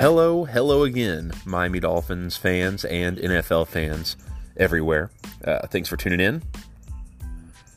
Hello, 0.00 0.46
hello 0.46 0.84
again, 0.84 1.30
Miami 1.44 1.78
Dolphins 1.78 2.34
fans 2.34 2.86
and 2.86 3.18
NFL 3.18 3.68
fans 3.68 4.16
everywhere. 4.56 5.10
Uh, 5.44 5.66
thanks 5.66 5.90
for 5.90 5.98
tuning 5.98 6.20
in 6.20 6.42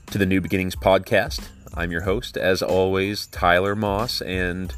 to 0.05 0.17
the 0.17 0.25
New 0.25 0.39
Beginnings 0.39 0.77
podcast. 0.77 1.49
I'm 1.73 1.91
your 1.91 2.03
host, 2.03 2.37
as 2.37 2.61
always, 2.61 3.27
Tyler 3.27 3.75
Moss, 3.75 4.21
and 4.21 4.73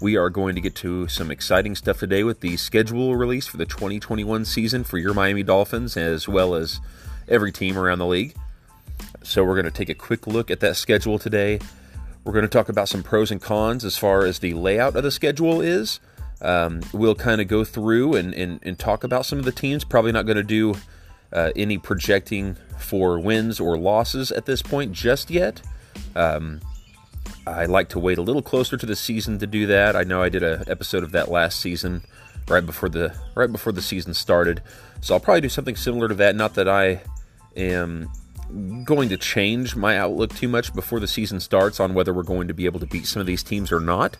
we 0.00 0.16
are 0.16 0.30
going 0.30 0.54
to 0.54 0.62
get 0.62 0.74
to 0.76 1.06
some 1.06 1.30
exciting 1.30 1.76
stuff 1.76 1.98
today 1.98 2.24
with 2.24 2.40
the 2.40 2.56
schedule 2.56 3.14
release 3.14 3.46
for 3.46 3.58
the 3.58 3.66
2021 3.66 4.46
season 4.46 4.82
for 4.82 4.96
your 4.96 5.12
Miami 5.12 5.42
Dolphins, 5.42 5.98
as 5.98 6.28
well 6.28 6.54
as 6.54 6.80
every 7.28 7.52
team 7.52 7.76
around 7.76 7.98
the 7.98 8.06
league. 8.06 8.34
So, 9.22 9.44
we're 9.44 9.60
going 9.60 9.66
to 9.66 9.70
take 9.70 9.90
a 9.90 9.94
quick 9.94 10.26
look 10.26 10.50
at 10.50 10.60
that 10.60 10.78
schedule 10.78 11.18
today. 11.18 11.60
We're 12.24 12.32
going 12.32 12.42
to 12.44 12.48
talk 12.48 12.70
about 12.70 12.88
some 12.88 13.02
pros 13.02 13.30
and 13.30 13.40
cons 13.40 13.84
as 13.84 13.98
far 13.98 14.24
as 14.24 14.38
the 14.38 14.54
layout 14.54 14.96
of 14.96 15.02
the 15.02 15.10
schedule 15.10 15.60
is. 15.60 16.00
Um, 16.42 16.80
we'll 16.92 17.14
kind 17.14 17.40
of 17.40 17.48
go 17.48 17.64
through 17.64 18.14
and, 18.14 18.32
and, 18.34 18.60
and, 18.62 18.78
talk 18.78 19.04
about 19.04 19.26
some 19.26 19.38
of 19.38 19.44
the 19.44 19.52
teams. 19.52 19.84
Probably 19.84 20.10
not 20.10 20.24
going 20.24 20.38
to 20.38 20.42
do 20.42 20.74
uh, 21.32 21.50
any 21.54 21.76
projecting 21.76 22.56
for 22.78 23.18
wins 23.18 23.60
or 23.60 23.76
losses 23.76 24.32
at 24.32 24.46
this 24.46 24.62
point 24.62 24.92
just 24.92 25.30
yet. 25.30 25.60
Um, 26.16 26.60
I 27.46 27.66
like 27.66 27.88
to 27.90 27.98
wait 27.98 28.18
a 28.18 28.22
little 28.22 28.42
closer 28.42 28.76
to 28.76 28.86
the 28.86 28.96
season 28.96 29.38
to 29.38 29.46
do 29.46 29.66
that. 29.66 29.96
I 29.96 30.02
know 30.02 30.22
I 30.22 30.28
did 30.28 30.42
an 30.42 30.64
episode 30.66 31.02
of 31.02 31.12
that 31.12 31.30
last 31.30 31.60
season, 31.60 32.02
right 32.48 32.64
before 32.64 32.88
the 32.88 33.14
right 33.34 33.50
before 33.50 33.72
the 33.72 33.82
season 33.82 34.14
started. 34.14 34.62
So 35.00 35.14
I'll 35.14 35.20
probably 35.20 35.40
do 35.42 35.48
something 35.48 35.76
similar 35.76 36.08
to 36.08 36.14
that. 36.14 36.36
Not 36.36 36.54
that 36.54 36.68
I 36.68 37.02
am 37.56 38.10
going 38.84 39.08
to 39.08 39.16
change 39.16 39.76
my 39.76 39.96
outlook 39.96 40.34
too 40.34 40.48
much 40.48 40.74
before 40.74 41.00
the 41.00 41.06
season 41.06 41.40
starts 41.40 41.80
on 41.80 41.94
whether 41.94 42.12
we're 42.12 42.22
going 42.22 42.48
to 42.48 42.54
be 42.54 42.66
able 42.66 42.80
to 42.80 42.86
beat 42.86 43.06
some 43.06 43.20
of 43.20 43.26
these 43.26 43.42
teams 43.42 43.70
or 43.70 43.80
not. 43.80 44.16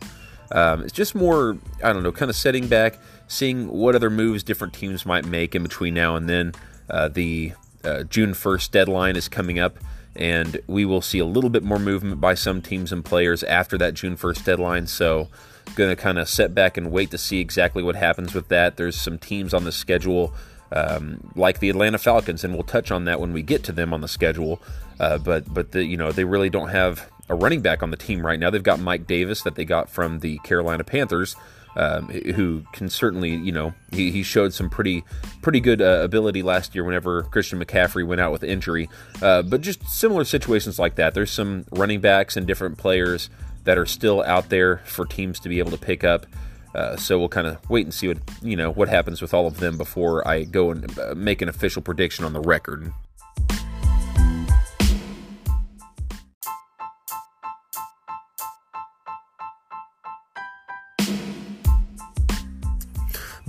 Um, 0.53 0.83
it's 0.83 0.93
just 0.93 1.15
more, 1.15 1.57
I 1.83 1.93
don't 1.93 2.03
know, 2.03 2.13
kind 2.13 2.31
of 2.31 2.37
setting 2.37 2.67
back, 2.67 2.99
seeing 3.29 3.69
what 3.69 3.95
other 3.95 4.11
moves 4.11 4.43
different 4.43 4.75
teams 4.75 5.07
might 5.07 5.25
make 5.25 5.55
in 5.55 5.63
between 5.63 5.95
now 5.95 6.17
and 6.17 6.29
then. 6.29 6.53
Uh, 6.89 7.09
the 7.09 7.53
uh, 7.85 8.03
June 8.05 8.33
1st 8.33 8.71
deadline 8.71 9.17
is 9.17 9.29
coming 9.29 9.59
up, 9.59 9.79
and 10.17 10.61
we 10.67 10.85
will 10.85 11.01
see 11.01 11.19
a 11.19 11.25
little 11.25 11.51
bit 11.51 11.63
more 11.63 11.79
movement 11.79 12.21
by 12.21 12.35
some 12.35 12.61
teams 12.61 12.93
and 12.93 13.05
players 13.05 13.43
after 13.45 13.79
that 13.79 13.95
June 13.95 14.17
1st 14.17 14.45
deadline. 14.45 14.87
So, 14.87 15.29
going 15.77 15.91
to 15.91 15.97
kind 15.97 16.19
of 16.19 16.29
set 16.29 16.53
back 16.53 16.77
and 16.77 16.91
wait 16.91 17.13
to 17.13 17.19
see 17.19 17.39
exactly 17.39 17.83
what 17.83 17.95
happens 17.95 18.35
with 18.35 18.49
that. 18.49 18.77
There's 18.77 18.97
some 18.97 19.19
teams 19.19 19.55
on 19.55 19.65
the 19.65 19.73
schedule. 19.73 20.35
Um, 20.73 21.33
like 21.35 21.59
the 21.59 21.69
Atlanta 21.69 21.99
Falcons, 21.99 22.45
and 22.45 22.55
we'll 22.55 22.63
touch 22.63 22.93
on 22.93 23.05
that 23.07 23.21
when 23.21 23.33
we 23.33 23.43
get 23.43 23.65
to 23.65 23.73
them 23.73 23.93
on 23.93 24.03
the 24.03 24.09
schedule. 24.09 24.63
Uh, 25.01 25.19
but 25.19 25.53
but 25.53 25.73
the, 25.73 25.85
you 25.85 25.97
know 25.97 26.13
they 26.13 26.23
really 26.23 26.49
don't 26.49 26.69
have 26.69 27.11
a 27.31 27.35
running 27.35 27.63
back 27.63 27.83
on 27.83 27.91
the 27.91 27.97
team 27.97 28.27
right 28.27 28.39
now. 28.39 28.51
They've 28.51 28.63
got 28.63 28.81
Mike 28.81 29.07
Davis 29.07 29.43
that 29.43 29.55
they 29.55 29.65
got 29.65 29.89
from 29.89 30.19
the 30.19 30.39
Carolina 30.39 30.85
Panthers, 30.85 31.37
um, 31.77 32.09
who 32.09 32.65
can 32.73 32.91
certainly, 32.91 33.31
you 33.31 33.53
know, 33.53 33.73
he, 33.93 34.11
he 34.11 34.25
showed 34.25 34.53
some 34.53 34.69
pretty 34.69 35.05
pretty 35.41 35.61
good 35.61 35.81
uh, 35.81 36.01
ability 36.03 36.43
last 36.43 36.75
year 36.75 36.83
whenever 36.83 37.23
Christian 37.23 37.65
McCaffrey 37.65 38.05
went 38.05 38.21
out 38.21 38.33
with 38.33 38.43
injury. 38.43 38.91
Uh, 39.23 39.43
but 39.43 39.61
just 39.61 39.83
similar 39.89 40.25
situations 40.25 40.79
like 40.79 40.97
that. 40.97 41.15
There's 41.15 41.31
some 41.31 41.65
running 41.71 42.01
backs 42.01 42.37
and 42.37 42.47
different 42.47 42.77
players 42.77 43.31
that 43.65 43.79
are 43.79 43.87
still 43.87 44.23
out 44.25 44.49
there 44.49 44.79
for 44.79 45.07
teams 45.07 45.39
to 45.41 45.49
be 45.49 45.61
able 45.61 45.71
to 45.71 45.79
pick 45.79 46.03
up. 46.03 46.27
Uh, 46.75 46.97
so 46.97 47.19
we'll 47.19 47.29
kind 47.29 47.47
of 47.47 47.59
wait 47.71 47.87
and 47.87 47.95
see 47.95 48.09
what 48.09 48.19
you 48.43 48.57
know 48.57 48.73
what 48.73 48.89
happens 48.89 49.23
with 49.23 49.33
all 49.33 49.47
of 49.47 49.59
them 49.59 49.77
before 49.77 50.27
I 50.27 50.45
go 50.45 50.73
and 50.73 50.99
uh, 50.99 51.15
make 51.17 51.43
an 51.43 51.49
official 51.49 51.83
prediction 51.83 52.25
on 52.25 52.33
the 52.33 52.41
record. 52.41 52.93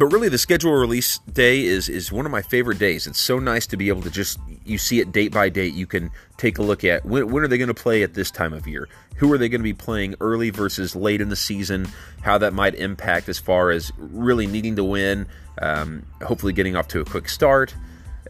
But 0.01 0.07
really, 0.07 0.29
the 0.29 0.39
schedule 0.39 0.73
release 0.73 1.19
day 1.31 1.63
is 1.63 1.87
is 1.87 2.11
one 2.11 2.25
of 2.25 2.31
my 2.31 2.41
favorite 2.41 2.79
days. 2.79 3.05
It's 3.05 3.19
so 3.19 3.37
nice 3.37 3.67
to 3.67 3.77
be 3.77 3.89
able 3.89 4.01
to 4.01 4.09
just 4.09 4.39
you 4.65 4.79
see 4.79 4.99
it 4.99 5.11
date 5.11 5.31
by 5.31 5.49
date. 5.49 5.75
You 5.75 5.85
can 5.85 6.09
take 6.37 6.57
a 6.57 6.63
look 6.63 6.83
at 6.83 7.05
when, 7.05 7.29
when 7.29 7.43
are 7.43 7.47
they 7.47 7.59
going 7.59 7.67
to 7.67 7.75
play 7.75 8.01
at 8.01 8.15
this 8.15 8.31
time 8.31 8.51
of 8.51 8.65
year? 8.65 8.89
Who 9.17 9.31
are 9.31 9.37
they 9.37 9.47
going 9.47 9.61
to 9.61 9.63
be 9.63 9.75
playing 9.75 10.15
early 10.19 10.49
versus 10.49 10.95
late 10.95 11.21
in 11.21 11.29
the 11.29 11.35
season? 11.35 11.87
How 12.23 12.39
that 12.39 12.51
might 12.51 12.73
impact 12.73 13.29
as 13.29 13.37
far 13.37 13.69
as 13.69 13.91
really 13.99 14.47
needing 14.47 14.75
to 14.77 14.83
win, 14.83 15.27
um, 15.61 16.03
hopefully 16.23 16.53
getting 16.53 16.75
off 16.75 16.87
to 16.87 17.01
a 17.01 17.05
quick 17.05 17.29
start 17.29 17.75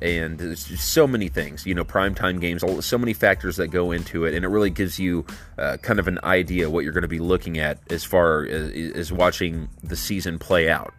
and 0.02 0.40
there's 0.40 0.82
so 0.82 1.08
many 1.08 1.30
things, 1.30 1.66
you 1.66 1.76
know, 1.76 1.86
primetime 1.86 2.42
games, 2.42 2.64
so 2.84 2.98
many 2.98 3.14
factors 3.14 3.58
that 3.58 3.68
go 3.68 3.92
into 3.92 4.26
it, 4.26 4.34
and 4.34 4.44
it 4.44 4.48
really 4.48 4.72
gives 4.72 5.00
you 5.00 5.24
uh, 5.60 5.78
kind 5.78 6.00
of 6.00 6.08
an 6.08 6.18
idea 6.24 6.70
what 6.70 6.84
you're 6.84 6.92
going 6.92 7.04
to 7.04 7.08
be 7.08 7.20
looking 7.20 7.60
at 7.60 7.78
as 7.92 8.04
far 8.04 8.44
as, 8.46 8.72
as 8.96 9.14
watching 9.14 9.70
the 9.84 9.96
season 9.96 10.40
play 10.40 10.68
out. 10.68 10.92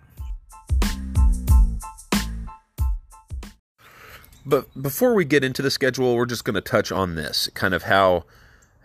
But 4.44 4.82
before 4.82 5.14
we 5.14 5.24
get 5.24 5.44
into 5.44 5.62
the 5.62 5.70
schedule, 5.70 6.16
we're 6.16 6.26
just 6.26 6.44
going 6.44 6.54
to 6.54 6.60
touch 6.60 6.90
on 6.90 7.14
this 7.14 7.48
kind 7.54 7.74
of 7.74 7.84
how 7.84 8.24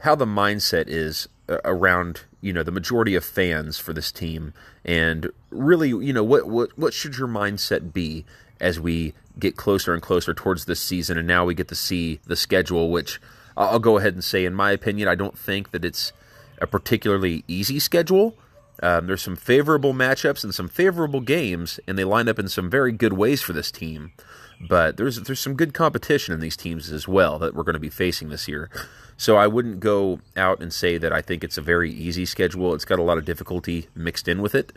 how 0.02 0.14
the 0.14 0.26
mindset 0.26 0.86
is 0.88 1.28
uh, 1.50 1.58
around 1.66 2.22
you 2.42 2.54
know 2.54 2.64
the 2.64 2.72
majority 2.72 3.16
of 3.16 3.26
fans 3.26 3.80
for 3.80 3.94
this 3.94 4.12
team, 4.12 4.54
and 4.86 5.32
really 5.50 5.90
you 5.90 6.14
know 6.14 6.24
what 6.24 6.48
what 6.48 6.78
what 6.78 6.94
should 6.94 7.18
your 7.18 7.28
mindset 7.28 7.92
be 7.94 8.26
as 8.60 8.80
we 8.80 9.14
get 9.40 9.56
closer 9.56 9.94
and 9.94 10.02
closer 10.02 10.34
towards 10.34 10.66
this 10.66 10.80
season, 10.80 11.18
and 11.18 11.28
now 11.28 11.46
we 11.46 11.54
get 11.54 11.68
to 11.68 11.76
see 11.76 12.20
the 12.26 12.36
schedule, 12.36 12.92
which 12.92 13.20
I'll 13.56 13.80
go 13.80 13.98
ahead 13.98 14.14
and 14.14 14.24
say, 14.24 14.46
in 14.46 14.54
my 14.54 14.72
opinion, 14.72 15.08
I 15.08 15.16
don't 15.16 15.38
think 15.38 15.72
that 15.72 15.84
it's 15.84 16.14
a 16.62 16.68
particularly 16.68 17.44
easy 17.48 17.80
schedule. 17.80 18.36
Um, 18.82 19.08
there's 19.08 19.24
some 19.24 19.36
favorable 19.36 19.94
matchups 19.94 20.44
and 20.44 20.54
some 20.54 20.68
favorable 20.68 21.22
games, 21.22 21.80
and 21.88 21.98
they 21.98 22.04
line 22.04 22.30
up 22.30 22.38
in 22.38 22.48
some 22.48 22.70
very 22.70 22.92
good 22.92 23.14
ways 23.14 23.42
for 23.42 23.54
this 23.54 23.72
team. 23.72 24.14
But 24.60 24.98
there's 24.98 25.22
there's 25.22 25.40
some 25.40 25.56
good 25.56 25.74
competition 25.74 26.34
in 26.34 26.40
these 26.40 26.58
teams 26.58 26.92
as 26.92 27.08
well 27.08 27.38
that 27.40 27.54
we're 27.54 27.64
going 27.64 27.74
to 27.74 27.80
be 27.80 27.90
facing 27.90 28.30
this 28.30 28.48
year. 28.48 28.70
So 29.16 29.36
I 29.36 29.48
wouldn't 29.48 29.80
go 29.80 30.20
out 30.36 30.62
and 30.62 30.72
say 30.72 30.98
that 30.98 31.12
I 31.12 31.22
think 31.22 31.44
it's 31.44 31.58
a 31.58 31.62
very 31.62 31.92
easy 31.92 32.26
schedule. 32.26 32.74
It's 32.74 32.86
got 32.86 33.00
a 33.00 33.04
lot 33.04 33.18
of 33.18 33.26
difficulty 33.26 33.88
mixed 33.96 34.28
in 34.28 34.42
with 34.42 34.56
it. 34.56 34.74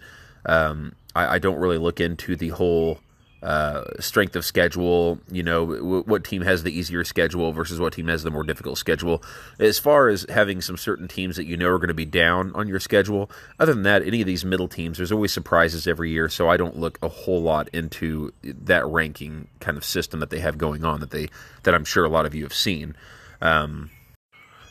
Um, 0.46 0.94
I, 1.14 1.34
I, 1.34 1.38
don't 1.38 1.58
really 1.58 1.76
look 1.76 2.00
into 2.00 2.34
the 2.34 2.48
whole 2.48 3.00
uh, 3.42 3.84
strength 3.98 4.36
of 4.36 4.44
schedule, 4.44 5.18
you 5.30 5.42
know, 5.42 5.66
w- 5.66 6.02
what 6.02 6.24
team 6.24 6.42
has 6.42 6.62
the 6.62 6.76
easier 6.76 7.04
schedule 7.04 7.52
versus 7.52 7.80
what 7.80 7.94
team 7.94 8.08
has 8.08 8.22
the 8.22 8.30
more 8.30 8.42
difficult 8.42 8.76
schedule. 8.76 9.22
As 9.58 9.78
far 9.78 10.08
as 10.08 10.26
having 10.28 10.60
some 10.60 10.76
certain 10.76 11.08
teams 11.08 11.36
that 11.36 11.46
you 11.46 11.56
know 11.56 11.68
are 11.68 11.78
going 11.78 11.88
to 11.88 11.94
be 11.94 12.04
down 12.04 12.52
on 12.54 12.68
your 12.68 12.80
schedule, 12.80 13.30
other 13.58 13.72
than 13.72 13.82
that, 13.84 14.06
any 14.06 14.20
of 14.20 14.26
these 14.26 14.44
middle 14.44 14.68
teams, 14.68 14.98
there's 14.98 15.12
always 15.12 15.32
surprises 15.32 15.86
every 15.86 16.10
year. 16.10 16.28
So 16.28 16.48
I 16.48 16.56
don't 16.56 16.76
look 16.76 16.98
a 17.02 17.08
whole 17.08 17.42
lot 17.42 17.68
into 17.72 18.32
that 18.42 18.86
ranking 18.86 19.48
kind 19.60 19.78
of 19.78 19.84
system 19.84 20.20
that 20.20 20.30
they 20.30 20.40
have 20.40 20.58
going 20.58 20.84
on 20.84 21.00
that 21.00 21.10
they 21.10 21.28
that 21.62 21.74
I'm 21.74 21.84
sure 21.84 22.04
a 22.04 22.10
lot 22.10 22.26
of 22.26 22.34
you 22.34 22.42
have 22.42 22.54
seen. 22.54 22.94
Um, 23.40 23.90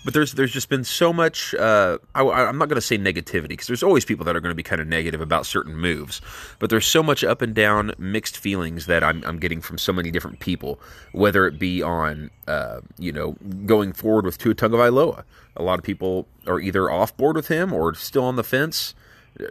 but 0.05 0.13
there's 0.13 0.33
there's 0.33 0.51
just 0.51 0.69
been 0.69 0.83
so 0.83 1.11
much. 1.11 1.53
Uh, 1.53 1.97
I, 2.15 2.47
am 2.47 2.57
not 2.57 2.69
going 2.69 2.75
to 2.75 2.81
say 2.81 2.97
negativity 2.97 3.49
because 3.49 3.67
there's 3.67 3.83
always 3.83 4.05
people 4.05 4.25
that 4.25 4.35
are 4.35 4.39
going 4.39 4.51
to 4.51 4.55
be 4.55 4.63
kind 4.63 4.81
of 4.81 4.87
negative 4.87 5.19
about 5.19 5.45
certain 5.45 5.75
moves. 5.75 6.21
But 6.59 6.69
there's 6.69 6.85
so 6.85 7.03
much 7.03 7.23
up 7.23 7.41
and 7.41 7.53
down, 7.53 7.93
mixed 7.97 8.37
feelings 8.37 8.85
that 8.85 9.03
I'm, 9.03 9.23
I'm 9.25 9.39
getting 9.39 9.61
from 9.61 9.77
so 9.77 9.91
many 9.91 10.09
different 10.09 10.39
people. 10.39 10.79
Whether 11.11 11.47
it 11.47 11.59
be 11.59 11.81
on, 11.81 12.31
uh, 12.47 12.79
you 12.97 13.11
know, 13.11 13.35
going 13.65 13.91
forward 13.91 14.25
with 14.25 14.37
Tua 14.37 14.55
Tagovailoa, 14.55 15.23
a 15.57 15.63
lot 15.63 15.79
of 15.79 15.83
people 15.83 16.27
are 16.47 16.59
either 16.59 16.89
off 16.89 17.16
board 17.17 17.35
with 17.35 17.49
him 17.49 17.73
or 17.73 17.93
still 17.93 18.23
on 18.23 18.37
the 18.37 18.43
fence, 18.43 18.95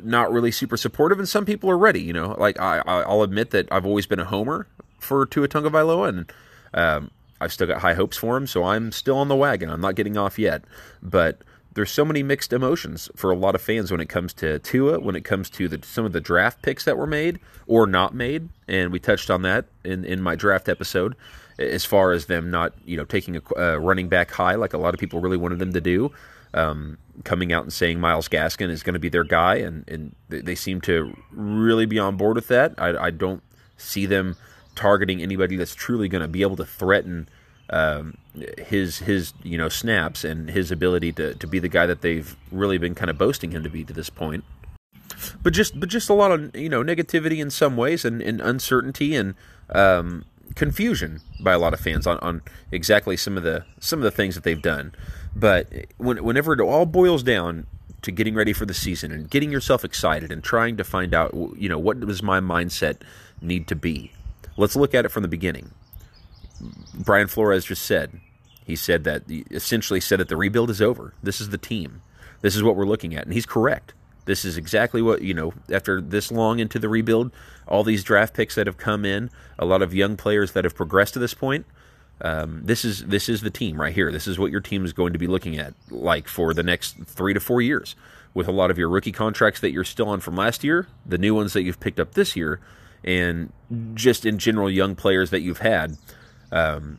not 0.03 0.33
really 0.33 0.51
super 0.51 0.77
supportive, 0.77 1.19
and 1.19 1.29
some 1.29 1.45
people 1.45 1.71
are 1.71 1.79
ready. 1.79 2.01
You 2.01 2.15
know, 2.15 2.35
like 2.39 2.59
I, 2.59 2.79
I'll 2.87 3.23
admit 3.23 3.51
that 3.51 3.69
I've 3.71 3.87
always 3.87 4.07
been 4.07 4.21
a 4.21 4.25
homer 4.25 4.67
for 4.99 5.27
Tua 5.27 5.49
Tagovailoa, 5.49 6.09
and 6.09 6.33
um, 6.73 7.11
I've 7.41 7.53
still 7.53 7.67
got 7.67 7.81
high 7.81 7.95
hopes 7.95 8.17
for 8.17 8.37
him, 8.37 8.47
so 8.47 8.65
I'm 8.65 8.93
still 8.93 9.17
on 9.17 9.29
the 9.29 9.37
wagon. 9.37 9.71
I'm 9.71 9.81
not 9.81 9.95
getting 9.95 10.17
off 10.17 10.39
yet. 10.39 10.65
But 11.03 11.43
there's 11.75 11.91
so 11.91 12.05
many 12.05 12.23
mixed 12.23 12.53
emotions 12.53 13.09
for 13.15 13.31
a 13.31 13.37
lot 13.37 13.55
of 13.55 13.63
fans 13.63 13.93
when 13.93 14.01
it 14.01 14.09
comes 14.09 14.33
to 14.35 14.59
Tua, 14.59 14.99
when 14.99 15.15
it 15.15 15.25
comes 15.25 15.49
to 15.51 15.69
the, 15.69 15.79
some 15.87 16.05
of 16.05 16.13
the 16.13 16.21
draft 16.21 16.61
picks 16.63 16.85
that 16.85 16.99
were 16.99 17.07
made 17.07 17.39
or 17.69 17.87
not 17.87 18.15
made, 18.15 18.49
and 18.67 18.91
we 18.91 18.99
touched 18.99 19.31
on 19.31 19.43
that 19.43 19.67
in, 19.85 20.05
in 20.05 20.21
my 20.21 20.35
draft 20.35 20.69
episode, 20.69 21.15
as 21.59 21.85
far 21.85 22.11
as 22.11 22.27
them 22.27 22.51
not 22.51 22.73
you 22.85 22.97
know 22.97 23.05
taking 23.05 23.37
a 23.37 23.43
uh, 23.57 23.77
running 23.77 24.09
back 24.09 24.31
high 24.31 24.55
like 24.55 24.73
a 24.73 24.79
lot 24.79 24.93
of 24.93 24.99
people 25.01 25.21
really 25.21 25.37
wanted 25.37 25.61
them 25.61 25.73
to 25.73 25.81
do, 25.81 26.11
um, 26.53 26.99
coming 27.23 27.53
out 27.53 27.63
and 27.63 27.73
saying 27.73 28.01
Myles 28.01 28.29
Gaskin 28.29 28.71
is 28.71 28.83
going 28.83 28.95
to 28.95 29.01
be 29.01 29.09
their 29.09 29.25
guy, 29.25 29.57
and 29.57 29.89
and 29.89 30.15
they 30.29 30.57
seem 30.57 30.81
to 30.83 31.17
really 31.31 31.87
be 31.87 32.01
on 32.01 32.17
board 32.17 32.35
with 32.35 32.49
that. 32.49 32.75
I, 32.79 33.07
I 33.07 33.11
don't 33.11 33.43
see 33.77 34.07
them 34.07 34.37
targeting 34.79 35.21
anybody 35.21 35.57
that's 35.57 35.75
truly 35.75 36.09
going 36.09 36.23
to 36.23 36.29
be 36.29 36.43
able 36.43 36.55
to 36.55 36.65
threaten 36.65 37.29
um, 37.71 38.17
his 38.57 38.99
his 38.99 39.35
you 39.43 39.59
know 39.59 39.69
snaps 39.69 40.23
and 40.23 40.49
his 40.49 40.71
ability 40.71 41.11
to, 41.13 41.35
to 41.35 41.47
be 41.49 41.59
the 41.59 41.69
guy 41.69 41.85
that 41.85 42.01
they've 42.01 42.37
really 42.53 42.79
been 42.79 42.95
kind 42.95 43.11
of 43.11 43.19
boasting 43.19 43.51
him 43.51 43.65
to 43.65 43.69
be 43.69 43.83
to 43.83 43.93
this 43.93 44.09
point. 44.09 44.45
But 45.43 45.53
just 45.53 45.79
but 45.81 45.89
just 45.89 46.09
a 46.09 46.15
lot 46.15 46.31
of 46.31 46.55
you 46.55 46.69
know 46.69 46.85
negativity 46.85 47.39
in 47.39 47.51
some 47.51 47.77
ways 47.77 48.05
and, 48.05 48.23
and 48.23 48.41
uncertainty 48.41 49.17
and 49.17 49.35
um, 49.71 50.25
confusion 50.55 51.21
by 51.41 51.53
a 51.53 51.59
lot 51.59 51.75
of 51.75 51.81
fans 51.81 52.07
on, 52.07 52.19
on 52.19 52.41
exactly 52.71 53.17
some 53.17 53.37
of 53.37 53.43
the 53.43 53.65
some 53.81 53.99
of 53.99 54.05
the 54.05 54.13
things 54.13 54.37
that 54.37 54.45
they've 54.45 54.63
done. 54.63 54.95
But 55.35 55.67
when, 55.97 56.23
whenever 56.23 56.53
it 56.53 56.61
all 56.61 56.87
boils 56.87 57.25
down 57.25 57.67
to 58.03 58.13
getting 58.13 58.37
ready 58.37 58.53
for 58.53 58.65
the 58.65 58.75
season 58.75 59.11
and 59.11 59.29
getting 59.29 59.51
yourself 59.51 59.85
excited 59.85 60.31
and 60.31 60.43
trying 60.43 60.77
to 60.77 60.85
find 60.85 61.13
out, 61.13 61.35
you 61.57 61.69
know, 61.69 61.79
what 61.79 61.99
does 61.99 62.23
my 62.23 62.39
mindset 62.39 62.99
need 63.43 63.67
to 63.67 63.75
be? 63.75 64.13
Let's 64.59 64.77
look 64.77 64.95
at 64.95 65.05
it 65.05 65.11
from 65.11 65.23
the 65.23 65.29
beginning. 65.29 65.71
Brian 66.93 67.29
Flores 67.29 67.65
just 67.65 67.85
said, 67.85 68.21
he 68.65 68.77
said 68.77 69.05
that, 69.05 69.23
essentially 69.51 70.01
said 70.01 70.21
that 70.21 70.29
the 70.29 70.37
rebuild 70.37 70.69
is 70.69 70.83
over. 70.83 71.15
This 71.23 71.41
is 71.41 71.49
the 71.49 71.59
team. 71.59 72.03
This 72.43 72.55
is 72.55 72.63
what 72.63 72.77
we're 72.77 72.85
looking 72.85 73.15
at. 73.15 73.25
And 73.25 73.33
he's 73.33 73.47
correct. 73.47 73.95
This 74.27 74.45
is 74.45 74.59
exactly 74.59 75.01
what, 75.01 75.23
you 75.23 75.33
know, 75.33 75.55
after 75.73 76.01
this 76.03 76.31
long 76.31 76.59
into 76.59 76.79
the 76.79 76.89
rebuild, 76.89 77.33
all 77.67 77.83
these 77.83 78.05
draft 78.05 78.35
picks 78.35 78.57
that 78.57 78.67
have 78.67 78.77
come 78.77 79.05
in, 79.07 79.31
a 79.59 79.65
lot 79.65 79.81
of 79.81 79.95
young 79.95 80.17
players 80.17 80.53
that 80.53 80.65
have 80.65 80.75
progressed 80.75 81.15
to 81.15 81.19
this 81.19 81.33
point, 81.33 81.65
um, 82.21 82.63
this 82.65 82.85
is 82.85 83.05
this 83.07 83.29
is 83.29 83.43
the 83.43 83.51
team 83.51 83.81
right 83.81 83.95
here. 83.95 84.11
This 84.11 84.27
is 84.27 84.39
what 84.39 84.51
your 84.51 84.61
team 84.61 84.85
is 84.85 84.93
going 84.93 85.13
to 85.13 85.19
be 85.19 85.29
looking 85.29 85.57
at 85.57 85.75
like 85.89 86.27
for 86.27 86.53
the 86.53 86.65
next 86.65 86.97
three 87.05 87.33
to 87.33 87.41
four 87.41 87.63
years, 87.63 87.95
with 88.35 88.49
a 88.49 88.53
lot 88.53 88.71
of 88.71 88.79
your 88.79 88.89
rookie 88.89 89.13
contracts 89.13 89.61
that 89.61 89.71
you're 89.71 89.85
still 89.85 90.09
on 90.09 90.21
from 90.21 90.35
last 90.35 90.65
year, 90.65 90.89
the 91.07 91.19
new 91.19 91.35
ones 91.35 91.53
that 91.53 91.63
you've 91.63 91.81
picked 91.81 92.01
up 92.01 92.15
this 92.15 92.35
year, 92.35 92.61
and 93.05 93.53
just 93.95 94.27
in 94.27 94.39
general 94.39 94.71
young 94.71 94.95
players 94.95 95.31
that 95.31 95.41
you've 95.41 95.59
had. 95.59 95.97
Um, 96.51 96.99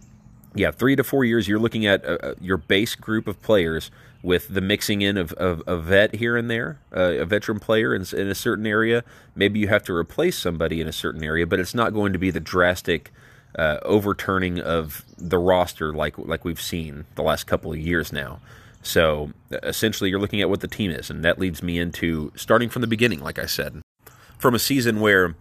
yeah, 0.56 0.72
three 0.72 0.96
to 0.96 1.04
four 1.04 1.24
years, 1.24 1.48
you're 1.48 1.60
looking 1.60 1.86
at 1.86 2.04
uh, 2.06 2.18
uh 2.22 2.34
your 2.42 2.57
base 2.57 2.96
group 2.96 3.28
of 3.28 3.42
players 3.42 3.92
with 4.22 4.54
the 4.54 4.62
mixing 4.62 5.01
in 5.01 5.18
of, 5.18 5.31
of 5.34 5.63
a 5.66 5.78
vet 5.78 6.16
here 6.16 6.36
and 6.36 6.50
there, 6.50 6.80
uh, 6.96 7.13
a 7.19 7.25
veteran 7.25 7.60
player 7.60 7.96
in, 7.96 8.06
in, 8.13 8.28
a 8.28 8.36
certain 8.36 8.68
area. 8.68 9.04
Maybe 9.34 9.60
you 9.60 9.69
have 9.69 9.84
to 9.84 9.94
replace 9.96 10.38
somebody 10.38 10.81
in 10.81 10.88
a 10.88 10.92
certain 10.92 11.24
area, 11.24 11.48
but 11.48 11.60
it's 11.60 11.74
not 11.74 11.94
going 11.94 12.12
to 12.12 12.19
be 12.19 12.30
the 12.30 12.42
drastic 12.42 13.12
uh, 13.57 13.78
overturning 13.84 14.60
of 14.60 15.04
the 15.18 15.40
roster 15.40 15.94
like 15.94 16.18
like 16.18 16.45
we've 16.45 16.62
seen 16.62 17.06
the 17.16 17.24
last 17.24 17.45
couple 17.45 17.72
of 17.72 17.80
years 17.80 18.12
now. 18.12 18.40
So 18.81 19.31
essentially, 19.52 20.10
you're 20.10 20.19
looking 20.19 20.42
at 20.42 20.50
what 20.50 20.62
the 20.62 20.68
team 20.68 20.92
is, 20.92 21.10
and 21.10 21.24
that 21.25 21.40
leads 21.40 21.62
me 21.62 21.80
into 21.80 22.31
starting 22.36 22.69
from 22.69 22.81
the 22.81 22.88
beginning. 22.88 23.19
Like 23.19 23.40
I 23.40 23.45
said, 23.45 23.81
from 24.38 24.56
a 24.56 24.60
season 24.60 25.00
where 25.00 25.36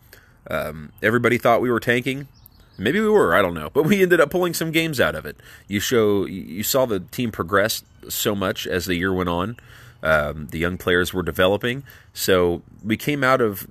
um, 0.49 0.93
everybody 1.03 1.39
thought 1.39 1.61
we 1.61 1.71
were 1.71 1.81
tanking. 1.81 2.29
Maybe 2.77 3.00
we 3.00 3.09
were, 3.09 3.35
I 3.35 3.43
don't 3.43 3.55
know, 3.55 3.71
but 3.71 3.85
we 3.85 4.03
ended 4.03 4.21
up 4.21 4.31
pulling 4.31 4.55
some 4.55 4.71
games 4.71 5.00
out 5.00 5.15
of 5.15 5.27
it. 5.27 5.37
You 5.67 5.81
show, 5.81 6.27
you 6.27 6.62
saw 6.62 6.87
the 6.87 7.00
team 7.00 7.33
progress 7.33 7.83
so 8.09 8.35
much 8.35 8.67
as 8.67 8.87
the 8.87 8.95
year 8.95 9.12
went 9.12 9.29
on. 9.29 9.56
Um, 10.00 10.47
the 10.53 10.59
young 10.59 10.79
players 10.79 11.12
were 11.12 11.25
developing, 11.25 11.83
so 12.12 12.62
we 12.85 12.97
came 12.97 13.25
out 13.25 13.41
of 13.41 13.67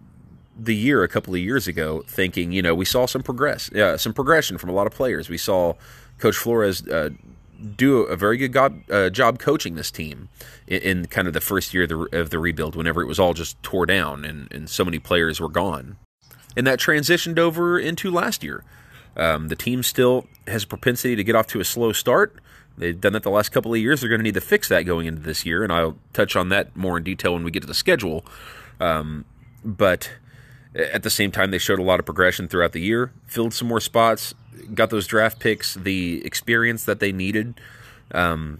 the 0.59 0.75
year 0.75 1.03
a 1.03 1.07
couple 1.07 1.33
of 1.33 1.39
years 1.39 1.67
ago, 1.67 2.03
thinking, 2.07 2.51
you 2.51 2.61
know, 2.61 2.75
we 2.75 2.85
saw 2.85 3.05
some 3.05 3.23
progress, 3.23 3.71
uh, 3.73 3.97
some 3.97 4.13
progression 4.13 4.57
from 4.57 4.69
a 4.69 4.73
lot 4.73 4.87
of 4.87 4.93
players. 4.93 5.29
We 5.29 5.37
saw 5.37 5.75
Coach 6.17 6.35
Flores 6.35 6.85
uh, 6.87 7.11
do 7.75 8.01
a 8.03 8.15
very 8.15 8.37
good 8.37 8.53
job, 8.53 8.79
uh, 8.89 9.09
job 9.09 9.39
coaching 9.39 9.75
this 9.75 9.91
team 9.91 10.29
in, 10.67 10.81
in, 10.81 11.05
kind 11.07 11.27
of 11.27 11.33
the 11.33 11.41
first 11.41 11.73
year 11.73 11.83
of 11.83 11.89
the, 11.89 12.19
of 12.19 12.29
the, 12.29 12.39
rebuild, 12.39 12.75
whenever 12.75 13.01
it 13.01 13.07
was 13.07 13.19
all 13.19 13.33
just 13.33 13.61
tore 13.63 13.85
down 13.85 14.25
and, 14.25 14.51
and 14.51 14.69
so 14.69 14.83
many 14.83 14.99
players 14.99 15.39
were 15.39 15.49
gone. 15.49 15.97
And 16.57 16.67
that 16.67 16.79
transitioned 16.79 17.39
over 17.39 17.79
into 17.79 18.11
last 18.11 18.43
year. 18.43 18.63
Um, 19.15 19.47
the 19.47 19.55
team 19.55 19.83
still 19.83 20.27
has 20.47 20.63
a 20.63 20.67
propensity 20.67 21.15
to 21.15 21.23
get 21.23 21.35
off 21.35 21.47
to 21.47 21.59
a 21.59 21.63
slow 21.63 21.93
start. 21.93 22.35
They've 22.77 22.99
done 22.99 23.13
that 23.13 23.23
the 23.23 23.31
last 23.31 23.49
couple 23.49 23.73
of 23.73 23.79
years. 23.79 24.01
They're 24.01 24.09
going 24.09 24.19
to 24.19 24.23
need 24.23 24.33
to 24.33 24.41
fix 24.41 24.67
that 24.69 24.83
going 24.83 25.07
into 25.07 25.21
this 25.21 25.45
year, 25.45 25.63
and 25.63 25.71
I'll 25.71 25.97
touch 26.13 26.35
on 26.35 26.49
that 26.49 26.75
more 26.75 26.97
in 26.97 27.03
detail 27.03 27.33
when 27.33 27.43
we 27.43 27.51
get 27.51 27.61
to 27.61 27.67
the 27.67 27.73
schedule. 27.73 28.25
Um, 28.79 29.25
but 29.63 30.11
at 30.75 31.03
the 31.03 31.09
same 31.09 31.31
time, 31.31 31.51
they 31.51 31.57
showed 31.57 31.79
a 31.79 31.83
lot 31.83 31.99
of 31.99 32.05
progression 32.05 32.47
throughout 32.47 32.73
the 32.73 32.81
year, 32.81 33.11
filled 33.25 33.53
some 33.53 33.67
more 33.67 33.79
spots, 33.79 34.35
got 34.73 34.89
those 34.89 35.07
draft 35.07 35.39
picks, 35.39 35.73
the 35.73 36.23
experience 36.25 36.85
that 36.85 36.99
they 36.99 37.11
needed, 37.11 37.59
um, 38.11 38.59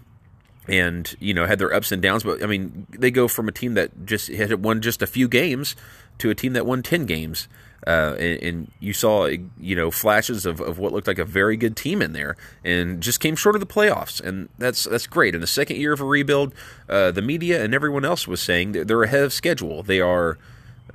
and 0.66 1.16
you 1.20 1.32
know 1.32 1.46
had 1.46 1.58
their 1.58 1.72
ups 1.72 1.92
and 1.92 2.02
downs. 2.02 2.24
But 2.24 2.42
I 2.42 2.46
mean, 2.46 2.86
they 2.90 3.10
go 3.10 3.28
from 3.28 3.48
a 3.48 3.52
team 3.52 3.74
that 3.74 4.06
just 4.06 4.28
had 4.28 4.64
won 4.64 4.82
just 4.82 5.02
a 5.02 5.06
few 5.06 5.28
games 5.28 5.76
to 6.18 6.30
a 6.30 6.34
team 6.34 6.52
that 6.54 6.66
won 6.66 6.82
ten 6.82 7.06
games. 7.06 7.46
Uh, 7.86 8.16
and, 8.18 8.42
and, 8.42 8.72
you 8.80 8.92
saw 8.92 9.26
you 9.26 9.76
know 9.76 9.90
flashes 9.90 10.44
of, 10.44 10.60
of 10.60 10.78
what 10.78 10.92
looked 10.92 11.06
like 11.06 11.20
a 11.20 11.24
very 11.24 11.56
good 11.56 11.76
team 11.76 12.02
in 12.02 12.12
there, 12.12 12.36
and 12.64 13.00
just 13.00 13.20
came 13.20 13.36
short 13.36 13.54
of 13.54 13.60
the 13.60 13.66
playoffs, 13.66 14.20
and 14.20 14.48
that's 14.58 14.84
that's 14.84 15.06
great. 15.06 15.34
In 15.34 15.40
the 15.40 15.46
second 15.46 15.76
year 15.76 15.92
of 15.92 16.00
a 16.00 16.04
rebuild, 16.04 16.52
uh, 16.88 17.12
the 17.12 17.22
media 17.22 17.62
and 17.62 17.72
everyone 17.72 18.04
else 18.04 18.26
was 18.26 18.42
saying 18.42 18.72
they're 18.72 19.02
ahead 19.04 19.22
of 19.22 19.32
schedule. 19.32 19.84
They 19.84 20.00
are 20.00 20.38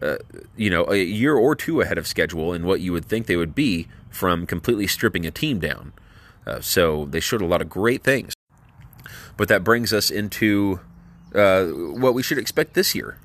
uh, 0.04 0.18
you 0.58 0.70
know, 0.70 0.86
a 0.90 0.98
year 0.98 1.36
or 1.36 1.56
two 1.56 1.80
ahead 1.80 1.98
of 1.98 2.06
schedule 2.06 2.52
in 2.52 2.66
what 2.66 2.82
you 2.82 2.92
would 2.92 3.06
think 3.06 3.26
they 3.26 3.38
would 3.38 3.56
be 3.56 3.88
from 4.10 4.46
completely 4.46 4.86
stripping 4.86 5.26
a 5.26 5.32
team 5.32 5.60
down. 5.60 5.94
Uh, 6.46 6.60
so 6.60 7.06
they 7.06 7.22
showed 7.22 7.42
a 7.42 7.46
lot 7.46 7.62
of 7.62 7.70
great 7.70 8.04
things. 8.04 8.34
But 9.38 9.48
that 9.48 9.64
brings 9.64 9.94
us 9.94 10.12
into 10.12 10.82
uh, 11.34 11.66
what 11.66 12.14
we 12.14 12.22
should 12.22 12.38
expect 12.38 12.74
this 12.74 12.94
year. 12.94 13.18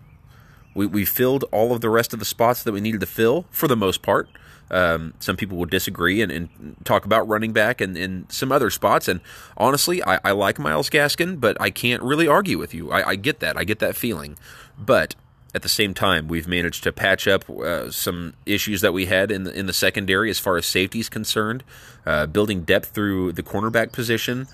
We, 0.78 0.86
we 0.86 1.04
filled 1.04 1.44
all 1.50 1.72
of 1.72 1.80
the 1.80 1.90
rest 1.90 2.12
of 2.12 2.20
the 2.20 2.25
spots 2.25 2.62
that 2.62 2.70
we 2.70 2.80
needed 2.80 3.00
to 3.00 3.06
fill 3.06 3.46
for 3.50 3.66
the 3.66 3.76
most 3.76 4.00
part. 4.00 4.28
Um, 4.70 5.14
some 5.19 5.36
people 5.36 5.56
will 5.56 5.66
disagree 5.66 6.22
and, 6.22 6.30
and, 6.30 6.76
talk 6.84 7.04
about 7.04 7.26
running 7.26 7.52
back 7.52 7.80
and, 7.80 7.96
and, 7.96 8.30
some 8.30 8.52
other 8.52 8.70
spots. 8.70 9.08
And 9.08 9.20
honestly, 9.56 10.04
I, 10.04 10.20
I, 10.25 10.32
like 10.32 10.58
Myles 10.58 10.88
Gaskin, 10.88 11.40
but 11.40 11.60
I 11.60 11.70
can't 11.70 12.02
really 12.02 12.28
argue 12.28 12.58
with 12.58 12.75
you. 12.75 12.92
I, 12.92 13.08
I 13.08 13.14
get 13.16 13.40
that. 13.40 13.56
I 13.56 13.64
get 13.64 13.80
that 13.80 13.96
feeling. 13.96 14.38
But 14.78 15.16
at 15.54 15.62
the 15.62 15.69
same 15.69 15.94
time, 15.94 16.28
we've 16.28 16.46
managed 16.46 16.84
to 16.84 16.92
patch 16.92 17.26
up 17.26 17.48
uh, 17.50 17.90
some 17.90 18.34
issues 18.46 18.80
that 18.82 18.92
we 18.92 19.06
had 19.06 19.32
in 19.32 19.44
the, 19.44 19.58
in 19.58 19.66
the 19.66 19.72
secondary 19.72 20.30
as 20.30 20.38
far 20.38 20.56
as 20.58 20.66
safety 20.66 21.00
is 21.00 21.08
concerned, 21.08 21.64
uh, 22.06 22.26
building 22.26 22.62
depth 22.62 22.90
through 22.90 23.32
the 23.32 23.42
cornerback 23.42 23.90
position, 23.90 24.46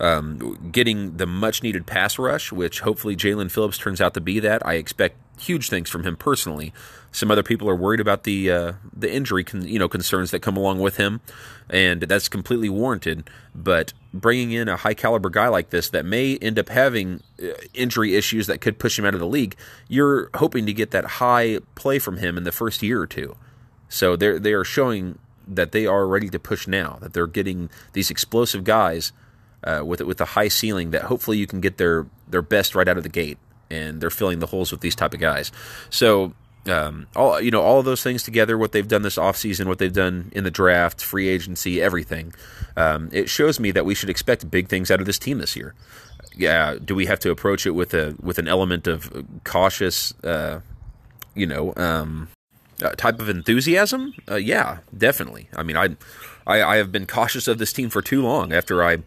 um, 0.00 0.70
getting 0.72 1.18
the 1.18 1.26
much 1.26 1.62
needed 1.62 1.86
pass 1.86 2.18
rush, 2.18 2.50
which 2.50 2.80
hopefully 2.80 3.14
Jaelan 3.14 3.50
Phillips 3.50 3.76
turns 3.76 4.00
out 4.00 4.14
to 4.14 4.20
be 4.20 4.40
that. 4.40 4.66
I 4.66 4.74
expect 4.74 5.19
huge 5.40 5.68
things 5.68 5.88
from 5.88 6.04
him 6.04 6.16
personally. 6.16 6.72
Some 7.12 7.30
other 7.30 7.42
people 7.42 7.68
are 7.68 7.74
worried 7.74 8.00
about 8.00 8.22
the 8.22 8.50
uh, 8.50 8.72
the 8.96 9.12
injury, 9.12 9.42
con- 9.42 9.66
you 9.66 9.78
know, 9.78 9.88
concerns 9.88 10.30
that 10.30 10.40
come 10.40 10.56
along 10.56 10.78
with 10.78 10.96
him, 10.96 11.20
and 11.68 12.02
that's 12.02 12.28
completely 12.28 12.68
warranted. 12.68 13.28
But 13.54 13.92
bringing 14.14 14.52
in 14.52 14.68
a 14.68 14.76
high 14.76 14.94
caliber 14.94 15.28
guy 15.28 15.48
like 15.48 15.70
this 15.70 15.88
that 15.90 16.04
may 16.04 16.36
end 16.36 16.58
up 16.58 16.68
having 16.68 17.22
uh, 17.42 17.48
injury 17.74 18.14
issues 18.14 18.46
that 18.46 18.60
could 18.60 18.78
push 18.78 18.98
him 18.98 19.04
out 19.04 19.14
of 19.14 19.20
the 19.20 19.26
league, 19.26 19.56
you're 19.88 20.30
hoping 20.34 20.66
to 20.66 20.72
get 20.72 20.92
that 20.92 21.04
high 21.04 21.58
play 21.74 21.98
from 21.98 22.18
him 22.18 22.36
in 22.36 22.44
the 22.44 22.52
first 22.52 22.82
year 22.82 23.00
or 23.00 23.06
two. 23.06 23.36
So 23.88 24.14
they 24.14 24.38
they 24.38 24.52
are 24.52 24.64
showing 24.64 25.18
that 25.48 25.72
they 25.72 25.86
are 25.86 26.06
ready 26.06 26.28
to 26.28 26.38
push 26.38 26.68
now. 26.68 26.98
That 27.00 27.12
they're 27.12 27.26
getting 27.26 27.70
these 27.92 28.10
explosive 28.10 28.62
guys 28.62 29.12
uh, 29.64 29.82
with 29.84 30.00
with 30.02 30.20
a 30.20 30.26
high 30.26 30.48
ceiling 30.48 30.90
that 30.90 31.02
hopefully 31.02 31.38
you 31.38 31.48
can 31.48 31.60
get 31.60 31.76
their 31.76 32.06
their 32.28 32.42
best 32.42 32.76
right 32.76 32.86
out 32.86 32.96
of 32.96 33.02
the 33.02 33.08
gate 33.08 33.38
and 33.70 34.00
they're 34.00 34.10
filling 34.10 34.38
the 34.40 34.46
holes 34.46 34.72
with 34.72 34.80
these 34.80 34.94
type 34.94 35.14
of 35.14 35.20
guys. 35.20 35.52
So 35.90 36.34
um, 36.68 37.06
all 37.16 37.40
you 37.40 37.50
know, 37.50 37.62
all 37.62 37.78
of 37.78 37.84
those 37.84 38.02
things 38.02 38.22
together, 38.22 38.58
what 38.58 38.72
they've 38.72 38.86
done 38.86 39.02
this 39.02 39.16
offseason, 39.16 39.66
what 39.66 39.78
they've 39.78 39.92
done 39.92 40.30
in 40.34 40.44
the 40.44 40.50
draft, 40.50 41.02
free 41.02 41.28
agency, 41.28 41.80
everything, 41.80 42.34
um, 42.76 43.08
it 43.12 43.28
shows 43.28 43.58
me 43.58 43.70
that 43.70 43.84
we 43.84 43.94
should 43.94 44.10
expect 44.10 44.50
big 44.50 44.68
things 44.68 44.90
out 44.90 45.00
of 45.00 45.06
this 45.06 45.18
team 45.18 45.38
this 45.38 45.56
year. 45.56 45.74
Yeah, 46.36 46.76
do 46.82 46.94
we 46.94 47.06
have 47.06 47.18
to 47.20 47.30
approach 47.30 47.66
it 47.66 47.70
with 47.70 47.94
a 47.94 48.14
with 48.20 48.38
an 48.38 48.46
element 48.46 48.86
of 48.86 49.26
cautious, 49.44 50.12
uh, 50.22 50.60
you 51.34 51.46
know, 51.46 51.72
um, 51.76 52.28
uh, 52.82 52.90
type 52.90 53.20
of 53.20 53.28
enthusiasm? 53.28 54.14
Uh, 54.30 54.36
yeah, 54.36 54.78
definitely. 54.96 55.48
I 55.56 55.62
mean, 55.62 55.76
I, 55.76 55.96
I 56.46 56.62
I 56.62 56.76
have 56.76 56.92
been 56.92 57.06
cautious 57.06 57.48
of 57.48 57.58
this 57.58 57.72
team 57.72 57.88
for 57.88 58.02
too 58.02 58.22
long. 58.22 58.52
After 58.52 58.84
I 58.84 58.98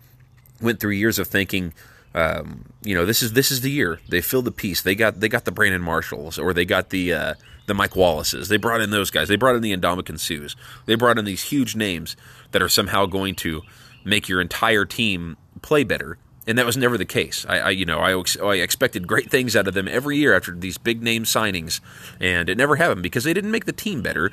went 0.60 0.80
through 0.80 0.92
years 0.92 1.20
of 1.20 1.28
thinking 1.28 1.74
um, 2.16 2.66
you 2.84 2.94
know, 2.94 3.06
this 3.06 3.22
is 3.24 3.34
this 3.34 3.52
is 3.52 3.62
the 3.62 3.72
year 3.72 4.00
they 4.10 4.22
filled 4.22 4.46
the 4.46 4.52
piece. 4.52 4.82
They 4.82 4.96
got 4.96 5.20
they 5.20 5.30
got 5.30 5.46
the 5.46 5.52
Brandon 5.52 5.82
Marshalls 5.82 6.38
or 6.38 6.54
they 6.54 6.66
got 6.66 6.90
the 6.90 7.14
uh, 7.14 7.34
the 7.66 7.74
Mike 7.74 7.96
Wallaces. 7.96 8.50
They 8.50 8.58
brought 8.58 8.82
in 8.82 8.92
those 8.92 9.10
guys. 9.10 9.28
They 9.28 9.36
brought 9.36 9.56
in 9.56 9.62
the 9.62 9.76
Ndamukong 9.76 10.20
Suhs. 10.20 10.56
They 10.86 10.96
brought 10.96 11.18
in 11.18 11.26
these 11.26 11.44
huge 11.44 11.76
names 11.76 12.16
that 12.52 12.62
are 12.62 12.70
somehow 12.70 13.06
going 13.06 13.36
to 13.36 13.62
make 14.04 14.28
your 14.30 14.42
entire 14.42 14.86
team 14.86 15.38
play 15.62 15.84
better. 15.84 16.18
And 16.46 16.58
that 16.58 16.66
was 16.66 16.76
never 16.76 16.98
the 16.98 17.06
case. 17.06 17.46
I, 17.48 17.58
I 17.60 17.70
you 17.70 17.86
know, 17.86 18.00
I, 18.00 18.22
I 18.46 18.56
expected 18.56 19.08
great 19.08 19.32
things 19.32 19.56
out 19.56 19.68
of 19.68 19.74
them 19.74 19.88
every 19.88 20.18
year 20.18 20.36
after 20.36 20.54
these 20.54 20.78
big 20.78 21.02
name 21.02 21.24
signings, 21.24 21.80
and 22.20 22.50
it 22.50 22.58
never 22.58 22.76
happened 22.76 23.02
because 23.02 23.24
they 23.24 23.34
didn't 23.34 23.52
make 23.52 23.66
the 23.66 23.72
team 23.72 24.02
better. 24.02 24.30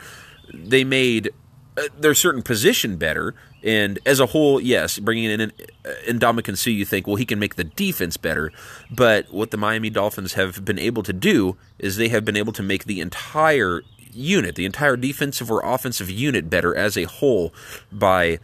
They 0.52 0.82
made 0.82 1.30
uh, 1.80 1.88
their 1.98 2.14
certain 2.14 2.42
position 2.42 2.96
better, 2.96 3.34
and 3.62 3.98
as 4.06 4.20
a 4.20 4.26
whole, 4.26 4.60
yes, 4.60 4.98
bringing 4.98 5.30
in 5.30 5.40
an 5.40 5.52
Ndamukong 6.08 6.56
Suh, 6.56 6.70
you 6.70 6.84
think, 6.84 7.06
well, 7.06 7.16
he 7.16 7.26
can 7.26 7.38
make 7.38 7.56
the 7.56 7.64
defense 7.64 8.16
better. 8.16 8.52
But 8.90 9.32
what 9.32 9.50
the 9.50 9.56
Miami 9.56 9.90
Dolphins 9.90 10.34
have 10.34 10.64
been 10.64 10.78
able 10.78 11.02
to 11.02 11.12
do 11.12 11.56
is 11.78 11.96
they 11.96 12.08
have 12.08 12.24
been 12.24 12.36
able 12.36 12.52
to 12.54 12.62
make 12.62 12.84
the 12.84 13.00
entire 13.00 13.82
unit, 14.12 14.54
the 14.54 14.64
entire 14.64 14.96
defensive 14.96 15.50
or 15.50 15.60
offensive 15.64 16.10
unit 16.10 16.48
better 16.48 16.74
as 16.74 16.96
a 16.96 17.04
whole 17.04 17.52
by 17.92 18.38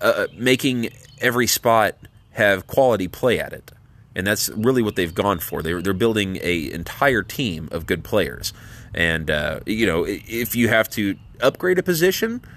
uh, 0.00 0.26
making 0.36 0.90
every 1.20 1.46
spot 1.46 1.96
have 2.32 2.66
quality 2.66 3.08
play 3.08 3.40
at 3.40 3.52
it. 3.52 3.72
And 4.14 4.26
that's 4.26 4.48
really 4.50 4.82
what 4.82 4.96
they've 4.96 5.14
gone 5.14 5.38
for. 5.38 5.62
They're, 5.62 5.80
they're 5.80 5.92
building 5.92 6.38
a 6.42 6.70
entire 6.72 7.22
team 7.22 7.68
of 7.72 7.86
good 7.86 8.04
players. 8.04 8.52
And, 8.94 9.30
uh, 9.30 9.60
you 9.66 9.86
know, 9.86 10.04
if 10.06 10.54
you 10.54 10.68
have 10.68 10.88
to 10.90 11.16
upgrade 11.40 11.78
a 11.78 11.82
position– 11.82 12.42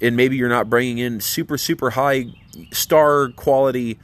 and 0.00 0.16
maybe 0.16 0.36
you're 0.36 0.48
not 0.48 0.70
bringing 0.70 0.98
in 0.98 1.20
super 1.20 1.58
super 1.58 1.90
high 1.90 2.26
star 2.72 3.28
quality 3.30 3.98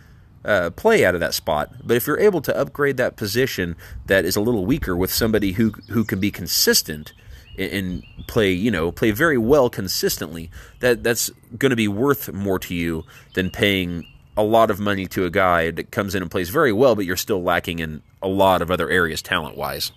uh, 0.45 0.71
play 0.71 1.05
out 1.05 1.15
of 1.15 1.21
that 1.21 1.35
spot. 1.35 1.73
But 1.83 1.97
if 1.97 2.07
you're 2.07 2.21
able 2.21 2.41
to 2.43 2.57
upgrade 2.57 2.97
that 2.99 3.17
position 3.17 3.77
that 4.07 4.25
is 4.25 4.37
a 4.37 4.41
little 4.41 4.65
weaker 4.65 4.97
with 4.97 5.13
somebody 5.13 5.53
who 5.53 5.71
who 5.91 6.05
can 6.05 6.21
be 6.21 6.31
consistent 6.31 7.13
and 7.59 8.03
play, 8.27 8.53
you 8.53 8.71
know, 8.71 8.93
play 8.93 9.11
very 9.11 9.39
well 9.39 9.71
consistently, 9.71 10.51
that 10.81 11.03
that's 11.03 11.31
going 11.57 11.71
to 11.71 11.77
be 11.77 11.89
worth 11.89 12.33
more 12.33 12.59
to 12.61 12.75
you 12.75 13.05
than 13.35 13.51
paying 13.51 14.07
a 14.37 14.43
lot 14.43 14.71
of 14.71 14.79
money 14.79 15.07
to 15.07 15.25
a 15.25 15.31
guy 15.31 15.71
that 15.71 15.91
comes 15.91 16.15
in 16.15 16.23
and 16.23 16.31
plays 16.31 16.51
very 16.51 16.73
well, 16.73 16.95
but 16.95 17.07
you're 17.07 17.17
still 17.17 17.43
lacking 17.43 17.79
in 17.79 18.03
a 18.21 18.29
lot 18.29 18.61
of 18.61 18.71
other 18.71 18.91
areas 18.91 19.23
talent 19.23 19.57
wise. 19.57 19.93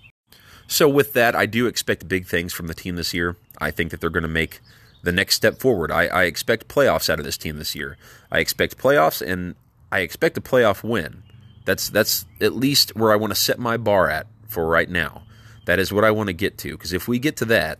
So 0.66 0.88
with 0.88 1.12
that, 1.12 1.36
I 1.36 1.46
do 1.46 1.66
expect 1.66 2.08
big 2.08 2.26
things 2.26 2.52
from 2.52 2.66
the 2.66 2.74
team 2.74 2.96
this 2.96 3.12
year. 3.12 3.36
I 3.58 3.70
think 3.70 3.90
that 3.90 4.00
they're 4.00 4.08
going 4.08 4.22
to 4.22 4.28
make 4.28 4.60
the 5.02 5.12
next 5.12 5.34
step 5.36 5.58
forward. 5.58 5.90
I, 5.90 6.06
I 6.06 6.24
expect 6.24 6.68
playoffs 6.68 7.08
out 7.08 7.18
of 7.18 7.24
this 7.24 7.38
team 7.38 7.58
this 7.58 7.74
year. 7.74 7.96
I 8.30 8.38
expect 8.38 8.78
playoffs, 8.78 9.26
and 9.26 9.54
I 9.90 10.00
expect 10.00 10.36
a 10.38 10.40
playoff 10.40 10.82
win. 10.82 11.22
That's 11.64 11.88
that's 11.88 12.26
at 12.40 12.54
least 12.54 12.96
where 12.96 13.12
I 13.12 13.16
want 13.16 13.32
to 13.32 13.40
set 13.40 13.58
my 13.58 13.76
bar 13.76 14.08
at 14.08 14.26
for 14.48 14.66
right 14.66 14.88
now. 14.88 15.22
That 15.66 15.78
is 15.78 15.92
what 15.92 16.04
I 16.04 16.10
want 16.10 16.28
to 16.28 16.32
get 16.32 16.58
to. 16.58 16.72
Because 16.72 16.92
if 16.92 17.06
we 17.06 17.18
get 17.18 17.36
to 17.38 17.44
that, 17.46 17.78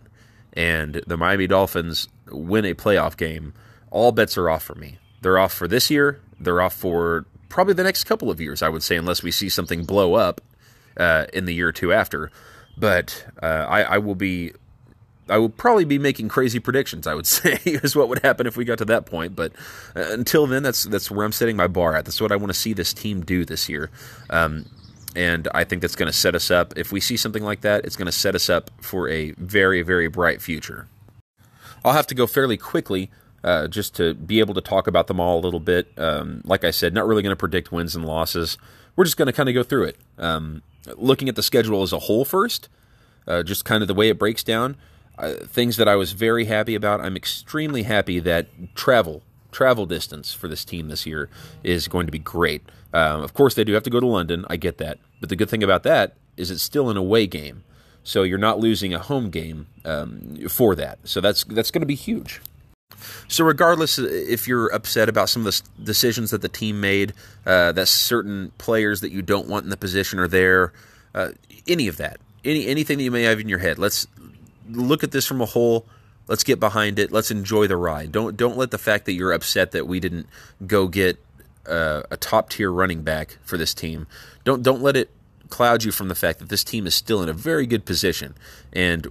and 0.53 1.03
the 1.07 1.17
Miami 1.17 1.47
Dolphins 1.47 2.09
win 2.31 2.65
a 2.65 2.75
playoff 2.75 3.17
game, 3.17 3.55
all 3.91 4.13
bets 4.13 4.37
are 4.37 4.49
off 4.49 4.63
for 4.63 4.75
me. 4.75 4.99
They're 5.23 5.39
off 5.39 5.53
for 5.53 5.69
this 5.69 5.91
year. 5.91 6.21
They're 6.39 6.61
off 6.61 6.75
for 6.75 7.27
probably 7.49 7.75
the 7.75 7.85
next 7.85 8.05
couple 8.05 8.31
of 8.31 8.41
years, 8.41 8.63
I 8.63 8.69
would 8.69 8.83
say, 8.83 8.97
unless 8.97 9.23
we 9.23 9.31
see 9.31 9.49
something 9.49 9.85
blow 9.85 10.15
up 10.15 10.41
uh, 10.97 11.27
in 11.33 11.45
the 11.45 11.55
year 11.55 11.69
or 11.69 11.73
two 11.73 11.93
after. 11.93 12.31
But 12.77 13.27
uh, 13.43 13.67
I, 13.69 13.83
I 13.83 13.99
will 13.99 14.15
be 14.15 14.53
I 15.31 15.39
would 15.39 15.57
probably 15.57 15.85
be 15.85 15.99
making 15.99 16.29
crazy 16.29 16.59
predictions. 16.59 17.07
I 17.07 17.15
would 17.15 17.27
say 17.27 17.59
is 17.65 17.97
what 17.97 18.09
would 18.09 18.21
happen 18.21 18.47
if 18.47 18.57
we 18.57 18.65
got 18.65 18.79
to 18.79 18.85
that 18.87 19.07
point. 19.07 19.37
But 19.37 19.53
uh, 19.95 20.05
until 20.11 20.47
then, 20.47 20.63
that's 20.63 20.85
that's 20.85 21.11
where 21.11 21.25
I'm 21.25 21.33
setting 21.33 21.57
my 21.57 21.69
bar 21.69 21.95
at. 21.95 22.05
That's 22.05 22.21
what 22.21 22.33
I 22.33 22.37
want 22.37 22.49
to 22.49 22.59
see 22.59 22.73
this 22.73 22.93
team 22.93 23.23
do 23.23 23.45
this 23.45 23.69
year. 23.69 23.91
Um, 24.29 24.67
and 25.17 25.49
I 25.55 25.65
think 25.65 25.83
that's 25.83 25.97
going 25.97 26.07
to 26.07 26.17
set 26.17 26.35
us 26.35 26.51
up. 26.51 26.73
If 26.77 26.93
we 26.93 27.01
see 27.01 27.17
something 27.17 27.43
like 27.43 27.63
that, 27.63 27.85
it's 27.85 27.97
going 27.97 28.07
to 28.07 28.13
set 28.13 28.35
us 28.35 28.49
up 28.49 28.71
for 28.81 29.09
a 29.09 29.33
very 29.33 29.83
very 29.83 30.09
bright 30.09 30.43
future. 30.43 30.89
I'll 31.85 31.95
have 31.95 32.07
to 32.09 32.15
go 32.15 32.27
fairly 32.27 32.57
quickly. 32.57 33.11
Uh, 33.43 33.67
just 33.67 33.97
to 33.97 34.13
be 34.13 34.39
able 34.39 34.53
to 34.53 34.61
talk 34.61 34.87
about 34.87 35.07
them 35.07 35.19
all 35.19 35.39
a 35.39 35.41
little 35.41 35.61
bit. 35.61 35.91
Um, 35.97 36.43
like 36.45 36.63
I 36.63 36.71
said, 36.71 36.93
not 36.93 37.07
really 37.07 37.23
going 37.23 37.33
to 37.33 37.37
predict 37.37 37.73
wins 37.73 37.97
and 37.97 38.05
losses. 38.05 38.59
We're 38.97 39.07
just 39.07 39.17
going 39.17 39.29
to 39.29 39.33
kind 39.33 39.49
of 39.49 39.55
go 39.55 39.63
through 39.63 39.85
it. 39.85 39.97
Um, 40.19 40.63
looking 40.99 41.27
at 41.27 41.37
the 41.37 41.43
schedule 41.43 41.81
as 41.81 41.91
a 41.91 42.01
whole 42.01 42.27
first, 42.27 42.69
uh, 43.27 43.43
just 43.43 43.65
kind 43.65 43.81
of 43.81 43.89
the 43.89 43.95
way 43.95 44.11
it 44.11 44.19
breaks 44.19 44.45
down 44.45 44.77
uh, 45.21 45.35
things 45.47 45.77
that 45.77 45.89
I 45.89 45.97
was 45.97 46.13
very 46.13 46.47
happy 46.47 46.75
about. 46.75 47.01
I'm 47.01 47.17
extremely 47.17 47.85
happy 47.85 48.19
that 48.21 48.75
travel 48.75 49.23
travel 49.53 49.85
distance 49.85 50.33
for 50.33 50.47
this 50.47 50.65
team 50.65 50.89
this 50.89 51.07
year 51.07 51.29
is 51.65 51.89
going 51.89 52.07
to 52.07 52.13
be 52.13 52.21
great. 52.21 52.63
Um, 52.93 53.21
of 53.21 53.35
course, 53.35 53.55
they 53.55 53.65
do 53.65 53.73
have 53.73 53.83
to 53.83 53.91
go 53.91 54.01
to 54.01 54.07
London. 54.07 54.45
I 54.49 54.57
get 54.57 54.79
that, 54.79 54.99
but 55.21 55.29
the 55.29 55.37
good 55.37 55.51
thing 55.51 55.63
about 55.63 55.83
that 55.85 56.15
is 56.37 56.51
it's 56.51 56.63
still 56.63 56.91
an 56.91 56.97
away 56.97 57.27
game, 57.27 57.65
so 58.03 58.23
you're 58.23 58.39
not 58.39 58.59
losing 58.59 58.95
a 58.95 58.99
home 58.99 59.31
game 59.31 59.67
um, 59.85 60.37
for 60.49 60.75
that. 60.75 60.99
So 61.05 61.21
that's 61.21 61.45
that's 61.45 61.71
going 61.71 61.83
to 61.83 61.87
be 61.87 61.95
huge. 61.95 62.41
So, 63.29 63.45
regardless 63.45 63.99
uh, 63.99 64.09
if 64.11 64.49
you're 64.49 64.67
upset 64.69 65.09
about 65.09 65.29
some 65.29 65.47
of 65.47 65.55
the 65.55 65.85
decisions 65.85 66.31
that 66.31 66.43
the 66.43 66.49
team 66.49 66.81
made, 66.81 67.13
uh, 67.47 67.73
that 67.73 67.89
certain 67.89 68.53
players 68.59 69.01
that 69.01 69.13
you 69.13 69.23
don't 69.23 69.49
want 69.49 69.65
in 69.65 69.71
the 69.71 69.77
position 69.77 70.19
are 70.19 70.29
there, 70.29 70.73
uh, 71.15 71.31
any 71.67 71.89
of 71.89 71.97
that, 71.99 72.19
any 72.45 72.67
anything 72.67 72.99
that 72.99 73.05
you 73.05 73.11
may 73.11 73.23
have 73.23 73.41
in 73.41 73.49
your 73.49 73.59
head, 73.59 73.79
let's 73.79 74.07
look 74.73 75.03
at 75.05 75.13
this 75.13 75.27
from 75.27 75.41
a 75.41 75.47
whole. 75.47 75.87
Let's 76.27 76.45
get 76.45 76.61
behind 76.61 76.99
it. 76.99 77.11
Let's 77.11 77.31
enjoy 77.31 77.67
the 77.67 77.77
ride. 77.77 78.13
Don't 78.13 78.37
don't 78.37 78.57
let 78.57 78.71
the 78.71 78.79
fact 78.79 79.05
that 79.07 79.13
you're 79.13 79.33
upset 79.33 79.73
that 79.73 79.87
we 79.87 80.01
didn't 80.01 80.27
go 80.67 80.87
get 80.87 81.19
uh, 81.67 82.03
a 82.11 82.17
top 82.17 82.51
tier 82.51 82.71
running 82.71 83.03
back 83.03 83.39
for 83.43 83.57
this 83.57 83.75
team. 83.75 84.07
Don't 84.45 84.63
don't 84.63 84.83
let 84.83 84.97
it 84.97 85.11
cloud 85.49 85.83
you 85.83 85.91
from 85.91 86.09
the 86.09 86.15
fact 86.15 86.39
that 86.39 86.49
this 86.49 86.63
team 86.63 86.87
is 86.87 86.95
still 86.95 87.23
in 87.23 87.29
a 87.29 87.33
very 87.33 87.67
good 87.67 87.85
position 87.85 88.35
and 88.73 89.09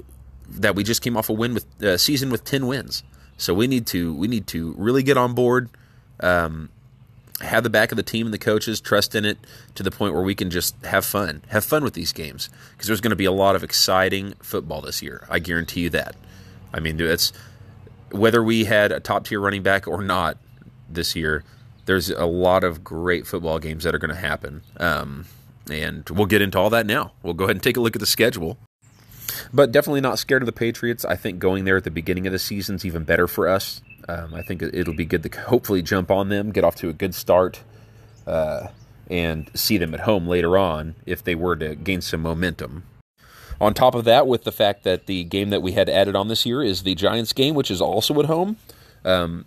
that 0.48 0.75
we 0.75 0.84
just 0.84 1.01
came 1.01 1.18
off 1.18 1.30
a 1.30 1.34
win 1.34 1.54
with 1.54 1.84
uh, 1.84 1.98
season 1.98 2.30
with 2.30 2.44
ten 2.44 2.66
wins. 2.68 3.04
So 3.38 3.54
we 3.54 3.68
need 3.68 3.86
to 3.88 4.13
we 4.13 4.28
need 4.28 4.48
to 4.48 4.74
really 4.78 5.04
get 5.04 5.18
on 5.18 5.34
board. 5.34 5.70
Um, 6.22 6.70
have 7.41 7.63
the 7.63 7.69
back 7.69 7.91
of 7.91 7.96
the 7.96 8.03
team 8.03 8.27
and 8.27 8.34
the 8.34 8.39
coaches, 8.39 8.81
trust 8.81 9.15
in 9.15 9.25
it 9.25 9.38
to 9.75 9.84
the 9.84 9.91
point 9.91 10.13
where 10.13 10.24
we 10.24 10.36
can 10.36 10.50
just 10.50 10.75
have 10.86 11.05
fun, 11.05 11.41
have 11.50 11.63
fun 11.63 11.84
with 11.84 11.93
these 11.93 12.12
games 12.12 12.50
because 12.72 12.88
there's 12.88 13.01
going 13.01 13.12
to 13.12 13.15
be 13.15 13.25
a 13.25 13.31
lot 13.31 13.55
of 13.55 13.63
exciting 13.63 14.34
football 14.41 14.81
this 14.81 15.01
year. 15.01 15.25
I 15.29 15.39
guarantee 15.39 15.81
you 15.81 15.89
that. 15.91 16.15
I 16.74 16.79
mean, 16.79 17.00
it's 17.00 17.31
whether 18.12 18.43
we 18.43 18.65
had 18.65 18.91
a 18.91 19.00
top 19.00 19.25
tier 19.25 19.39
running 19.39 19.63
back 19.63 19.88
or 19.88 20.03
not 20.03 20.38
this 20.89 21.15
year. 21.15 21.43
There's 21.86 22.10
a 22.10 22.25
lot 22.25 22.63
of 22.63 22.84
great 22.84 23.25
football 23.25 23.58
games 23.58 23.84
that 23.84 23.96
are 23.96 24.00
going 24.00 24.13
to 24.13 24.19
happen, 24.19 24.62
um, 24.77 25.25
and 25.72 26.08
we'll 26.10 26.27
get 26.27 26.41
into 26.41 26.60
all 26.60 26.69
that 26.69 26.86
now. 26.86 27.13
We'll 27.24 27.34
go 27.34 27.46
ahead 27.46 27.55
and 27.55 27.63
take 27.63 27.77
a 27.77 27.81
look 27.81 27.96
at 27.96 28.00
the 28.00 28.05
schedule. 28.05 28.58
But 29.53 29.72
definitely 29.72 30.01
not 30.01 30.19
scared 30.19 30.41
of 30.41 30.46
the 30.46 30.51
Patriots. 30.51 31.05
I 31.05 31.15
think 31.15 31.39
going 31.39 31.65
there 31.65 31.77
at 31.77 31.84
the 31.84 31.91
beginning 31.91 32.27
of 32.27 32.34
the 32.34 32.39
season 32.39 32.75
is 32.75 32.86
even 32.86 33.03
better 33.03 33.27
for 33.27 33.48
us. 33.48 33.81
Um, 34.08 34.34
I 34.34 34.41
think 34.41 34.62
it'll 34.62 34.94
be 34.94 35.06
good 35.06 35.24
to 35.24 35.41
hopefully 35.41 35.82
jump 35.82 36.10
on 36.10 36.29
them, 36.29 36.51
get 36.51 36.63
off 36.63 36.75
to 36.77 36.89
a 36.89 36.94
good 36.94 37.13
start, 37.13 37.62
uh, 38.25 38.68
and 39.10 39.50
see 39.53 39.77
them 39.77 39.94
at 39.94 40.01
home 40.01 40.27
later 40.27 40.58
on 40.58 40.96
if 41.06 41.24
they 41.24 41.36
were 41.36 41.56
to 41.56 41.75
gain 41.75 42.01
some 42.01 42.22
momentum. 42.22 42.84
On 43.62 43.74
top 43.74 43.94
of 43.94 44.06
that, 44.06 44.25
with 44.25 44.46
the 44.46 44.51
fact 44.51 44.84
that 44.84 45.06
the 45.06 45.25
game 45.25 45.50
that 45.50 45.62
we 45.62 45.74
had 45.74 45.89
added 45.89 46.15
on 46.15 46.29
this 46.29 46.46
year 46.46 46.63
is 46.63 46.84
the 46.84 46.96
Giants 46.96 47.34
game, 47.34 47.56
which 47.56 47.70
is 47.70 47.82
also 47.82 48.18
at 48.20 48.25
home, 48.25 48.58
um, 49.03 49.46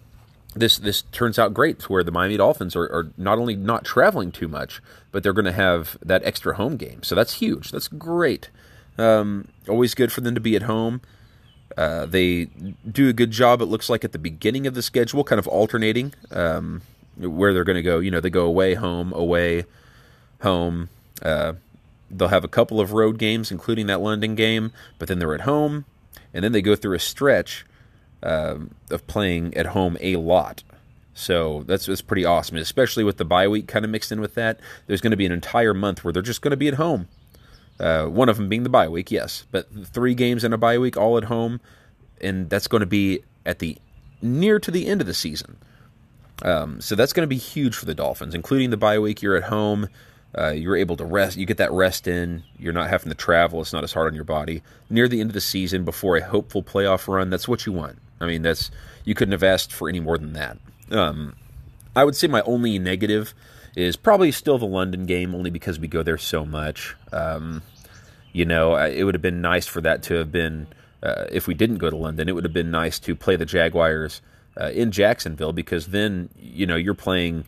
this 0.54 0.76
this 0.76 1.02
turns 1.12 1.38
out 1.38 1.54
great. 1.54 1.78
To 1.80 1.92
where 1.92 2.04
the 2.04 2.12
Miami 2.12 2.37
Dolphins 2.37 2.76
are, 2.76 2.85
are 2.85 3.11
not 3.16 3.38
only 3.38 3.56
not 3.56 3.85
traveling 3.85 4.30
too 4.30 4.49
much, 4.49 4.82
but 5.11 5.23
they're 5.23 5.32
going 5.32 5.47
to 5.47 5.52
have 5.52 5.97
that 6.04 6.23
extra 6.25 6.56
home 6.56 6.76
game. 6.76 7.02
So 7.02 7.14
that's 7.14 7.35
huge. 7.35 7.71
That's 7.71 7.88
great. 7.88 8.50
Um, 8.99 9.49
always 9.66 9.94
good 9.94 10.12
for 10.12 10.21
them 10.21 10.35
to 10.35 10.40
be 10.40 10.56
at 10.56 10.62
home. 10.62 11.00
Uh, 11.76 12.06
they 12.06 12.46
do 12.90 13.08
a 13.08 13.12
good 13.12 13.30
job, 13.30 13.62
it 13.62 13.66
looks 13.66 13.88
like, 13.88 14.04
at 14.04 14.12
the 14.12 14.18
beginning 14.18 14.66
of 14.66 14.74
the 14.74 14.82
schedule, 14.82 15.24
kind 15.24 15.38
of 15.38 15.46
alternating 15.48 16.12
um, 16.30 16.82
where 17.16 17.52
they're 17.52 17.64
going 17.64 17.76
to 17.76 17.82
go. 17.82 17.98
You 17.98 18.10
know, 18.10 18.20
they 18.20 18.30
go 18.30 18.44
away, 18.44 18.74
home, 18.74 19.12
away, 19.12 19.64
home. 20.42 20.88
Uh, 21.22 21.54
they'll 22.10 22.28
have 22.28 22.44
a 22.44 22.48
couple 22.48 22.80
of 22.80 22.92
road 22.92 23.18
games, 23.18 23.50
including 23.50 23.86
that 23.86 24.00
London 24.00 24.34
game, 24.34 24.72
but 24.98 25.08
then 25.08 25.18
they're 25.18 25.34
at 25.34 25.42
home, 25.42 25.84
and 26.34 26.44
then 26.44 26.52
they 26.52 26.62
go 26.62 26.76
through 26.76 26.94
a 26.94 27.00
stretch 27.00 27.64
uh, 28.22 28.56
of 28.90 29.06
playing 29.06 29.56
at 29.56 29.66
home 29.66 29.96
a 30.00 30.16
lot. 30.16 30.62
So 31.14 31.62
that's, 31.66 31.86
that's 31.86 32.02
pretty 32.02 32.24
awesome, 32.24 32.56
especially 32.56 33.04
with 33.04 33.18
the 33.18 33.24
bye 33.24 33.48
week 33.48 33.68
kind 33.68 33.84
of 33.84 33.90
mixed 33.90 34.12
in 34.12 34.20
with 34.20 34.34
that. 34.34 34.58
There's 34.86 35.00
going 35.00 35.10
to 35.10 35.16
be 35.16 35.26
an 35.26 35.32
entire 35.32 35.74
month 35.74 36.04
where 36.04 36.12
they're 36.12 36.22
just 36.22 36.40
going 36.40 36.52
to 36.52 36.56
be 36.56 36.68
at 36.68 36.74
home 36.74 37.08
uh, 37.80 38.06
one 38.06 38.28
of 38.28 38.36
them 38.36 38.48
being 38.48 38.62
the 38.62 38.68
bye 38.68 38.88
week, 38.88 39.10
yes, 39.10 39.46
but 39.50 39.66
three 39.86 40.14
games 40.14 40.44
in 40.44 40.52
a 40.52 40.58
bye 40.58 40.78
week, 40.78 40.96
all 40.96 41.18
at 41.18 41.24
home, 41.24 41.60
and 42.20 42.48
that's 42.48 42.68
going 42.68 42.80
to 42.80 42.86
be 42.86 43.22
at 43.44 43.58
the 43.58 43.78
near 44.20 44.58
to 44.58 44.70
the 44.70 44.86
end 44.86 45.00
of 45.00 45.06
the 45.06 45.14
season. 45.14 45.56
Um, 46.42 46.80
so 46.80 46.94
that's 46.94 47.12
going 47.12 47.24
to 47.24 47.28
be 47.28 47.38
huge 47.38 47.74
for 47.74 47.86
the 47.86 47.94
Dolphins, 47.94 48.34
including 48.34 48.70
the 48.70 48.76
bye 48.76 48.98
week. 48.98 49.22
You're 49.22 49.36
at 49.36 49.44
home. 49.44 49.88
Uh, 50.36 50.50
you're 50.50 50.76
able 50.76 50.96
to 50.96 51.04
rest. 51.04 51.36
You 51.36 51.44
get 51.44 51.58
that 51.58 51.72
rest 51.72 52.08
in. 52.08 52.42
You're 52.58 52.72
not 52.72 52.88
having 52.88 53.10
to 53.10 53.14
travel. 53.14 53.60
It's 53.60 53.72
not 53.72 53.84
as 53.84 53.92
hard 53.92 54.06
on 54.06 54.14
your 54.14 54.24
body. 54.24 54.62
Near 54.88 55.06
the 55.06 55.20
end 55.20 55.30
of 55.30 55.34
the 55.34 55.40
season, 55.40 55.84
before 55.84 56.16
a 56.16 56.24
hopeful 56.24 56.62
playoff 56.62 57.06
run, 57.06 57.28
that's 57.28 57.46
what 57.46 57.66
you 57.66 57.72
want. 57.72 57.98
I 58.20 58.26
mean, 58.26 58.42
that's 58.42 58.70
you 59.04 59.14
couldn't 59.14 59.32
have 59.32 59.42
asked 59.42 59.72
for 59.72 59.88
any 59.88 60.00
more 60.00 60.16
than 60.16 60.32
that. 60.32 60.58
Um, 60.90 61.34
I 61.94 62.04
would 62.04 62.16
say 62.16 62.28
my 62.28 62.42
only 62.42 62.78
negative 62.78 63.34
is 63.74 63.96
probably 63.96 64.32
still 64.32 64.58
the 64.58 64.66
London 64.66 65.06
game, 65.06 65.34
only 65.34 65.50
because 65.50 65.78
we 65.78 65.88
go 65.88 66.02
there 66.02 66.18
so 66.18 66.44
much. 66.44 66.94
Um, 67.12 67.62
you 68.32 68.44
know, 68.44 68.76
it 68.76 69.04
would 69.04 69.14
have 69.14 69.22
been 69.22 69.40
nice 69.40 69.66
for 69.66 69.80
that 69.80 70.02
to 70.04 70.14
have 70.14 70.32
been, 70.32 70.66
uh, 71.02 71.26
if 71.30 71.46
we 71.46 71.54
didn't 71.54 71.78
go 71.78 71.90
to 71.90 71.96
London, 71.96 72.28
it 72.28 72.34
would 72.34 72.44
have 72.44 72.52
been 72.52 72.70
nice 72.70 72.98
to 73.00 73.14
play 73.14 73.36
the 73.36 73.46
Jaguars 73.46 74.20
uh, 74.60 74.70
in 74.70 74.90
Jacksonville 74.90 75.52
because 75.52 75.88
then, 75.88 76.28
you 76.38 76.66
know, 76.66 76.76
you're 76.76 76.94
playing 76.94 77.44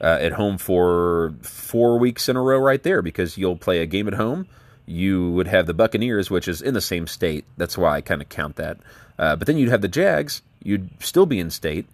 uh, 0.00 0.18
at 0.20 0.32
home 0.32 0.58
for 0.58 1.34
four 1.42 1.98
weeks 1.98 2.28
in 2.28 2.36
a 2.36 2.42
row 2.42 2.58
right 2.58 2.82
there 2.82 3.02
because 3.02 3.38
you'll 3.38 3.56
play 3.56 3.80
a 3.80 3.86
game 3.86 4.08
at 4.08 4.14
home. 4.14 4.46
You 4.86 5.30
would 5.32 5.46
have 5.46 5.66
the 5.66 5.74
Buccaneers, 5.74 6.30
which 6.30 6.46
is 6.46 6.60
in 6.60 6.74
the 6.74 6.80
same 6.80 7.06
state. 7.06 7.44
That's 7.56 7.78
why 7.78 7.96
I 7.96 8.00
kind 8.00 8.20
of 8.20 8.28
count 8.28 8.56
that. 8.56 8.78
Uh, 9.18 9.36
but 9.36 9.46
then 9.46 9.56
you'd 9.56 9.70
have 9.70 9.80
the 9.80 9.88
Jags. 9.88 10.42
You'd 10.62 10.90
still 11.02 11.26
be 11.26 11.40
in 11.40 11.50
state. 11.50 11.86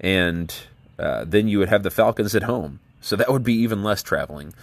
And 0.00 0.54
uh, 0.98 1.24
then 1.26 1.48
you 1.48 1.58
would 1.58 1.68
have 1.68 1.82
the 1.82 1.90
Falcons 1.90 2.34
at 2.34 2.42
home. 2.42 2.80
So 3.00 3.16
that 3.16 3.30
would 3.30 3.44
be 3.44 3.54
even 3.54 3.82
less 3.82 4.02
traveling. 4.02 4.54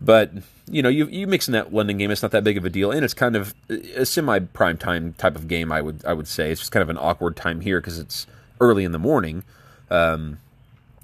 But 0.00 0.32
you 0.66 0.82
know, 0.82 0.88
you 0.88 1.06
you 1.06 1.26
mix 1.26 1.48
in 1.48 1.52
that 1.52 1.72
London 1.72 1.98
game, 1.98 2.10
it's 2.10 2.22
not 2.22 2.32
that 2.32 2.44
big 2.44 2.56
of 2.56 2.64
a 2.64 2.70
deal, 2.70 2.90
and 2.90 3.04
it's 3.04 3.14
kind 3.14 3.36
of 3.36 3.54
a 3.68 4.04
semi 4.04 4.40
prime 4.40 4.76
time 4.76 5.14
type 5.14 5.36
of 5.36 5.48
game. 5.48 5.70
I 5.70 5.80
would 5.80 6.04
I 6.04 6.12
would 6.12 6.28
say 6.28 6.50
it's 6.50 6.60
just 6.60 6.72
kind 6.72 6.82
of 6.82 6.90
an 6.90 6.98
awkward 6.98 7.36
time 7.36 7.60
here 7.60 7.80
because 7.80 7.98
it's 7.98 8.26
early 8.60 8.84
in 8.84 8.92
the 8.92 8.98
morning. 8.98 9.44
Um, 9.90 10.38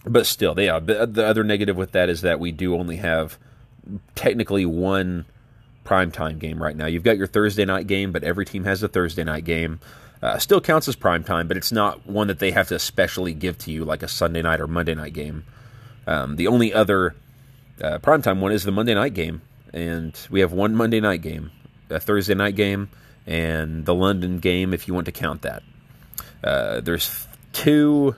but 0.04 0.26
still, 0.26 0.58
yeah. 0.58 0.78
The, 0.78 1.06
the 1.06 1.26
other 1.26 1.44
negative 1.44 1.76
with 1.76 1.92
that 1.92 2.08
is 2.08 2.22
that 2.22 2.40
we 2.40 2.50
do 2.50 2.74
only 2.74 2.96
have 2.96 3.38
technically 4.14 4.64
one 4.64 5.26
prime 5.84 6.10
time 6.10 6.38
game 6.38 6.62
right 6.62 6.76
now. 6.76 6.86
You've 6.86 7.02
got 7.02 7.16
your 7.16 7.26
Thursday 7.26 7.64
night 7.64 7.86
game, 7.86 8.12
but 8.12 8.24
every 8.24 8.44
team 8.44 8.64
has 8.64 8.82
a 8.82 8.88
Thursday 8.88 9.24
night 9.24 9.44
game. 9.44 9.80
Uh, 10.20 10.38
still 10.38 10.60
counts 10.60 10.88
as 10.88 10.96
prime 10.96 11.22
time, 11.22 11.46
but 11.46 11.56
it's 11.56 11.70
not 11.70 12.06
one 12.06 12.26
that 12.26 12.40
they 12.40 12.50
have 12.50 12.68
to 12.68 12.74
especially 12.74 13.32
give 13.32 13.56
to 13.58 13.70
you 13.70 13.84
like 13.84 14.02
a 14.02 14.08
Sunday 14.08 14.42
night 14.42 14.60
or 14.60 14.66
Monday 14.66 14.94
night 14.94 15.12
game. 15.12 15.44
Um, 16.08 16.36
the 16.36 16.46
only 16.46 16.72
other 16.72 17.14
uh, 17.82 17.98
primetime 17.98 18.40
one 18.40 18.50
is 18.50 18.64
the 18.64 18.72
Monday 18.72 18.94
night 18.94 19.12
game, 19.12 19.42
and 19.74 20.18
we 20.30 20.40
have 20.40 20.52
one 20.52 20.74
Monday 20.74 21.00
night 21.00 21.20
game, 21.20 21.50
a 21.90 22.00
Thursday 22.00 22.34
night 22.34 22.56
game, 22.56 22.88
and 23.26 23.84
the 23.84 23.94
London 23.94 24.38
game 24.38 24.72
if 24.72 24.88
you 24.88 24.94
want 24.94 25.04
to 25.04 25.12
count 25.12 25.42
that. 25.42 25.62
Uh, 26.42 26.80
there's 26.80 27.28
two 27.52 28.16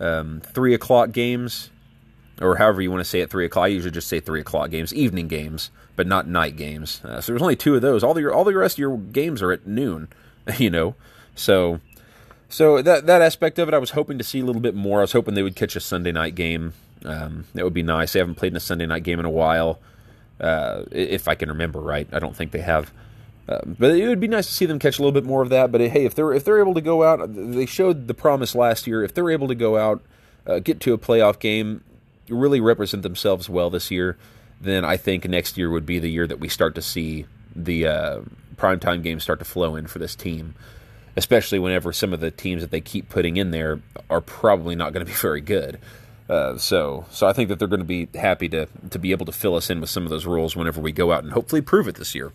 um, 0.00 0.42
three 0.44 0.74
o'clock 0.74 1.12
games, 1.12 1.70
or 2.42 2.56
however 2.56 2.82
you 2.82 2.90
want 2.90 3.00
to 3.00 3.08
say 3.08 3.20
it, 3.20 3.30
three 3.30 3.46
o'clock. 3.46 3.64
I 3.64 3.68
usually 3.68 3.90
just 3.90 4.08
say 4.08 4.20
three 4.20 4.40
o'clock 4.40 4.70
games, 4.70 4.92
evening 4.92 5.26
games, 5.26 5.70
but 5.96 6.06
not 6.06 6.28
night 6.28 6.58
games. 6.58 7.00
Uh, 7.02 7.22
so 7.22 7.32
there's 7.32 7.42
only 7.42 7.56
two 7.56 7.74
of 7.74 7.80
those. 7.80 8.04
All 8.04 8.12
the 8.12 8.30
all 8.30 8.44
the 8.44 8.54
rest 8.54 8.74
of 8.74 8.80
your 8.80 8.98
games 8.98 9.40
are 9.40 9.50
at 9.50 9.66
noon, 9.66 10.08
you 10.58 10.68
know. 10.68 10.94
So 11.34 11.80
so 12.50 12.82
that 12.82 13.06
that 13.06 13.22
aspect 13.22 13.58
of 13.58 13.66
it, 13.68 13.72
I 13.72 13.78
was 13.78 13.92
hoping 13.92 14.18
to 14.18 14.24
see 14.24 14.40
a 14.40 14.44
little 14.44 14.60
bit 14.60 14.74
more. 14.74 14.98
I 14.98 15.02
was 15.02 15.12
hoping 15.12 15.32
they 15.32 15.42
would 15.42 15.56
catch 15.56 15.74
a 15.74 15.80
Sunday 15.80 16.12
night 16.12 16.34
game. 16.34 16.74
Um, 17.04 17.46
that 17.54 17.64
would 17.64 17.74
be 17.74 17.82
nice. 17.82 18.12
They 18.12 18.18
haven't 18.18 18.34
played 18.34 18.52
in 18.52 18.56
a 18.56 18.60
Sunday 18.60 18.86
night 18.86 19.02
game 19.02 19.18
in 19.18 19.24
a 19.24 19.30
while, 19.30 19.80
uh, 20.40 20.84
if 20.90 21.28
I 21.28 21.34
can 21.34 21.48
remember 21.48 21.80
right. 21.80 22.08
I 22.12 22.18
don't 22.18 22.36
think 22.36 22.52
they 22.52 22.60
have. 22.60 22.92
Uh, 23.48 23.60
but 23.64 23.96
it 23.96 24.06
would 24.06 24.20
be 24.20 24.28
nice 24.28 24.46
to 24.46 24.52
see 24.52 24.66
them 24.66 24.78
catch 24.78 24.98
a 24.98 25.02
little 25.02 25.12
bit 25.12 25.24
more 25.24 25.42
of 25.42 25.48
that. 25.48 25.72
But 25.72 25.80
hey, 25.80 26.04
if 26.04 26.14
they're 26.14 26.32
if 26.32 26.44
they're 26.44 26.60
able 26.60 26.74
to 26.74 26.80
go 26.80 27.02
out, 27.02 27.20
they 27.34 27.66
showed 27.66 28.06
the 28.06 28.14
promise 28.14 28.54
last 28.54 28.86
year. 28.86 29.02
If 29.02 29.12
they're 29.12 29.30
able 29.30 29.48
to 29.48 29.54
go 29.56 29.76
out, 29.76 30.02
uh, 30.46 30.60
get 30.60 30.78
to 30.80 30.92
a 30.92 30.98
playoff 30.98 31.38
game, 31.40 31.82
really 32.28 32.60
represent 32.60 33.02
themselves 33.02 33.48
well 33.48 33.68
this 33.68 33.90
year, 33.90 34.16
then 34.60 34.84
I 34.84 34.96
think 34.96 35.28
next 35.28 35.58
year 35.58 35.68
would 35.70 35.86
be 35.86 35.98
the 35.98 36.10
year 36.10 36.26
that 36.28 36.38
we 36.38 36.48
start 36.48 36.76
to 36.76 36.82
see 36.82 37.26
the 37.56 37.86
uh, 37.88 38.20
primetime 38.56 39.02
games 39.02 39.24
start 39.24 39.40
to 39.40 39.44
flow 39.44 39.74
in 39.74 39.86
for 39.88 39.98
this 39.98 40.14
team. 40.14 40.54
Especially 41.16 41.58
whenever 41.58 41.92
some 41.92 42.12
of 42.12 42.20
the 42.20 42.30
teams 42.30 42.62
that 42.62 42.70
they 42.70 42.80
keep 42.80 43.08
putting 43.08 43.36
in 43.36 43.50
there 43.50 43.80
are 44.08 44.20
probably 44.20 44.76
not 44.76 44.92
going 44.92 45.04
to 45.04 45.10
be 45.10 45.16
very 45.20 45.40
good. 45.40 45.80
Uh, 46.30 46.56
so, 46.56 47.04
so 47.10 47.26
I 47.26 47.32
think 47.32 47.48
that 47.48 47.58
they're 47.58 47.66
going 47.66 47.80
to 47.80 47.84
be 47.84 48.08
happy 48.14 48.48
to 48.50 48.68
to 48.90 48.98
be 49.00 49.10
able 49.10 49.26
to 49.26 49.32
fill 49.32 49.56
us 49.56 49.68
in 49.68 49.80
with 49.80 49.90
some 49.90 50.04
of 50.04 50.10
those 50.10 50.26
rules 50.26 50.54
whenever 50.54 50.80
we 50.80 50.92
go 50.92 51.10
out 51.10 51.24
and 51.24 51.32
hopefully 51.32 51.60
prove 51.60 51.88
it 51.88 51.96
this 51.96 52.14
year. 52.14 52.30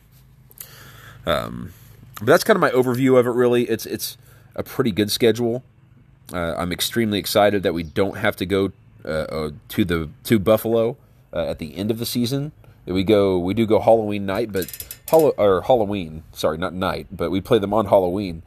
Um, 1.25 1.71
but 2.17 2.25
that's 2.25 2.43
kind 2.43 2.57
of 2.57 2.61
my 2.61 2.71
overview 2.71 3.17
of 3.17 3.25
it. 3.25 3.29
Really, 3.29 3.63
it's 3.63 3.85
it's 3.85 4.17
a 4.53 4.63
pretty 4.63 4.91
good 4.91 5.11
schedule. 5.11 5.63
Uh, 6.33 6.55
I'm 6.57 6.73
extremely 6.73 7.19
excited 7.19 7.63
that 7.63 7.73
we 7.73 7.83
don't 7.83 8.17
have 8.17 8.35
to 8.37 8.45
go 8.45 8.73
uh, 9.05 9.07
uh 9.07 9.51
to 9.69 9.85
the 9.85 10.09
to 10.25 10.39
Buffalo 10.39 10.97
uh, 11.31 11.45
at 11.45 11.59
the 11.59 11.77
end 11.77 11.89
of 11.89 11.97
the 11.97 12.05
season. 12.05 12.51
We 12.85 13.05
go 13.05 13.39
we 13.39 13.53
do 13.53 13.65
go 13.65 13.79
Halloween 13.79 14.25
night, 14.25 14.51
but 14.51 14.99
or 15.13 15.61
Halloween, 15.61 16.23
sorry, 16.33 16.57
not 16.57 16.73
night, 16.73 17.07
but 17.11 17.31
we 17.31 17.39
play 17.39 17.59
them 17.59 17.73
on 17.73 17.85
Halloween, 17.85 18.43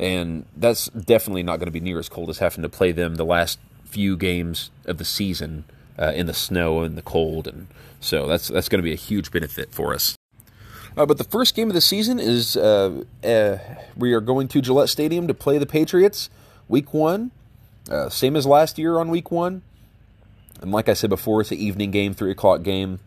and 0.00 0.46
that's 0.56 0.86
definitely 0.86 1.44
not 1.44 1.60
going 1.60 1.66
to 1.66 1.72
be 1.72 1.78
near 1.78 2.00
as 2.00 2.08
cold 2.08 2.28
as 2.28 2.38
having 2.38 2.62
to 2.62 2.68
play 2.68 2.90
them 2.90 3.14
the 3.14 3.24
last 3.24 3.60
few 3.90 4.16
games 4.16 4.70
of 4.84 4.98
the 4.98 5.04
season 5.04 5.64
uh, 5.98 6.12
in 6.14 6.26
the 6.26 6.34
snow 6.34 6.82
and 6.82 6.96
the 6.96 7.02
cold, 7.02 7.46
and 7.46 7.66
so 8.00 8.26
that's 8.26 8.48
that's 8.48 8.68
going 8.68 8.78
to 8.78 8.82
be 8.82 8.92
a 8.92 8.96
huge 8.96 9.30
benefit 9.30 9.72
for 9.72 9.94
us. 9.94 10.16
Uh, 10.96 11.06
but 11.06 11.18
the 11.18 11.24
first 11.24 11.54
game 11.54 11.68
of 11.68 11.74
the 11.74 11.80
season 11.80 12.18
is 12.18 12.56
uh, 12.56 13.04
uh, 13.22 13.58
we 13.96 14.12
are 14.12 14.20
going 14.20 14.48
to 14.48 14.60
Gillette 14.60 14.88
Stadium 14.88 15.28
to 15.28 15.34
play 15.34 15.58
the 15.58 15.66
Patriots. 15.66 16.30
Week 16.68 16.92
one, 16.92 17.30
uh, 17.90 18.08
same 18.08 18.36
as 18.36 18.46
last 18.46 18.78
year 18.78 18.98
on 18.98 19.10
week 19.10 19.30
one. 19.30 19.62
And 20.60 20.72
like 20.72 20.88
I 20.88 20.94
said 20.94 21.10
before, 21.10 21.40
it's 21.40 21.50
an 21.50 21.58
evening 21.58 21.90
game, 21.90 22.14
three 22.14 22.30
o'clock 22.30 22.62
game. 22.62 23.00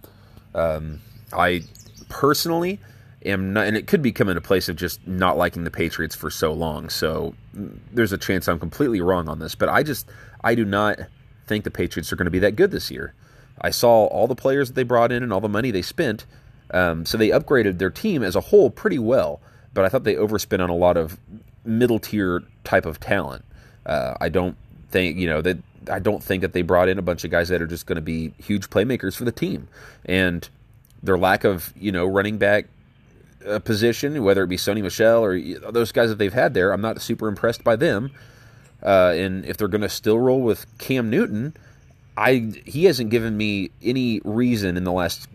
Um, 0.55 1.01
I 1.31 1.63
personally 2.09 2.79
am 3.25 3.53
not, 3.53 3.67
and 3.67 3.77
it 3.77 3.87
could 3.87 4.01
be 4.01 4.11
coming 4.11 4.35
to 4.35 4.39
a 4.39 4.41
place 4.41 4.69
of 4.69 4.75
just 4.75 5.05
not 5.07 5.37
liking 5.37 5.63
the 5.63 5.71
Patriots 5.71 6.15
for 6.15 6.29
so 6.29 6.53
long. 6.53 6.89
So 6.89 7.35
mm, 7.55 7.77
there's 7.91 8.11
a 8.11 8.17
chance 8.17 8.47
I'm 8.47 8.59
completely 8.59 9.01
wrong 9.01 9.27
on 9.27 9.39
this, 9.39 9.55
but 9.55 9.69
I 9.69 9.83
just 9.83 10.09
I 10.43 10.55
do 10.55 10.65
not 10.65 10.99
think 11.47 11.63
the 11.63 11.71
Patriots 11.71 12.11
are 12.11 12.15
going 12.15 12.25
to 12.25 12.31
be 12.31 12.39
that 12.39 12.55
good 12.55 12.71
this 12.71 12.91
year. 12.91 13.13
I 13.61 13.69
saw 13.69 14.05
all 14.05 14.27
the 14.27 14.35
players 14.35 14.69
that 14.69 14.73
they 14.73 14.83
brought 14.83 15.11
in 15.11 15.23
and 15.23 15.31
all 15.31 15.41
the 15.41 15.49
money 15.49 15.71
they 15.71 15.81
spent, 15.81 16.25
um, 16.71 17.05
so 17.05 17.17
they 17.17 17.29
upgraded 17.29 17.77
their 17.77 17.89
team 17.89 18.23
as 18.23 18.35
a 18.35 18.41
whole 18.41 18.69
pretty 18.69 18.99
well. 18.99 19.41
But 19.73 19.85
I 19.85 19.89
thought 19.89 20.03
they 20.03 20.15
overspent 20.15 20.61
on 20.61 20.69
a 20.69 20.75
lot 20.75 20.97
of 20.97 21.19
middle 21.63 21.99
tier 21.99 22.43
type 22.63 22.85
of 22.85 22.99
talent. 22.99 23.45
Uh, 23.85 24.15
I 24.19 24.29
don't 24.29 24.57
think 24.89 25.17
you 25.17 25.27
know 25.27 25.41
that 25.41 25.57
I 25.89 25.99
don't 25.99 26.23
think 26.23 26.41
that 26.41 26.53
they 26.53 26.61
brought 26.61 26.89
in 26.89 26.97
a 26.99 27.01
bunch 27.01 27.23
of 27.23 27.31
guys 27.31 27.49
that 27.49 27.61
are 27.61 27.67
just 27.67 27.85
going 27.85 27.95
to 27.97 28.01
be 28.01 28.33
huge 28.37 28.69
playmakers 28.69 29.15
for 29.15 29.25
the 29.25 29.31
team, 29.31 29.67
and 30.05 30.47
their 31.01 31.17
lack 31.17 31.43
of 31.43 31.73
you 31.75 31.91
know 31.91 32.05
running 32.05 32.37
back 32.37 32.65
uh, 33.47 33.59
position, 33.59 34.23
whether 34.23 34.43
it 34.43 34.47
be 34.47 34.57
Sony 34.57 34.81
Michel 34.81 35.23
or 35.23 35.39
those 35.71 35.91
guys 35.91 36.09
that 36.09 36.17
they've 36.17 36.33
had 36.33 36.53
there, 36.53 36.71
I'm 36.71 36.81
not 36.81 37.01
super 37.01 37.27
impressed 37.27 37.63
by 37.63 37.75
them. 37.75 38.11
Uh, 38.83 39.13
and 39.15 39.45
if 39.45 39.57
they're 39.57 39.67
going 39.67 39.81
to 39.81 39.89
still 39.89 40.19
roll 40.19 40.41
with 40.41 40.65
Cam 40.77 41.09
Newton, 41.09 41.55
I 42.17 42.51
he 42.65 42.85
hasn't 42.85 43.09
given 43.09 43.35
me 43.37 43.71
any 43.81 44.21
reason 44.23 44.77
in 44.77 44.83
the 44.83 44.91
last 44.91 45.27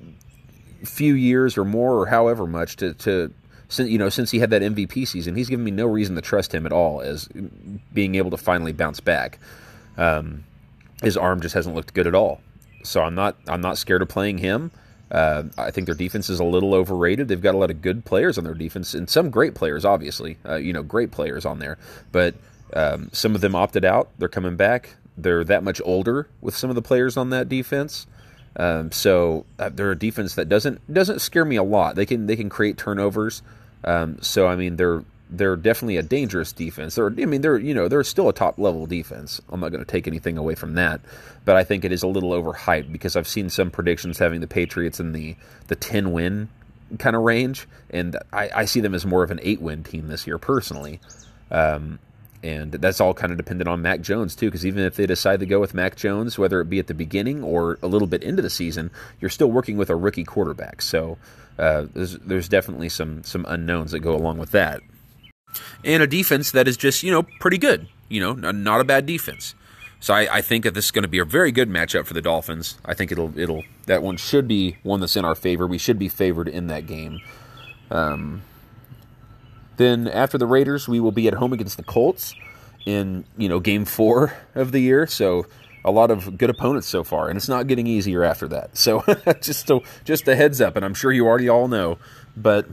few 0.85 1.15
years 1.15 1.59
or 1.59 1.65
more 1.65 1.99
or 1.99 2.07
however 2.07 2.47
much 2.47 2.77
to 2.77 2.95
to 2.95 3.33
you 3.79 3.99
know 3.99 4.09
since 4.09 4.31
he 4.31 4.39
had 4.39 4.51
that 4.51 4.63
MVP 4.63 5.07
season, 5.09 5.35
he's 5.35 5.49
given 5.49 5.65
me 5.65 5.71
no 5.71 5.87
reason 5.87 6.15
to 6.15 6.23
trust 6.23 6.55
him 6.55 6.67
at 6.67 6.73
all 6.73 7.01
as 7.01 7.29
being 7.93 8.15
able 8.15 8.31
to 8.31 8.37
finally 8.37 8.73
bounce 8.73 9.01
back. 9.01 9.39
Um, 9.97 10.45
his 11.03 11.17
arm 11.17 11.41
just 11.41 11.55
hasn't 11.55 11.75
looked 11.75 11.95
good 11.95 12.07
at 12.07 12.15
all, 12.15 12.41
so 12.83 13.03
I'm 13.03 13.15
not 13.15 13.37
I'm 13.49 13.61
not 13.61 13.79
scared 13.79 14.03
of 14.03 14.09
playing 14.09 14.39
him. 14.39 14.71
Uh, 15.11 15.45
I 15.57 15.71
think 15.71 15.87
their 15.87 15.95
defense 15.95 16.29
is 16.29 16.39
a 16.39 16.45
little 16.45 16.75
overrated. 16.75 17.29
They've 17.29 17.41
got 17.41 17.55
a 17.55 17.59
lot 17.59 17.71
of 17.71 17.81
good 17.81 18.05
players 18.05 18.37
on 18.37 18.45
their 18.45 18.53
defense 18.53 18.93
and 18.93 19.09
some 19.09 19.31
great 19.31 19.55
players, 19.55 19.87
obviously. 19.87 20.37
Uh, 20.47 20.57
you 20.57 20.75
know, 20.75 20.83
great 20.83 21.11
players 21.11 21.47
on 21.47 21.61
there, 21.61 21.79
but 22.13 22.35
um, 22.75 23.11
some 23.13 23.35
of 23.35 23.41
them 23.41 23.55
opted 23.55 23.85
out. 23.85 24.11
They're 24.19 24.29
coming 24.29 24.57
back. 24.57 24.97
They're 25.17 25.45
that 25.45 25.65
much 25.65 25.81
older 25.85 26.29
with 26.41 26.57
some 26.57 26.71
of 26.71 26.77
the 26.77 26.83
players 26.83 27.17
on 27.17 27.31
that 27.31 27.49
defense. 27.49 28.07
Um, 28.57 28.91
so 28.93 29.47
uh, 29.59 29.71
they're 29.73 29.93
a 29.93 29.99
defense 29.99 30.35
that 30.35 30.49
doesn't 30.49 30.93
doesn't 30.93 31.21
scare 31.21 31.45
me 31.45 31.57
a 31.57 31.63
lot. 31.63 31.95
They 31.97 32.07
can 32.07 32.27
they 32.27 32.37
can 32.37 32.49
create 32.49 32.77
turnovers. 32.77 33.43
Um, 33.85 34.19
so 34.21 34.47
I 34.47 34.57
mean 34.57 34.77
they're 34.77 35.05
they're 35.31 35.57
definitely 35.57 35.97
a 35.97 36.03
dangerous 36.03 36.53
defense. 36.53 36.95
They're 36.95 37.07
I 37.07 37.27
mean 37.27 37.41
they're 37.41 37.59
you 37.59 37.75
know 37.75 37.89
they're 37.89 38.03
still 38.05 38.29
a 38.29 38.33
top 38.33 38.59
level 38.59 38.87
defense. 38.87 39.41
I'm 39.51 39.61
not 39.61 39.71
going 39.71 39.85
to 39.85 39.91
take 39.91 40.09
anything 40.09 40.39
away 40.39 40.55
from 40.55 40.75
that, 40.75 41.01
but 41.45 41.57
I 41.57 41.65
think 41.65 41.85
it 41.85 41.93
is 41.93 42.03
a 42.03 42.09
little 42.09 42.31
overhyped 42.31 42.91
because 42.91 43.17
I've 43.17 43.29
seen 43.29 43.49
some 43.49 43.71
predictions 43.71 44.19
having 44.19 44.41
the 44.41 44.47
Patriots 44.49 44.99
in 44.99 45.13
the 45.13 45.37
the 45.69 45.77
10 45.77 46.13
win 46.13 46.49
kind 46.99 47.15
of 47.15 47.23
range, 47.23 47.69
and 47.91 48.17
I, 48.33 48.51
I 48.55 48.65
see 48.65 48.81
them 48.81 48.95
as 48.95 49.05
more 49.05 49.23
of 49.23 49.31
an 49.31 49.41
eight 49.43 49.61
win 49.61 49.85
team 49.85 50.09
this 50.09 50.27
year 50.27 50.39
personally. 50.39 51.01
Um, 51.51 51.99
and 52.43 52.73
that's 52.73 53.01
all 53.01 53.15
kind 53.15 53.33
of 53.33 53.39
dependent 53.39 53.69
on 53.69 53.83
Mac 53.83 54.01
Jones 54.01 54.37
too, 54.37 54.47
because 54.47 54.65
even 54.65 54.85
if 54.85 54.97
they 54.97 55.07
decide 55.07 55.41
to 55.41 55.47
go 55.47 55.61
with 55.61 55.75
Mac 55.75 55.97
Jones, 55.97 56.39
whether 56.39 56.61
it 56.61 56.71
be 56.71 56.79
at 56.79 56.87
the 56.87 56.95
beginning 56.95 57.43
or 57.43 57.79
a 57.83 57.89
little 57.89 58.09
bit 58.09 58.23
into 58.23 58.43
the 58.43 58.51
season, 58.51 58.91
you're 59.21 59.31
still 59.31 59.51
working 59.51 59.77
with 59.77 59.91
a 59.91 59.97
rookie 59.97 60.25
quarterback. 60.25 60.83
So 60.83 61.19
uh, 61.59 61.87
there's, 61.95 62.17
there's 62.19 62.49
definitely 62.49 62.89
some 62.89 63.25
some 63.25 63.45
unknowns 63.49 63.93
that 63.93 64.01
go 64.01 64.15
along 64.15 64.39
with 64.39 64.53
that, 64.53 64.81
and 65.85 66.03
a 66.03 66.07
defense 66.07 66.53
that 66.53 66.69
is 66.69 66.77
just 66.77 67.03
you 67.03 67.11
know 67.11 67.25
pretty 67.41 67.59
good, 67.59 67.89
you 68.09 68.21
know, 68.21 68.33
not 68.35 68.81
a 68.81 68.85
bad 68.85 69.07
defense. 69.07 69.55
So 70.01 70.15
I, 70.15 70.37
I 70.37 70.41
think 70.43 70.63
that 70.65 70.75
this 70.75 70.87
is 70.87 70.91
going 70.93 71.03
to 71.03 71.09
be 71.09 71.19
a 71.19 71.25
very 71.25 71.51
good 71.51 71.69
matchup 71.69 72.07
for 72.07 72.15
the 72.15 72.23
Dolphins. 72.23 72.79
I 72.85 72.95
think 72.95 73.11
it'll 73.11 73.37
it'll 73.37 73.65
that 73.87 74.03
one 74.03 74.17
should 74.17 74.47
be 74.47 74.77
one 74.83 75.01
that's 75.01 75.17
in 75.17 75.25
our 75.25 75.35
favor. 75.35 75.67
We 75.67 75.79
should 75.79 75.99
be 75.99 76.09
favored 76.09 76.49
in 76.49 76.69
that 76.69 76.87
game. 76.87 77.21
Um, 77.91 78.43
then 79.79 80.07
after 80.07 80.37
the 80.37 80.47
Raiders, 80.47 80.87
we 80.87 81.01
will 81.01 81.13
be 81.13 81.27
at 81.29 81.35
home 81.35 81.53
against 81.53 81.77
the 81.77 81.83
Colts 81.83 82.35
in 82.85 83.25
you 83.37 83.49
know 83.49 83.61
game 83.61 83.85
four 83.85 84.35
of 84.55 84.73
the 84.73 84.81
year. 84.81 85.07
So 85.07 85.47
a 85.85 85.91
lot 85.91 86.11
of 86.11 86.37
good 86.37 86.51
opponents 86.51 86.87
so 86.87 87.03
far, 87.03 87.29
and 87.29 87.37
it's 87.37 87.49
not 87.49 87.67
getting 87.67 87.87
easier 87.87 88.23
after 88.23 88.47
that. 88.49 88.77
So 88.77 89.03
just 89.41 89.71
a, 89.71 89.81
just 90.05 90.29
a 90.29 90.37
heads 90.37 90.61
up, 90.61 90.77
and 90.77 90.85
I'm 90.85 90.95
sure 90.95 91.11
you 91.11 91.27
already 91.27 91.49
all 91.49 91.69
know, 91.69 91.99
but. 92.37 92.69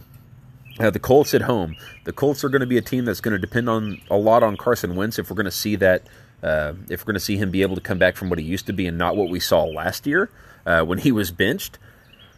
Uh, 0.77 0.89
the 0.89 0.99
Colts 0.99 1.33
at 1.33 1.43
home. 1.43 1.77
The 2.03 2.11
Colts 2.11 2.43
are 2.43 2.49
going 2.49 2.59
to 2.59 2.67
be 2.67 2.77
a 2.77 2.81
team 2.81 3.05
that's 3.05 3.21
going 3.21 3.31
to 3.31 3.39
depend 3.39 3.69
on 3.69 4.01
a 4.09 4.17
lot 4.17 4.43
on 4.43 4.57
Carson 4.57 4.97
Wentz 4.97 5.17
if 5.17 5.29
we're 5.29 5.37
going 5.37 5.45
to 5.45 5.49
see 5.49 5.77
that 5.77 6.05
uh, 6.43 6.73
if 6.89 7.01
we're 7.01 7.11
going 7.11 7.15
to 7.15 7.21
see 7.21 7.37
him 7.37 7.49
be 7.49 7.61
able 7.61 7.75
to 7.75 7.81
come 7.81 7.97
back 7.97 8.17
from 8.17 8.29
what 8.29 8.39
he 8.39 8.45
used 8.45 8.65
to 8.65 8.73
be 8.73 8.85
and 8.85 8.97
not 8.97 9.15
what 9.15 9.29
we 9.29 9.39
saw 9.39 9.63
last 9.63 10.05
year 10.05 10.29
uh, 10.65 10.83
when 10.83 10.97
he 10.97 11.13
was 11.13 11.31
benched. 11.31 11.77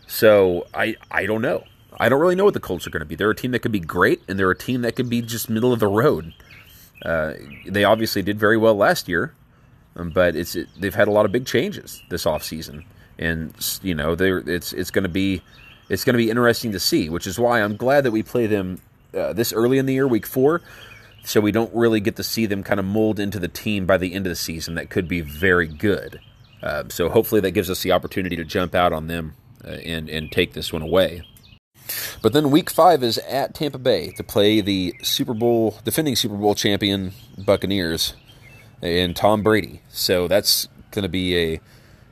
So 0.08 0.68
I 0.74 0.96
I 1.12 1.26
don't 1.26 1.42
know. 1.42 1.64
I 2.00 2.10
don't 2.10 2.20
really 2.20 2.36
know 2.36 2.46
what 2.46 2.54
the 2.54 2.60
Colts 2.60 2.86
are 2.86 2.90
going 2.92 3.02
to 3.02 3.06
be. 3.06 3.16
They're 3.16 3.30
a 3.30 3.36
team 3.36 3.52
that 3.52 3.60
could 3.60 3.72
be 3.72 3.80
great, 3.80 4.22
and 4.28 4.38
they're 4.38 4.52
a 4.52 4.58
team 4.58 4.82
that 4.82 4.96
could 4.96 5.10
be 5.10 5.22
just 5.22 5.50
middle 5.50 5.74
of 5.74 5.80
the 5.80 5.88
road. 5.88 6.34
Uh, 7.04 7.34
they 7.66 7.84
obviously 7.84 8.22
did 8.22 8.40
very 8.40 8.58
well 8.58 8.76
last 8.76 9.08
year, 9.08 9.34
um, 9.96 10.12
but 10.12 10.36
it's 10.36 10.56
it, 10.56 10.68
they've 10.80 10.96
had 10.96 11.08
a 11.08 11.12
lot 11.12 11.26
of 11.26 11.32
big 11.32 11.46
changes 11.46 12.02
this 12.10 12.26
offseason. 12.26 12.84
and 13.18 13.54
you 13.82 13.96
know 13.96 14.16
it's 14.20 14.74
it's 14.74 14.92
going 14.92 15.04
to 15.04 15.10
be 15.10 15.42
it's 15.90 16.04
going 16.04 16.14
to 16.14 16.18
be 16.18 16.30
interesting 16.30 16.72
to 16.72 16.80
see. 16.80 17.10
Which 17.10 17.28
is 17.28 17.40
why 17.40 17.62
I'm 17.62 17.76
glad 17.76 18.04
that 18.04 18.12
we 18.12 18.24
play 18.24 18.48
them 18.48 18.82
uh, 19.14 19.34
this 19.34 19.54
early 19.54 19.78
in 19.78 19.86
the 19.86 19.94
year, 19.94 20.08
week 20.08 20.26
four, 20.26 20.62
so 21.24 21.42
we 21.42 21.52
don't 21.52 21.74
really 21.74 22.00
get 22.00 22.16
to 22.18 22.24
see 22.24 22.46
them 22.46 22.64
kind 22.64 22.80
of 22.80 22.86
mold 22.86 23.20
into 23.20 23.40
the 23.40 23.48
team 23.48 23.86
by 23.86 23.98
the 23.98 24.14
end 24.14 24.26
of 24.26 24.32
the 24.32 24.36
season. 24.36 24.76
That 24.76 24.90
could 24.90 25.08
be 25.08 25.22
very 25.22 25.68
good. 25.68 26.20
Uh, 26.62 26.84
so 26.90 27.10
hopefully 27.10 27.42
that 27.42 27.52
gives 27.52 27.70
us 27.70 27.84
the 27.84 27.92
opportunity 27.92 28.36
to 28.36 28.44
jump 28.44 28.74
out 28.74 28.94
on 28.94 29.08
them 29.08 29.36
uh, 29.64 29.70
and 29.70 30.10
and 30.10 30.32
take 30.32 30.54
this 30.54 30.72
one 30.72 30.82
away. 30.82 31.24
But 32.22 32.34
then 32.34 32.52
week 32.52 32.70
five 32.70 33.04
is 33.04 33.18
at 33.20 33.54
Tampa 33.54 33.78
Bay 33.78 34.12
to 34.12 34.24
play 34.24 34.62
the 34.62 34.96
Super 35.02 35.34
Bowl, 35.34 35.80
defending 35.84 36.16
Super 36.16 36.36
Bowl 36.36 36.56
champion 36.56 37.14
Buccaneers 37.38 38.14
and 38.82 39.16
Tom 39.16 39.44
Brady. 39.44 39.82
So 39.90 40.28
that's 40.28 40.68
going 40.92 41.04
to 41.04 41.10
be 41.10 41.38
a 41.38 41.60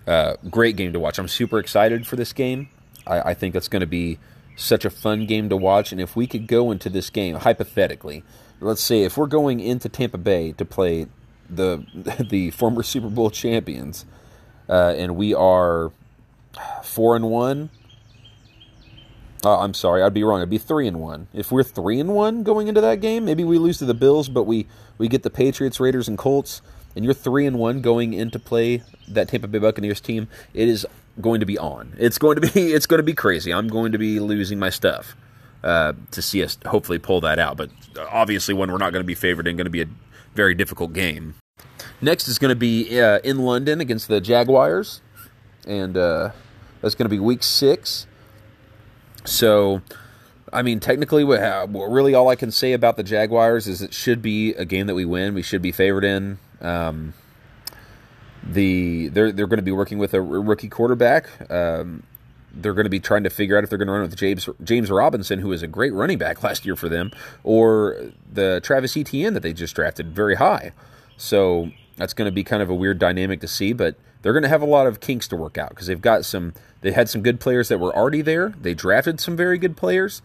Uh, 0.08 0.36
great 0.52 0.76
game 0.76 0.94
to 0.94 1.00
watch. 1.00 1.18
I'm 1.18 1.28
super 1.28 1.58
excited 1.58 2.06
for 2.06 2.16
this 2.16 2.32
game. 2.32 2.70
I, 3.08 3.32
I 3.32 3.34
think 3.34 3.56
that's 3.56 3.68
going 3.68 3.80
to 3.80 3.88
be 3.88 4.20
such 4.56 4.86
a 4.86 4.92
fun 4.92 5.26
game 5.26 5.50
to 5.50 5.58
watch. 5.58 5.92
And 5.92 6.00
if 6.00 6.16
we 6.16 6.28
could 6.28 6.46
go 6.46 6.70
into 6.70 6.92
this 6.92 7.10
game 7.10 7.38
hypothetically, 7.38 8.24
let's 8.62 8.84
say 8.84 9.02
if 9.02 9.18
we're 9.18 9.26
going 9.26 9.60
into 9.60 9.90
Tampa 9.90 10.20
Bay 10.20 10.52
to 10.52 10.64
play 10.64 11.08
the 11.50 11.86
the 12.30 12.52
former 12.52 12.84
Super 12.84 13.10
Bowl 13.10 13.32
champions, 13.32 14.06
uh, 14.70 14.94
and 14.96 15.16
we 15.16 15.34
are 15.34 15.92
four 16.84 17.16
and 17.16 17.26
one. 17.32 17.72
Uh, 19.46 19.60
I'm 19.60 19.76
sorry, 19.76 20.02
I'd 20.02 20.14
be 20.14 20.24
wrong. 20.24 20.42
I'd 20.42 20.50
be 20.50 20.58
three 20.58 20.88
and 20.88 21.00
one. 21.00 21.28
If 21.32 21.52
we're 21.52 21.62
three 21.62 22.00
and 22.00 22.16
one 22.16 22.42
going 22.42 22.68
into 22.68 22.82
that 22.82 23.00
game, 23.00 23.26
maybe 23.26 23.44
we 23.44 23.60
lose 23.60 23.78
to 23.78 23.86
the 23.86 23.94
Bills, 23.94 24.28
but 24.28 24.44
we 24.46 24.66
we 24.98 25.08
get 25.08 25.22
the 25.22 25.30
Patriots, 25.30 25.80
Raiders, 25.80 26.08
and 26.08 26.18
Colts, 26.18 26.64
and 26.96 27.06
you're 27.06 27.14
three 27.14 27.46
and 27.46 27.60
one 27.60 27.82
going 27.82 28.14
into 28.14 28.40
play 28.40 28.82
that 29.08 29.28
Tampa 29.28 29.48
Bay 29.48 29.60
Buccaneers 29.60 30.02
team. 30.02 30.28
It 30.56 30.68
is 30.68 30.88
going 31.22 31.42
to 31.42 31.46
be 31.46 31.60
on. 31.60 31.94
It's 32.00 32.18
going 32.18 32.42
to 32.42 32.52
be 32.52 32.60
it's 32.74 32.88
going 32.88 32.98
to 32.98 33.04
be 33.04 33.14
crazy. 33.14 33.54
I'm 33.54 33.68
going 33.68 33.92
to 33.92 34.00
be 34.00 34.20
losing 34.20 34.58
my 34.58 34.72
stuff 34.72 35.16
uh, 35.64 35.94
to 36.10 36.24
see 36.24 36.44
us 36.44 36.58
hopefully 36.66 36.98
pull 36.98 37.22
that 37.22 37.38
out. 37.38 37.56
But 37.56 37.70
obviously, 38.10 38.56
when 38.56 38.72
we're 38.72 38.80
not 38.80 38.94
going 38.94 39.04
to 39.04 39.08
be 39.08 39.14
favored 39.14 39.46
and 39.46 39.56
going 39.56 39.66
to 39.66 39.70
be 39.70 39.84
a 39.84 39.88
very 40.34 40.56
difficult 40.56 40.94
game. 40.94 41.36
Next 42.02 42.28
is 42.28 42.40
going 42.40 42.50
to 42.50 42.56
be 42.56 43.00
uh, 43.00 43.20
in 43.20 43.38
London 43.38 43.80
against 43.80 44.08
the 44.08 44.20
Jaguars, 44.20 45.02
and 45.68 45.96
uh, 45.96 46.32
that's 46.82 46.96
going 46.96 47.06
to 47.06 47.16
be 47.16 47.20
Week 47.20 47.44
Six. 47.44 48.08
So, 49.26 49.82
I 50.54 50.62
mean, 50.62 50.80
technically, 50.80 51.24
really 51.24 52.14
all 52.14 52.30
I 52.30 52.36
can 52.36 52.52
say 52.52 52.74
about 52.74 52.98
the 52.98 53.04
Jaguars 53.04 53.68
is 53.68 53.82
it 53.82 53.94
should 53.94 54.22
be 54.22 54.54
a 54.54 54.66
game 54.66 54.88
that 54.88 54.96
we 54.96 55.06
win. 55.06 55.34
We 55.34 55.42
should 55.42 55.62
be 55.62 55.72
favored 55.72 56.04
in. 56.04 56.38
Um, 56.62 57.14
the 58.48 59.08
they're 59.10 59.32
they're 59.32 59.48
going 59.48 59.58
to 59.58 59.64
be 59.64 59.72
working 59.72 59.98
with 59.98 60.14
a 60.14 60.22
rookie 60.22 60.70
quarterback. 60.70 61.30
Um, 61.52 62.04
they're 62.54 62.74
going 62.74 62.86
to 62.86 62.92
be 62.92 63.00
trying 63.00 63.24
to 63.24 63.30
figure 63.30 63.58
out 63.58 63.64
if 63.64 63.70
they're 63.70 63.78
going 63.78 63.88
to 63.88 63.94
run 63.94 64.02
with 64.04 64.16
James 64.16 64.48
James 64.64 64.90
Robinson, 64.90 65.40
who 65.40 65.50
was 65.50 65.64
a 65.64 65.68
great 65.68 65.94
running 65.94 66.18
back 66.18 66.44
last 66.44 66.66
year 66.66 66.76
for 66.76 66.90
them, 66.90 67.12
or 67.44 68.12
the 68.32 68.62
Travis 68.64 68.96
Etienne 68.96 69.34
that 69.34 69.42
they 69.42 69.54
just 69.54 69.76
drafted 69.76 70.16
very 70.16 70.36
high. 70.36 70.72
So 71.18 71.72
that's 71.98 72.14
going 72.14 72.28
to 72.28 72.32
be 72.32 72.44
kind 72.44 72.62
of 72.62 72.70
a 72.70 72.76
weird 72.76 73.00
dynamic 73.00 73.42
to 73.42 73.48
see, 73.48 73.74
but 73.74 73.96
they're 74.26 74.34
going 74.34 74.42
to 74.42 74.50
have 74.50 74.64
a 74.64 74.66
lot 74.66 74.88
of 74.88 75.02
kinks 75.02 75.28
to 75.28 75.36
work 75.36 75.56
out 75.56 75.70
because 75.70 75.86
they've 75.86 76.02
got 76.02 76.26
some. 76.26 76.56
They 76.82 76.94
had 76.94 77.10
some 77.10 77.22
good 77.22 77.40
players 77.40 77.68
that 77.68 77.80
were 77.80 77.96
already 77.96 78.24
there. 78.24 78.56
They 78.60 78.74
drafted 78.74 79.20
some 79.20 79.38
very 79.38 79.60
good 79.60 79.78
players, 79.78 80.24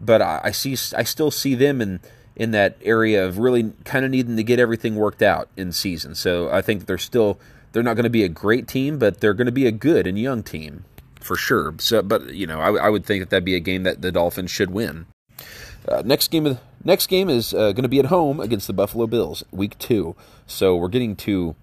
but 0.00 0.22
I, 0.22 0.40
I 0.44 0.50
see. 0.52 0.72
I 0.96 1.02
still 1.02 1.30
see 1.30 1.54
them 1.54 1.82
in 1.82 2.00
in 2.34 2.52
that 2.52 2.78
area 2.80 3.22
of 3.22 3.36
really 3.36 3.74
kind 3.84 4.06
of 4.06 4.10
needing 4.10 4.36
to 4.36 4.42
get 4.42 4.58
everything 4.58 4.96
worked 4.96 5.20
out 5.20 5.50
in 5.54 5.70
season. 5.70 6.14
So 6.14 6.50
I 6.50 6.62
think 6.62 6.86
they're 6.86 6.96
still. 6.96 7.38
They're 7.72 7.82
not 7.82 7.92
going 7.92 8.04
to 8.04 8.10
be 8.10 8.24
a 8.24 8.28
great 8.30 8.66
team, 8.66 8.98
but 8.98 9.20
they're 9.20 9.34
going 9.34 9.44
to 9.44 9.52
be 9.52 9.66
a 9.66 9.72
good 9.72 10.06
and 10.06 10.18
young 10.18 10.42
team 10.42 10.86
for 11.20 11.36
sure. 11.36 11.74
So, 11.76 12.00
but 12.00 12.32
you 12.32 12.46
know, 12.46 12.58
I, 12.58 12.86
I 12.86 12.88
would 12.88 13.04
think 13.04 13.20
that 13.20 13.28
that'd 13.28 13.44
be 13.44 13.54
a 13.54 13.60
game 13.60 13.82
that 13.82 14.00
the 14.00 14.10
Dolphins 14.10 14.50
should 14.50 14.70
win. 14.70 15.04
Uh, 15.86 16.00
next 16.06 16.30
game 16.30 16.46
of 16.46 16.58
next 16.84 17.08
game 17.08 17.28
is 17.28 17.52
uh, 17.52 17.72
going 17.72 17.82
to 17.82 17.88
be 17.88 17.98
at 17.98 18.06
home 18.06 18.40
against 18.40 18.66
the 18.66 18.72
Buffalo 18.72 19.06
Bills, 19.06 19.44
week 19.50 19.76
two. 19.78 20.16
So 20.46 20.74
we're 20.74 20.88
getting 20.88 21.16
to 21.16 21.54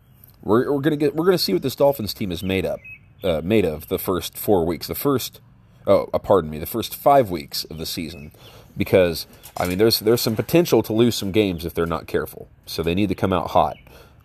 we're, 0.43 0.71
we're 0.71 0.81
to 0.81 0.95
get 0.95 1.15
we're 1.15 1.31
to 1.31 1.37
see 1.37 1.53
what 1.53 1.61
this 1.61 1.75
Dolphins 1.75 2.13
team 2.13 2.31
is 2.31 2.43
made 2.43 2.65
up 2.65 2.79
uh, 3.23 3.41
made 3.43 3.65
of 3.65 3.87
the 3.87 3.99
first 3.99 4.37
four 4.37 4.65
weeks. 4.65 4.87
The 4.87 4.95
first 4.95 5.41
oh, 5.87 6.09
uh, 6.13 6.19
pardon 6.19 6.49
me, 6.49 6.59
the 6.59 6.65
first 6.65 6.95
five 6.95 7.29
weeks 7.29 7.63
of 7.65 7.77
the 7.77 7.85
season, 7.85 8.31
because 8.77 9.27
I 9.57 9.67
mean 9.67 9.77
there's 9.77 9.99
there's 9.99 10.21
some 10.21 10.35
potential 10.35 10.83
to 10.83 10.93
lose 10.93 11.15
some 11.15 11.31
games 11.31 11.65
if 11.65 11.73
they're 11.73 11.85
not 11.85 12.07
careful. 12.07 12.47
So 12.65 12.83
they 12.83 12.95
need 12.95 13.09
to 13.09 13.15
come 13.15 13.33
out 13.33 13.51
hot. 13.51 13.77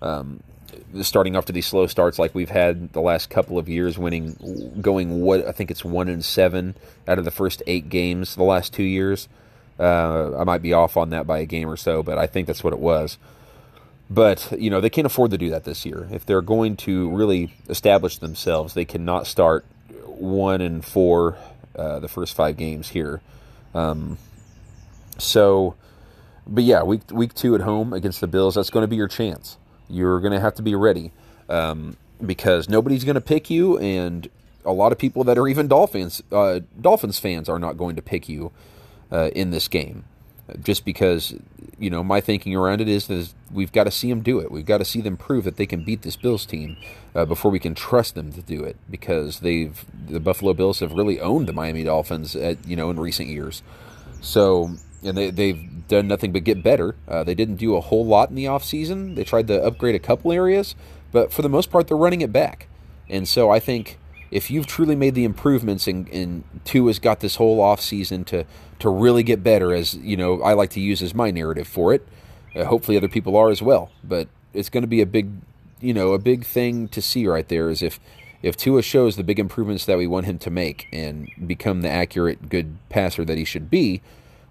Um, 0.03 0.43
starting 1.03 1.35
off 1.35 1.47
to 1.47 1.53
these 1.53 1.67
slow 1.67 1.87
starts 1.87 2.19
like 2.19 2.35
we've 2.35 2.51
had 2.51 2.93
the 2.93 3.01
last 3.01 3.31
couple 3.31 3.59
of 3.59 3.69
years, 3.69 3.99
winning, 3.99 4.77
going 4.81 5.21
what 5.21 5.47
I 5.47 5.53
think 5.53 5.71
it's 5.71 5.85
one 5.85 6.09
and 6.09 6.25
seven 6.25 6.77
out 7.09 7.19
of 7.19 7.25
the 7.25 7.31
first 7.31 7.63
eight 7.67 7.89
games 7.89 8.37
the 8.37 8.45
last 8.45 8.73
two 8.73 8.85
years. 8.85 9.29
Uh, 9.79 10.39
I 10.39 10.45
might 10.45 10.63
be 10.63 10.73
off 10.73 10.97
on 10.97 11.11
that 11.11 11.27
by 11.27 11.41
a 11.41 11.47
game 11.47 11.69
or 11.69 11.77
so, 11.77 12.03
but 12.03 12.17
I 12.17 12.27
think 12.27 12.47
that's 12.47 12.63
what 12.63 12.73
it 12.73 12.79
was. 12.79 13.19
But 14.11 14.53
you 14.59 14.71
know 14.71 14.81
they 14.81 14.91
can't 14.91 15.07
afford 15.07 15.31
to 15.31 15.39
do 15.39 15.51
that 15.51 15.65
this 15.65 15.87
year. 15.87 16.09
If 16.11 16.27
they're 16.27 16.43
going 16.43 16.77
to 16.79 17.11
really 17.11 17.55
establish 17.69 18.19
themselves, 18.19 18.75
they 18.75 18.85
cannot 18.85 19.27
start 19.27 19.65
one 20.07 20.61
and 20.61 20.85
four 20.85 21.37
uh, 21.77 21.99
the 21.99 22.09
first 22.09 22.35
five 22.35 22.57
games 22.57 22.91
here. 22.91 23.21
Um, 23.75 24.19
so, 25.19 25.75
but 26.47 26.65
yeah, 26.65 26.83
week 26.83 27.03
week 27.11 27.35
two 27.35 27.55
at 27.55 27.63
home 27.63 27.93
against 27.93 28.21
the 28.21 28.27
Bills, 28.27 28.55
that's 28.55 28.71
going 28.71 28.83
to 28.85 28.89
be 28.89 28.97
your 28.97 29.09
chance. 29.09 29.57
You're 29.89 30.21
going 30.21 30.33
to 30.33 30.41
have 30.41 30.55
to 30.57 30.63
be 30.63 30.75
ready 30.75 31.13
um, 31.49 31.97
because 32.25 32.69
nobody's 32.69 33.05
going 33.05 33.17
to 33.17 33.21
pick 33.21 33.51
you, 33.51 33.79
and 33.79 34.29
a 34.65 34.73
lot 34.73 34.93
of 34.93 34.99
people 34.99 35.25
that 35.25 35.39
are 35.39 35.49
even 35.49 35.69
Dolphins 35.69 36.23
uh, 36.31 36.61
Dolphins 36.81 37.19
fans 37.19 37.49
are 37.49 37.59
not 37.59 37.77
going 37.77 37.97
to 37.97 38.03
pick 38.03 38.29
you 38.29 38.53
uh, 39.11 39.31
in 39.35 39.51
this 39.51 39.69
game. 39.69 40.05
Just 40.63 40.85
because, 40.85 41.35
you 41.79 41.89
know, 41.89 42.05
my 42.05 42.21
thinking 42.21 42.55
around 42.55 42.81
it 42.81 42.89
is 42.89 43.07
that 43.07 43.33
we've 43.51 43.73
got 43.73 43.85
to 43.85 43.91
see 43.91 44.11
them 44.11 44.21
do 44.21 44.41
it. 44.41 44.51
We've 44.51 44.67
got 44.67 44.79
to 44.79 44.85
see 44.85 45.01
them 45.01 45.17
prove 45.17 45.45
that 45.45 45.57
they 45.57 45.67
can 45.67 45.85
beat 45.85 46.03
this 46.03 46.17
Bills 46.17 46.45
team 46.45 46.77
uh, 47.15 47.25
before 47.25 47.51
we 47.51 47.59
can 47.59 47.75
trust 47.75 48.15
them 48.15 48.33
to 48.33 48.43
do 48.43 48.63
it. 48.63 48.77
Because 48.91 49.41
they've 49.41 49.85
the 50.09 50.21
Buffalo 50.21 50.53
Bills 50.53 50.81
have 50.81 50.93
really 50.93 51.21
owned 51.21 51.49
the 51.49 51.53
Miami 51.53 51.85
Dolphins, 51.85 52.37
at, 52.37 52.67
you 52.67 52.77
know, 52.77 52.91
in 52.91 53.01
recent 53.01 53.29
years. 53.29 53.63
So 54.21 54.77
and 55.05 55.17
they, 55.17 55.31
they've 55.31 55.87
done 55.89 56.09
nothing 56.09 56.33
but 56.33 56.45
get 56.45 56.63
better. 56.63 56.97
Uh, 57.07 57.25
they 57.25 57.35
didn't 57.35 57.57
do 57.57 57.77
a 57.77 57.81
whole 57.81 58.05
lot 58.07 58.31
in 58.31 58.35
the 58.35 58.47
offseason. 58.47 59.15
They 59.15 59.25
tried 59.25 59.47
to 59.49 59.63
upgrade 59.63 59.95
a 59.95 59.99
couple 59.99 60.33
areas, 60.33 60.75
but 61.13 61.33
for 61.33 61.43
the 61.43 61.49
most 61.49 61.71
part, 61.71 61.89
they're 61.89 61.97
running 61.97 62.23
it 62.23 62.33
back. 62.33 62.69
And 63.09 63.29
so 63.29 63.51
I 63.51 63.61
think 63.61 63.99
if 64.35 64.51
you've 64.51 64.67
truly 64.67 64.97
made 64.97 65.15
the 65.15 65.23
improvements 65.23 65.87
and, 65.87 66.09
and 66.09 66.43
has 66.67 66.99
got 66.99 67.21
this 67.21 67.37
whole 67.37 67.61
offseason 67.61 68.27
to, 68.27 68.45
to 68.81 68.91
really 68.91 69.23
get 69.23 69.45
better, 69.45 69.73
as 69.73 69.95
you 69.95 70.17
know, 70.17 70.43
I 70.43 70.55
like 70.55 70.71
to 70.71 70.81
use 70.81 71.01
as 71.03 71.15
my 71.15 71.31
narrative 71.31 71.69
for 71.69 71.95
it. 71.95 72.05
Uh, 72.55 72.65
hopefully, 72.65 72.97
other 72.97 73.09
people 73.09 73.37
are 73.37 73.49
as 73.49 73.63
well. 73.63 73.93
But 74.03 74.27
it's 74.53 74.69
going 74.69 74.83
to 74.83 74.89
be 74.89 75.01
a 75.01 75.07
big, 75.07 75.31
you 75.81 75.95
know, 75.95 76.15
a 76.15 76.19
big 76.19 76.45
thing 76.45 76.89
to 76.89 77.01
see 77.01 77.29
right 77.29 77.47
there 77.49 77.71
is 77.71 77.81
if 77.81 78.01
if 78.43 78.57
Tua 78.57 78.83
shows 78.83 79.15
the 79.15 79.23
big 79.23 79.39
improvements 79.39 79.87
that 79.87 79.99
we 79.99 80.09
want 80.09 80.27
him 80.27 80.39
to 80.39 80.51
make 80.51 80.89
and 80.93 81.31
become 81.47 81.83
the 81.83 81.89
accurate, 81.89 82.49
good 82.49 82.77
passer 82.89 83.25
that 83.25 83.39
he 83.39 83.45
should 83.45 83.71
be, 83.71 84.03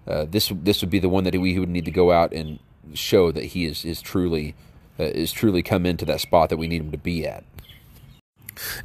uh, 0.08 0.24
this 0.24 0.50
this 0.62 0.80
would 0.80 0.90
be 0.90 0.98
the 0.98 1.10
one 1.10 1.24
that 1.24 1.38
we 1.38 1.58
would 1.58 1.68
need 1.68 1.84
to 1.84 1.90
go 1.90 2.10
out 2.10 2.32
and 2.32 2.58
show 2.94 3.30
that 3.30 3.44
he 3.44 3.66
is 3.66 3.84
is 3.84 4.00
truly 4.00 4.54
uh, 4.98 5.02
is 5.02 5.30
truly 5.30 5.62
come 5.62 5.84
into 5.84 6.06
that 6.06 6.22
spot 6.22 6.48
that 6.48 6.56
we 6.56 6.68
need 6.68 6.80
him 6.80 6.90
to 6.90 6.98
be 6.98 7.26
at. 7.26 7.44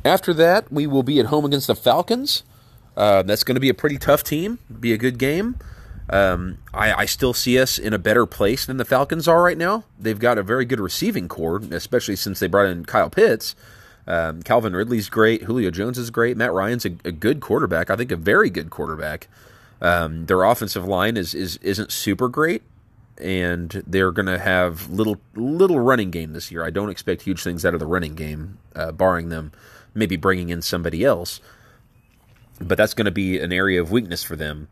After 0.03 0.34
that, 0.34 0.71
we 0.71 0.88
will 0.88 1.03
be 1.03 1.19
at 1.19 1.27
home 1.27 1.45
against 1.45 1.67
the 1.67 1.75
Falcons. 1.75 2.43
Uh, 2.97 3.23
that's 3.23 3.43
going 3.43 3.55
to 3.55 3.62
be 3.62 3.69
a 3.69 3.73
pretty 3.73 3.97
tough 3.97 4.23
team. 4.23 4.60
Be 4.79 4.93
a 4.93 4.97
good 4.97 5.17
game. 5.17 5.58
Um, 6.10 6.58
I, 6.73 6.93
I, 6.93 7.05
still 7.05 7.36
see 7.36 7.60
us 7.60 7.77
in 7.77 7.93
a 7.93 7.99
better 7.99 8.25
place 8.25 8.65
than 8.65 8.77
the 8.77 8.86
Falcons 8.86 9.27
are 9.27 9.43
right 9.43 9.58
now. 9.58 9.84
They've 9.99 10.17
got 10.17 10.39
a 10.39 10.43
very 10.43 10.65
good 10.65 10.79
receiving 10.79 11.27
corps, 11.27 11.62
especially 11.71 12.15
since 12.15 12.39
they 12.39 12.47
brought 12.47 12.65
in 12.65 12.84
Kyle 12.86 13.12
Pitts. 13.12 13.55
Um, 14.08 14.41
Calvin 14.41 14.75
Ridley's 14.75 15.08
great. 15.08 15.43
Julio 15.43 15.69
Jones 15.69 15.99
is 15.99 16.10
great. 16.10 16.36
Matt 16.36 16.51
Ryan's 16.51 16.84
a, 16.84 16.95
a 17.05 17.12
good 17.12 17.41
quarterback. 17.41 17.91
I 17.91 17.95
think 17.95 18.12
a 18.12 18.15
very 18.15 18.49
good 18.49 18.71
quarterback. 18.71 19.27
Um, 19.82 20.25
their 20.25 20.43
offensive 20.43 20.86
line 20.86 21.15
is, 21.15 21.36
is 21.36 21.58
isn't 21.58 21.91
super 21.91 22.27
great, 22.27 22.63
and 23.19 23.84
they're 23.86 24.12
going 24.12 24.25
to 24.25 24.39
have 24.39 24.89
little 24.89 25.17
little 25.36 25.79
running 25.79 26.12
game 26.12 26.34
this 26.34 26.51
year. 26.51 26.65
I 26.65 26.69
don't 26.69 26.89
expect 26.89 27.21
huge 27.21 27.43
things 27.43 27.65
out 27.65 27.73
of 27.73 27.79
the 27.79 27.86
running 27.86 28.15
game, 28.15 28.60
uh, 28.75 28.91
barring 28.91 29.29
them 29.29 29.51
maybe 29.93 30.15
bringing 30.15 30.49
in 30.49 30.62
somebody 30.62 31.03
else. 31.03 31.39
But 32.62 32.77
that's 32.77 32.93
going 32.93 33.05
to 33.05 33.12
be 33.12 33.39
an 33.39 33.51
area 33.51 33.82
of 33.82 33.91
weakness 33.91 34.23
for 34.23 34.36
them. 34.36 34.67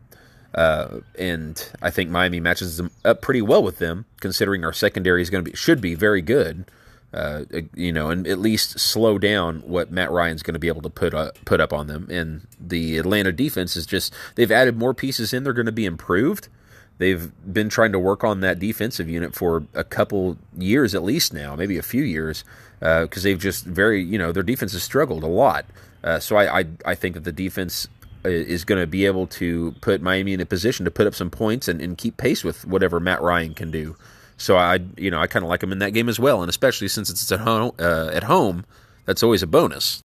Uh, 0.53 0.99
and 1.17 1.69
I 1.81 1.89
think 1.89 2.09
Miami 2.09 2.39
matches 2.39 2.77
them 2.77 2.91
up 3.05 3.21
pretty 3.21 3.41
well 3.41 3.63
with 3.63 3.79
them, 3.79 4.05
considering 4.19 4.63
our 4.63 4.73
secondary 4.73 5.21
is 5.21 5.29
going 5.29 5.43
to 5.43 5.51
be 5.51 5.55
should 5.55 5.81
be 5.81 5.95
very 5.95 6.21
good 6.21 6.65
uh, 7.13 7.45
you 7.73 7.91
know, 7.93 8.09
and 8.09 8.27
at 8.27 8.37
least 8.37 8.79
slow 8.79 9.17
down 9.17 9.61
what 9.61 9.91
Matt 9.91 10.11
Ryan's 10.11 10.43
going 10.43 10.53
to 10.53 10.59
be 10.59 10.67
able 10.67 10.81
to 10.81 10.89
put 10.89 11.13
up, 11.13 11.37
put 11.45 11.61
up 11.61 11.71
on 11.71 11.87
them. 11.87 12.07
And 12.11 12.47
the 12.59 12.97
Atlanta 12.97 13.31
defense 13.31 13.75
is 13.75 13.85
just 13.85 14.13
they've 14.35 14.51
added 14.51 14.77
more 14.77 14.93
pieces 14.93 15.33
in. 15.33 15.43
They're 15.43 15.53
going 15.53 15.67
to 15.67 15.71
be 15.71 15.85
improved. 15.85 16.49
They've 16.97 17.31
been 17.51 17.69
trying 17.69 17.91
to 17.91 17.99
work 17.99 18.23
on 18.23 18.39
that 18.41 18.59
defensive 18.59 19.09
unit 19.09 19.35
for 19.35 19.63
a 19.73 19.83
couple 19.83 20.37
years 20.57 20.95
at 20.95 21.03
least 21.03 21.33
now, 21.33 21.55
maybe 21.55 21.77
a 21.77 21.83
few 21.83 22.03
years, 22.03 22.43
because 22.79 23.23
uh, 23.23 23.29
they've 23.29 23.39
just 23.39 23.65
very 23.65 24.03
you 24.03 24.17
know 24.17 24.31
their 24.31 24.43
defense 24.43 24.73
has 24.73 24.83
struggled 24.83 25.23
a 25.23 25.27
lot. 25.27 25.65
Uh, 26.03 26.19
so 26.19 26.35
I, 26.35 26.59
I 26.59 26.65
I 26.85 26.95
think 26.95 27.15
that 27.15 27.23
the 27.23 27.31
defense 27.31 27.87
uh, 28.25 28.29
is 28.29 28.65
going 28.65 28.81
to 28.81 28.87
be 28.87 29.05
able 29.05 29.27
to 29.27 29.75
put 29.81 30.01
Miami 30.01 30.33
in 30.33 30.41
a 30.41 30.45
position 30.45 30.85
to 30.85 30.91
put 30.91 31.07
up 31.07 31.15
some 31.15 31.29
points 31.29 31.67
and, 31.67 31.81
and 31.81 31.97
keep 31.97 32.17
pace 32.17 32.43
with 32.43 32.65
whatever 32.65 32.99
Matt 32.99 33.21
Ryan 33.21 33.53
can 33.53 33.71
do. 33.71 33.95
So 34.37 34.55
I, 34.55 34.79
you 34.97 35.09
know, 35.09 35.19
I 35.19 35.27
kind 35.27 35.43
of 35.43 35.49
like 35.49 35.61
them 35.61 35.71
in 35.71 35.79
that 35.79 35.91
game 35.93 36.09
as 36.09 36.19
well, 36.19 36.41
and 36.41 36.49
especially 36.49 36.87
since 36.87 37.09
it's 37.09 37.31
at 37.31 37.39
home, 37.39 37.71
uh, 37.79 38.09
at 38.13 38.23
home, 38.23 38.65
that's 39.05 39.23
always 39.23 39.41
a 39.41 39.47
bonus. 39.47 40.01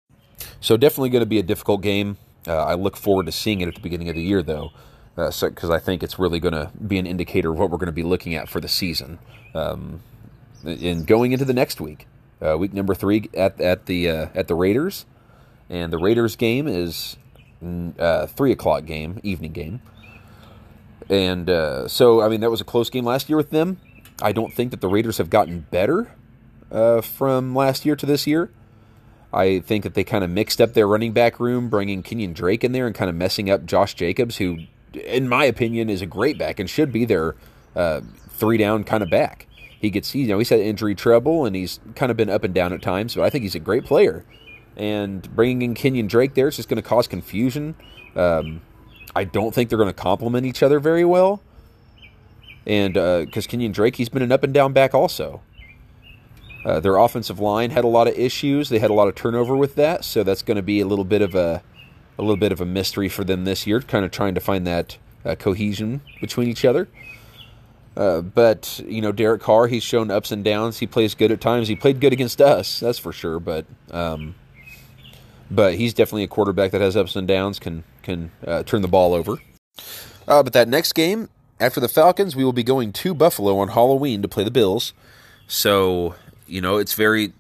So 0.61 0.77
definitely 0.77 1.11
going 1.11 1.21
to 1.21 1.27
be 1.27 1.39
a 1.39 1.43
difficult 1.43 1.81
game. 1.83 2.19
Uh, 2.47 2.57
I 2.57 2.75
look 2.75 2.97
forward 2.97 3.27
to 3.27 3.33
seeing 3.33 3.61
it 3.61 3.69
at 3.69 3.75
the 3.75 3.81
beginning 3.81 4.09
of 4.09 4.15
the 4.15 4.23
year, 4.23 4.43
though, 4.43 4.71
uh, 5.19 5.31
so, 5.31 5.51
I 5.71 5.79
think 5.81 6.03
it's 6.03 6.19
really 6.19 6.39
going 6.39 6.55
to 6.55 6.71
be 6.87 6.99
an 6.99 7.07
indicator 7.07 7.51
of 7.51 7.59
what 7.59 7.71
we're 7.71 7.79
going 7.79 7.87
to 7.87 7.93
be 7.93 8.05
looking 8.05 8.35
at 8.35 8.49
for 8.49 8.61
the 8.61 8.69
season. 8.69 9.19
Um, 9.55 10.01
and 10.65 11.07
going 11.07 11.33
into 11.33 11.45
the 11.45 11.53
next 11.53 11.81
week, 11.81 12.07
uh, 12.41 12.57
week 12.57 12.73
number 12.73 12.95
three 12.95 13.29
at 13.35 13.61
at 13.61 13.87
the 13.87 14.09
uh, 14.09 14.29
at 14.35 14.49
the 14.49 14.55
Raiders. 14.55 15.07
and 15.69 15.93
the 15.93 15.99
Raiders 15.99 16.37
game 16.37 16.67
is 16.67 17.17
uh, 17.99 18.27
three 18.27 18.53
o'clock 18.53 18.85
game, 18.85 19.21
evening 19.23 19.53
game. 19.53 19.83
And 21.11 21.49
uh, 21.49 21.89
so, 21.89 22.21
I 22.21 22.29
mean, 22.29 22.41
that 22.41 22.51
was 22.51 22.61
a 22.61 22.65
close 22.65 22.91
game 22.91 23.05
last 23.05 23.29
year 23.29 23.37
with 23.37 23.51
them. 23.51 23.81
I 24.21 24.33
don't 24.33 24.53
think 24.53 24.71
that 24.73 24.81
the 24.81 24.89
Raiders 24.89 25.19
have 25.19 25.31
gotten 25.31 25.67
better 25.71 26.13
uh, 26.71 27.01
from 27.01 27.55
last 27.55 27.87
year 27.87 27.97
to 27.97 28.07
this 28.07 28.27
year. 28.27 28.51
I 29.33 29.61
think 29.61 29.85
that 29.85 29.95
they 29.95 30.05
kind 30.05 30.25
of 30.25 30.31
mixed 30.31 30.61
up 30.61 30.75
their 30.75 30.87
running 30.87 31.13
back 31.13 31.39
room, 31.39 31.69
bringing 31.69 32.03
Kenyan 32.03 32.35
Drake 32.35 32.65
in 32.65 32.73
there 32.73 32.87
and 32.87 32.95
kind 32.95 33.11
of 33.11 33.15
messing 33.15 33.51
up 33.51 33.67
Josh 33.67 33.95
Jacobs, 33.95 34.39
who, 34.39 34.59
in 34.95 35.29
my 35.29 35.45
opinion, 35.45 35.91
is 35.91 36.03
a 36.03 36.07
great 36.07 36.39
back 36.39 36.59
and 36.59 36.69
should 36.69 36.93
be 36.93 37.05
their 37.05 37.35
uh, 37.77 38.01
three 38.31 38.57
down 38.57 38.85
kind 38.85 39.03
of 39.03 39.11
back. 39.11 39.47
He 39.81 39.91
gets, 39.91 40.15
you 40.15 40.27
know, 40.27 40.39
he's 40.39 40.49
had 40.49 40.61
injury 40.61 40.95
trouble 40.95 41.45
and 41.45 41.55
he's 41.55 41.79
kind 41.95 42.11
of 42.11 42.17
been 42.17 42.31
up 42.31 42.45
and 42.45 42.53
down 42.53 42.73
at 42.73 42.83
times, 42.83 43.15
but 43.15 43.23
I 43.23 43.31
think 43.31 43.43
he's 43.43 43.55
a 43.55 43.61
great 43.61 43.85
player. 43.85 44.25
And 44.77 45.35
bringing 45.35 45.63
in 45.63 45.75
Kenyan 45.75 46.09
Drake 46.09 46.35
there 46.35 46.49
is 46.49 46.57
just 46.57 46.69
going 46.69 46.83
to 46.83 46.89
cause 46.89 47.07
confusion. 47.07 47.75
Um, 48.17 48.63
I 49.15 49.25
don't 49.25 49.55
think 49.55 49.69
they're 49.69 49.79
going 49.79 49.89
to 49.89 49.93
complement 49.93 50.47
each 50.47 50.63
other 50.63 50.81
very 50.81 51.05
well. 51.05 51.43
And 52.67 52.95
because 52.95 53.47
uh, 53.47 53.51
Kenyan 53.51 53.73
Drake, 53.73 53.97
he's 53.97 54.09
been 54.09 54.23
an 54.23 54.33
up 54.33 54.43
and 54.43 54.53
down 54.53 54.73
back 54.73 54.95
also. 54.95 55.43
Uh, 56.65 56.81
their 56.81 56.97
offensive 56.97 57.39
line 57.39 57.71
had 57.71 57.85
a 57.85 57.89
lot 57.89 58.09
of 58.09 58.19
issues. 58.19 58.69
They 58.69 58.79
had 58.79 58.91
a 58.91 58.95
lot 58.95 59.09
of 59.09 59.15
turnover 59.15 59.57
with 59.57 59.75
that, 59.77 60.05
so 60.05 60.23
that's 60.23 60.43
going 60.43 60.57
to 60.57 60.63
be 60.63 60.81
a 60.81 60.87
little 60.87 61.05
bit 61.05 61.23
of 61.23 61.35
a 61.35 61.63
a 62.19 62.23
little 62.23 62.37
bit 62.37 62.53
of 62.53 62.61
a 62.61 62.67
mystery 62.67 63.09
for 63.09 63.25
them 63.25 63.45
this 63.45 63.67
year, 63.67 63.81
kind 63.81 64.05
of 64.05 64.11
trying 64.11 64.35
to 64.35 64.41
find 64.41 64.67
that 64.67 64.99
uh, 65.25 65.35
cohesion 65.35 66.01
between 66.21 66.49
each 66.49 66.65
other. 66.65 66.89
Uh, 67.97 68.21
but 68.21 68.81
you 68.87 69.03
know, 69.03 69.13
Derek 69.13 69.43
Carr, 69.43 69.67
he's 69.67 69.83
shown 69.83 70.11
ups 70.11 70.31
and 70.31 70.45
downs. 70.45 70.79
He 70.79 70.87
plays 70.87 71.15
good 71.15 71.33
at 71.33 71.41
times. 71.41 71.69
He 71.69 71.75
played 71.75 72.01
good 72.01 72.13
against 72.13 72.41
us, 72.41 72.81
that's 72.81 72.99
for 72.99 73.13
sure. 73.13 73.41
But 73.41 73.67
um, 73.91 74.37
but 75.51 75.75
he's 75.75 75.95
definitely 75.95 76.25
a 76.25 76.29
quarterback 76.29 76.71
that 76.73 76.81
has 76.81 76.97
ups 76.97 77.17
and 77.17 77.27
downs. 77.27 77.59
Can 77.59 77.85
can 78.03 78.31
uh, 78.47 78.63
turn 78.63 78.83
the 78.83 78.89
ball 78.89 79.15
over. 79.15 79.39
Uh, 80.29 80.43
but 80.43 80.53
that 80.53 80.69
next 80.69 80.93
game 80.93 81.29
after 81.59 81.81
the 81.81 81.89
Falcons, 81.89 82.37
we 82.37 82.45
will 82.45 82.53
be 82.53 82.63
going 82.63 82.93
to 82.93 83.15
Buffalo 83.15 83.59
on 83.59 83.69
Halloween 83.69 84.23
to 84.23 84.29
play 84.29 84.45
the 84.45 84.51
Bills. 84.51 84.93
So 85.49 86.15
you 86.47 86.61
know, 86.61 86.77
it's 86.77 86.95
very 86.95 87.33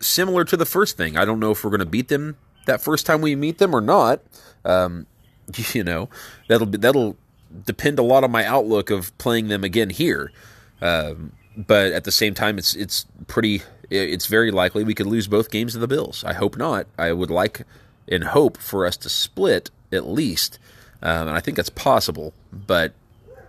similar 0.00 0.44
to 0.44 0.56
the 0.56 0.66
first 0.66 0.96
thing. 0.96 1.18
I 1.18 1.26
don't 1.26 1.40
know 1.40 1.50
if 1.50 1.62
we're 1.62 1.70
going 1.70 1.80
to 1.80 1.86
beat 1.86 2.08
them 2.08 2.36
that 2.66 2.80
first 2.80 3.06
time 3.06 3.20
we 3.20 3.34
meet 3.34 3.58
them 3.58 3.74
or 3.74 3.80
not. 3.80 4.20
Um, 4.64 5.06
you 5.72 5.84
know, 5.84 6.08
that'll 6.48 6.66
be, 6.66 6.78
that'll 6.78 7.16
depend 7.64 7.98
a 7.98 8.02
lot 8.02 8.24
on 8.24 8.30
my 8.30 8.44
outlook 8.44 8.90
of 8.90 9.16
playing 9.18 9.48
them 9.48 9.64
again 9.64 9.90
here. 9.90 10.32
Um, 10.80 11.32
but 11.56 11.92
at 11.92 12.04
the 12.04 12.12
same 12.12 12.34
time, 12.34 12.58
it's 12.58 12.74
it's 12.74 13.06
pretty. 13.26 13.62
It's 13.88 14.26
very 14.26 14.50
likely 14.50 14.82
we 14.82 14.94
could 14.94 15.06
lose 15.06 15.28
both 15.28 15.50
games 15.50 15.76
of 15.76 15.80
the 15.80 15.86
Bills. 15.86 16.24
I 16.24 16.32
hope 16.32 16.56
not. 16.56 16.86
I 16.98 17.12
would 17.12 17.30
like 17.30 17.62
and 18.08 18.24
hope 18.24 18.56
for 18.56 18.84
us 18.84 18.96
to 18.98 19.08
split 19.08 19.70
at 19.92 20.06
least, 20.06 20.58
um, 21.02 21.28
and 21.28 21.36
I 21.36 21.40
think 21.40 21.56
that's 21.56 21.70
possible. 21.70 22.34
But 22.52 22.92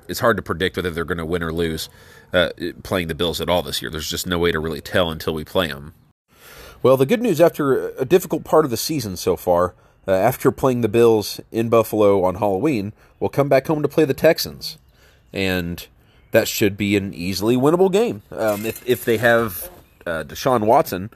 it's 0.07 0.19
hard 0.19 0.37
to 0.37 0.43
predict 0.43 0.77
whether 0.77 0.91
they're 0.91 1.05
going 1.05 1.17
to 1.17 1.25
win 1.25 1.43
or 1.43 1.51
lose 1.51 1.89
uh, 2.33 2.49
playing 2.83 3.07
the 3.07 3.15
Bills 3.15 3.41
at 3.41 3.49
all 3.49 3.61
this 3.61 3.81
year. 3.81 3.91
There's 3.91 4.09
just 4.09 4.27
no 4.27 4.39
way 4.39 4.51
to 4.51 4.59
really 4.59 4.81
tell 4.81 5.09
until 5.09 5.33
we 5.33 5.43
play 5.43 5.67
them. 5.67 5.93
Well, 6.83 6.95
the 6.97 7.05
good 7.05 7.21
news 7.21 7.41
after 7.41 7.89
a 7.95 8.05
difficult 8.05 8.43
part 8.43 8.63
of 8.63 8.71
the 8.71 8.77
season 8.77 9.17
so 9.17 9.35
far, 9.35 9.73
uh, 10.07 10.11
after 10.11 10.51
playing 10.51 10.81
the 10.81 10.87
Bills 10.87 11.41
in 11.51 11.69
Buffalo 11.69 12.23
on 12.23 12.35
Halloween, 12.35 12.93
we'll 13.19 13.29
come 13.29 13.49
back 13.49 13.67
home 13.67 13.81
to 13.81 13.87
play 13.87 14.05
the 14.05 14.13
Texans, 14.13 14.77
and 15.33 15.87
that 16.31 16.47
should 16.47 16.77
be 16.77 16.95
an 16.95 17.13
easily 17.13 17.55
winnable 17.55 17.91
game. 17.91 18.21
Um, 18.31 18.65
if 18.65 18.87
if 18.87 19.03
they 19.03 19.17
have 19.17 19.69
uh, 20.05 20.23
Deshaun 20.23 20.65
Watson 20.65 21.09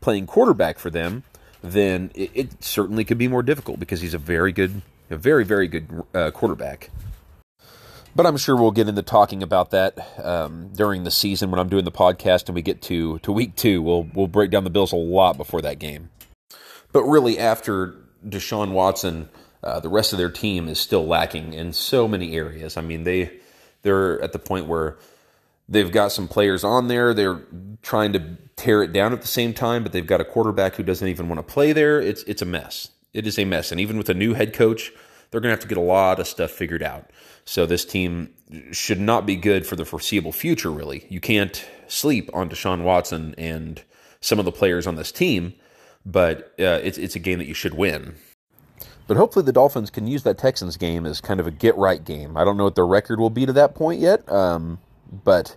playing 0.00 0.26
quarterback 0.26 0.78
for 0.78 0.90
them, 0.90 1.24
then 1.62 2.10
it, 2.14 2.30
it, 2.34 2.62
certainly 2.62 3.04
could 3.04 3.18
be 3.18 3.26
more 3.26 3.42
difficult 3.42 3.80
because 3.80 4.00
he's 4.02 4.14
a 4.14 4.18
very 4.18 4.52
good, 4.52 4.82
a 5.10 5.16
very 5.16 5.44
very 5.44 5.66
good 5.66 6.04
uh, 6.14 6.30
quarterback. 6.30 6.90
But 8.16 8.24
I'm 8.24 8.38
sure 8.38 8.56
we'll 8.56 8.70
get 8.70 8.88
into 8.88 9.02
talking 9.02 9.42
about 9.42 9.72
that 9.72 9.98
um, 10.24 10.70
during 10.74 11.04
the 11.04 11.10
season 11.10 11.50
when 11.50 11.60
I'm 11.60 11.68
doing 11.68 11.84
the 11.84 11.92
podcast 11.92 12.46
and 12.46 12.54
we 12.54 12.62
get 12.62 12.80
to, 12.82 13.18
to 13.18 13.30
week 13.30 13.56
two. 13.56 13.82
We'll 13.82 14.08
we'll 14.14 14.26
break 14.26 14.50
down 14.50 14.64
the 14.64 14.70
Bills 14.70 14.90
a 14.90 14.96
lot 14.96 15.36
before 15.36 15.60
that 15.60 15.78
game. 15.78 16.08
But 16.92 17.02
really, 17.02 17.38
after 17.38 17.94
Deshaun 18.26 18.72
Watson, 18.72 19.28
uh, 19.62 19.80
the 19.80 19.90
rest 19.90 20.14
of 20.14 20.18
their 20.18 20.30
team 20.30 20.66
is 20.66 20.80
still 20.80 21.06
lacking 21.06 21.52
in 21.52 21.74
so 21.74 22.08
many 22.08 22.34
areas. 22.34 22.78
I 22.78 22.80
mean, 22.80 23.04
they 23.04 23.38
they're 23.82 24.18
at 24.22 24.32
the 24.32 24.38
point 24.38 24.66
where 24.66 24.96
they've 25.68 25.92
got 25.92 26.10
some 26.10 26.26
players 26.26 26.64
on 26.64 26.88
there. 26.88 27.12
They're 27.12 27.42
trying 27.82 28.14
to 28.14 28.38
tear 28.56 28.82
it 28.82 28.94
down 28.94 29.12
at 29.12 29.20
the 29.20 29.28
same 29.28 29.52
time, 29.52 29.82
but 29.82 29.92
they've 29.92 30.06
got 30.06 30.22
a 30.22 30.24
quarterback 30.24 30.76
who 30.76 30.82
doesn't 30.82 31.06
even 31.06 31.28
want 31.28 31.46
to 31.46 31.52
play 31.52 31.74
there. 31.74 32.00
It's 32.00 32.22
it's 32.22 32.40
a 32.40 32.46
mess. 32.46 32.88
It 33.12 33.26
is 33.26 33.38
a 33.38 33.44
mess, 33.44 33.70
and 33.70 33.78
even 33.78 33.98
with 33.98 34.08
a 34.08 34.14
new 34.14 34.32
head 34.32 34.54
coach, 34.54 34.90
they're 35.30 35.42
going 35.42 35.50
to 35.50 35.56
have 35.56 35.60
to 35.60 35.68
get 35.68 35.76
a 35.76 35.82
lot 35.82 36.18
of 36.18 36.26
stuff 36.26 36.50
figured 36.50 36.82
out. 36.82 37.10
So 37.46 37.64
this 37.64 37.84
team 37.84 38.34
should 38.72 39.00
not 39.00 39.24
be 39.24 39.36
good 39.36 39.66
for 39.66 39.76
the 39.76 39.84
foreseeable 39.84 40.32
future, 40.32 40.70
really. 40.70 41.06
You 41.08 41.20
can't 41.20 41.64
sleep 41.86 42.28
on 42.34 42.50
Deshaun 42.50 42.82
Watson 42.82 43.34
and 43.38 43.82
some 44.20 44.40
of 44.40 44.44
the 44.44 44.52
players 44.52 44.86
on 44.86 44.96
this 44.96 45.12
team, 45.12 45.54
but 46.04 46.52
uh, 46.58 46.80
it's, 46.82 46.98
it's 46.98 47.14
a 47.14 47.20
game 47.20 47.38
that 47.38 47.46
you 47.46 47.54
should 47.54 47.74
win. 47.74 48.16
But 49.06 49.16
hopefully 49.16 49.44
the 49.44 49.52
Dolphins 49.52 49.90
can 49.90 50.08
use 50.08 50.24
that 50.24 50.38
Texans 50.38 50.76
game 50.76 51.06
as 51.06 51.20
kind 51.20 51.38
of 51.38 51.46
a 51.46 51.52
get 51.52 51.76
right 51.76 52.04
game. 52.04 52.36
I 52.36 52.44
don't 52.44 52.56
know 52.56 52.64
what 52.64 52.74
their 52.74 52.86
record 52.86 53.20
will 53.20 53.30
be 53.30 53.46
to 53.46 53.52
that 53.52 53.76
point 53.76 54.00
yet, 54.00 54.28
um, 54.30 54.80
but 55.24 55.54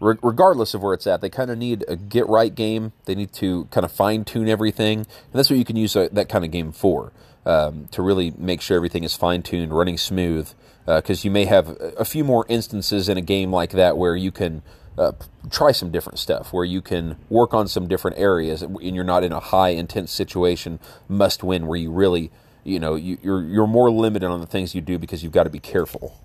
re- 0.00 0.16
regardless 0.22 0.72
of 0.72 0.82
where 0.82 0.94
it's 0.94 1.06
at, 1.06 1.20
they 1.20 1.28
kind 1.28 1.50
of 1.50 1.58
need 1.58 1.84
a 1.88 1.96
get 1.96 2.26
right 2.26 2.54
game. 2.54 2.92
They 3.04 3.14
need 3.14 3.34
to 3.34 3.66
kind 3.66 3.84
of 3.84 3.92
fine 3.92 4.24
tune 4.24 4.48
everything, 4.48 5.00
and 5.00 5.06
that's 5.34 5.50
what 5.50 5.58
you 5.58 5.66
can 5.66 5.76
use 5.76 5.94
a, 5.94 6.08
that 6.12 6.30
kind 6.30 6.46
of 6.46 6.50
game 6.50 6.72
for 6.72 7.12
um, 7.48 7.88
to 7.92 8.02
really 8.02 8.32
make 8.36 8.60
sure 8.60 8.76
everything 8.76 9.02
is 9.04 9.16
fine 9.16 9.42
tuned, 9.42 9.72
running 9.72 9.96
smooth 9.96 10.52
because 10.84 11.24
uh, 11.24 11.26
you 11.26 11.30
may 11.30 11.46
have 11.46 11.76
a 11.98 12.04
few 12.04 12.22
more 12.22 12.46
instances 12.48 13.08
in 13.08 13.16
a 13.16 13.22
game 13.22 13.50
like 13.50 13.70
that 13.70 13.96
where 13.96 14.14
you 14.14 14.30
can 14.30 14.62
uh, 14.98 15.12
try 15.50 15.72
some 15.72 15.90
different 15.90 16.18
stuff, 16.18 16.52
where 16.52 16.64
you 16.64 16.82
can 16.82 17.16
work 17.30 17.54
on 17.54 17.66
some 17.66 17.88
different 17.88 18.18
areas, 18.18 18.62
and 18.62 18.80
you're 18.80 19.04
not 19.04 19.24
in 19.24 19.32
a 19.32 19.40
high 19.40 19.70
intense 19.70 20.12
situation, 20.12 20.78
must 21.08 21.42
win, 21.42 21.66
where 21.66 21.78
you 21.78 21.90
really, 21.90 22.30
you 22.64 22.78
know, 22.78 22.94
you, 22.94 23.14
are 23.14 23.18
you're, 23.22 23.44
you're 23.44 23.66
more 23.66 23.90
limited 23.90 24.26
on 24.26 24.40
the 24.40 24.46
things 24.46 24.74
you 24.74 24.80
do 24.80 24.98
because 24.98 25.22
you've 25.22 25.32
got 25.32 25.44
to 25.44 25.50
be 25.50 25.60
careful. 25.60 26.18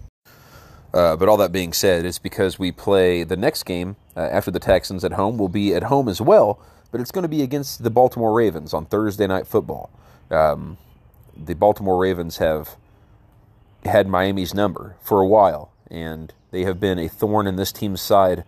Uh, 0.94 1.16
but 1.16 1.30
all 1.30 1.38
that 1.38 1.52
being 1.52 1.74
said, 1.74 2.06
it's 2.06 2.20
because 2.20 2.60
we 2.60 2.72
play 2.72 3.24
the 3.24 3.38
next 3.38 3.64
game 3.64 3.96
uh, 4.16 4.22
after 4.22 4.52
the 4.52 4.60
Texans 4.60 5.04
at 5.04 5.14
home. 5.14 5.38
We'll 5.38 5.48
be 5.48 5.74
at 5.74 5.84
home 5.84 6.08
as 6.08 6.22
well, 6.22 6.60
but 6.92 7.02
it's 7.02 7.12
going 7.12 7.24
to 7.24 7.30
be 7.30 7.42
against 7.42 7.84
the 7.84 7.90
Baltimore 7.90 8.34
Ravens 8.34 8.74
on 8.74 8.86
Thursday 8.86 9.28
Night 9.28 9.48
Football. 9.48 9.90
Um, 10.30 10.78
the 11.36 11.56
Baltimore 11.56 11.98
Ravens 11.98 12.38
have 12.38 12.78
had 13.86 14.08
Miami's 14.08 14.54
number 14.54 14.96
for 15.02 15.19
a 15.22 15.28
while, 15.28 15.72
and 15.89 16.34
they 16.52 16.63
have 16.63 16.80
been 16.80 17.00
a 17.00 17.08
thorn 17.08 17.48
in 17.48 17.56
this 17.56 17.72
team's 17.72 18.02
side 18.02 18.43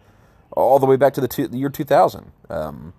all 0.51 0.79
the 0.79 0.85
way 0.85 0.95
back 0.95 1.13
to 1.13 1.21
the, 1.21 1.27
two, 1.27 1.47
the 1.47 1.57
year 1.57 1.69
2000. 1.69 2.31
Um, 2.49 2.93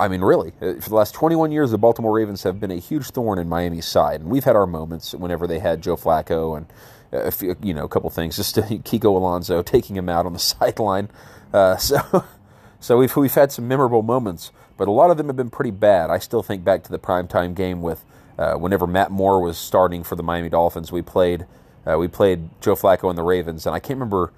I 0.00 0.08
mean, 0.08 0.20
really, 0.20 0.52
uh, 0.60 0.74
for 0.74 0.88
the 0.88 0.94
last 0.94 1.12
21 1.14 1.50
years, 1.50 1.70
the 1.72 1.78
Baltimore 1.78 2.12
Ravens 2.12 2.44
have 2.44 2.60
been 2.60 2.70
a 2.70 2.76
huge 2.76 3.10
thorn 3.10 3.38
in 3.38 3.48
Miami's 3.48 3.86
side, 3.86 4.20
and 4.20 4.30
we've 4.30 4.44
had 4.44 4.54
our 4.54 4.66
moments 4.66 5.12
whenever 5.12 5.46
they 5.46 5.58
had 5.58 5.82
Joe 5.82 5.96
Flacco 5.96 6.56
and 6.56 6.66
a 7.10 7.30
few, 7.30 7.56
you 7.62 7.74
know 7.74 7.84
a 7.84 7.88
couple 7.88 8.08
things, 8.10 8.36
just 8.36 8.54
Kiko 8.56 9.06
Alonso 9.06 9.62
taking 9.62 9.96
him 9.96 10.08
out 10.08 10.26
on 10.26 10.32
the 10.32 10.38
sideline. 10.38 11.08
Uh, 11.52 11.76
so, 11.76 12.24
so 12.80 12.98
we've 12.98 13.14
we've 13.16 13.34
had 13.34 13.50
some 13.50 13.66
memorable 13.66 14.02
moments, 14.02 14.52
but 14.76 14.88
a 14.88 14.92
lot 14.92 15.10
of 15.10 15.16
them 15.16 15.26
have 15.26 15.36
been 15.36 15.50
pretty 15.50 15.72
bad. 15.72 16.10
I 16.10 16.18
still 16.18 16.42
think 16.42 16.62
back 16.62 16.84
to 16.84 16.90
the 16.90 16.98
primetime 16.98 17.54
game 17.54 17.82
with 17.82 18.04
uh, 18.38 18.54
whenever 18.54 18.86
Matt 18.86 19.10
Moore 19.10 19.40
was 19.40 19.58
starting 19.58 20.04
for 20.04 20.16
the 20.16 20.22
Miami 20.22 20.48
Dolphins, 20.48 20.92
we 20.92 21.02
played 21.02 21.46
uh, 21.86 21.96
we 21.98 22.06
played 22.06 22.48
Joe 22.60 22.76
Flacco 22.76 23.08
and 23.08 23.18
the 23.18 23.22
Ravens, 23.22 23.66
and 23.66 23.74
I 23.74 23.80
can't 23.80 23.98
remember 23.98 24.32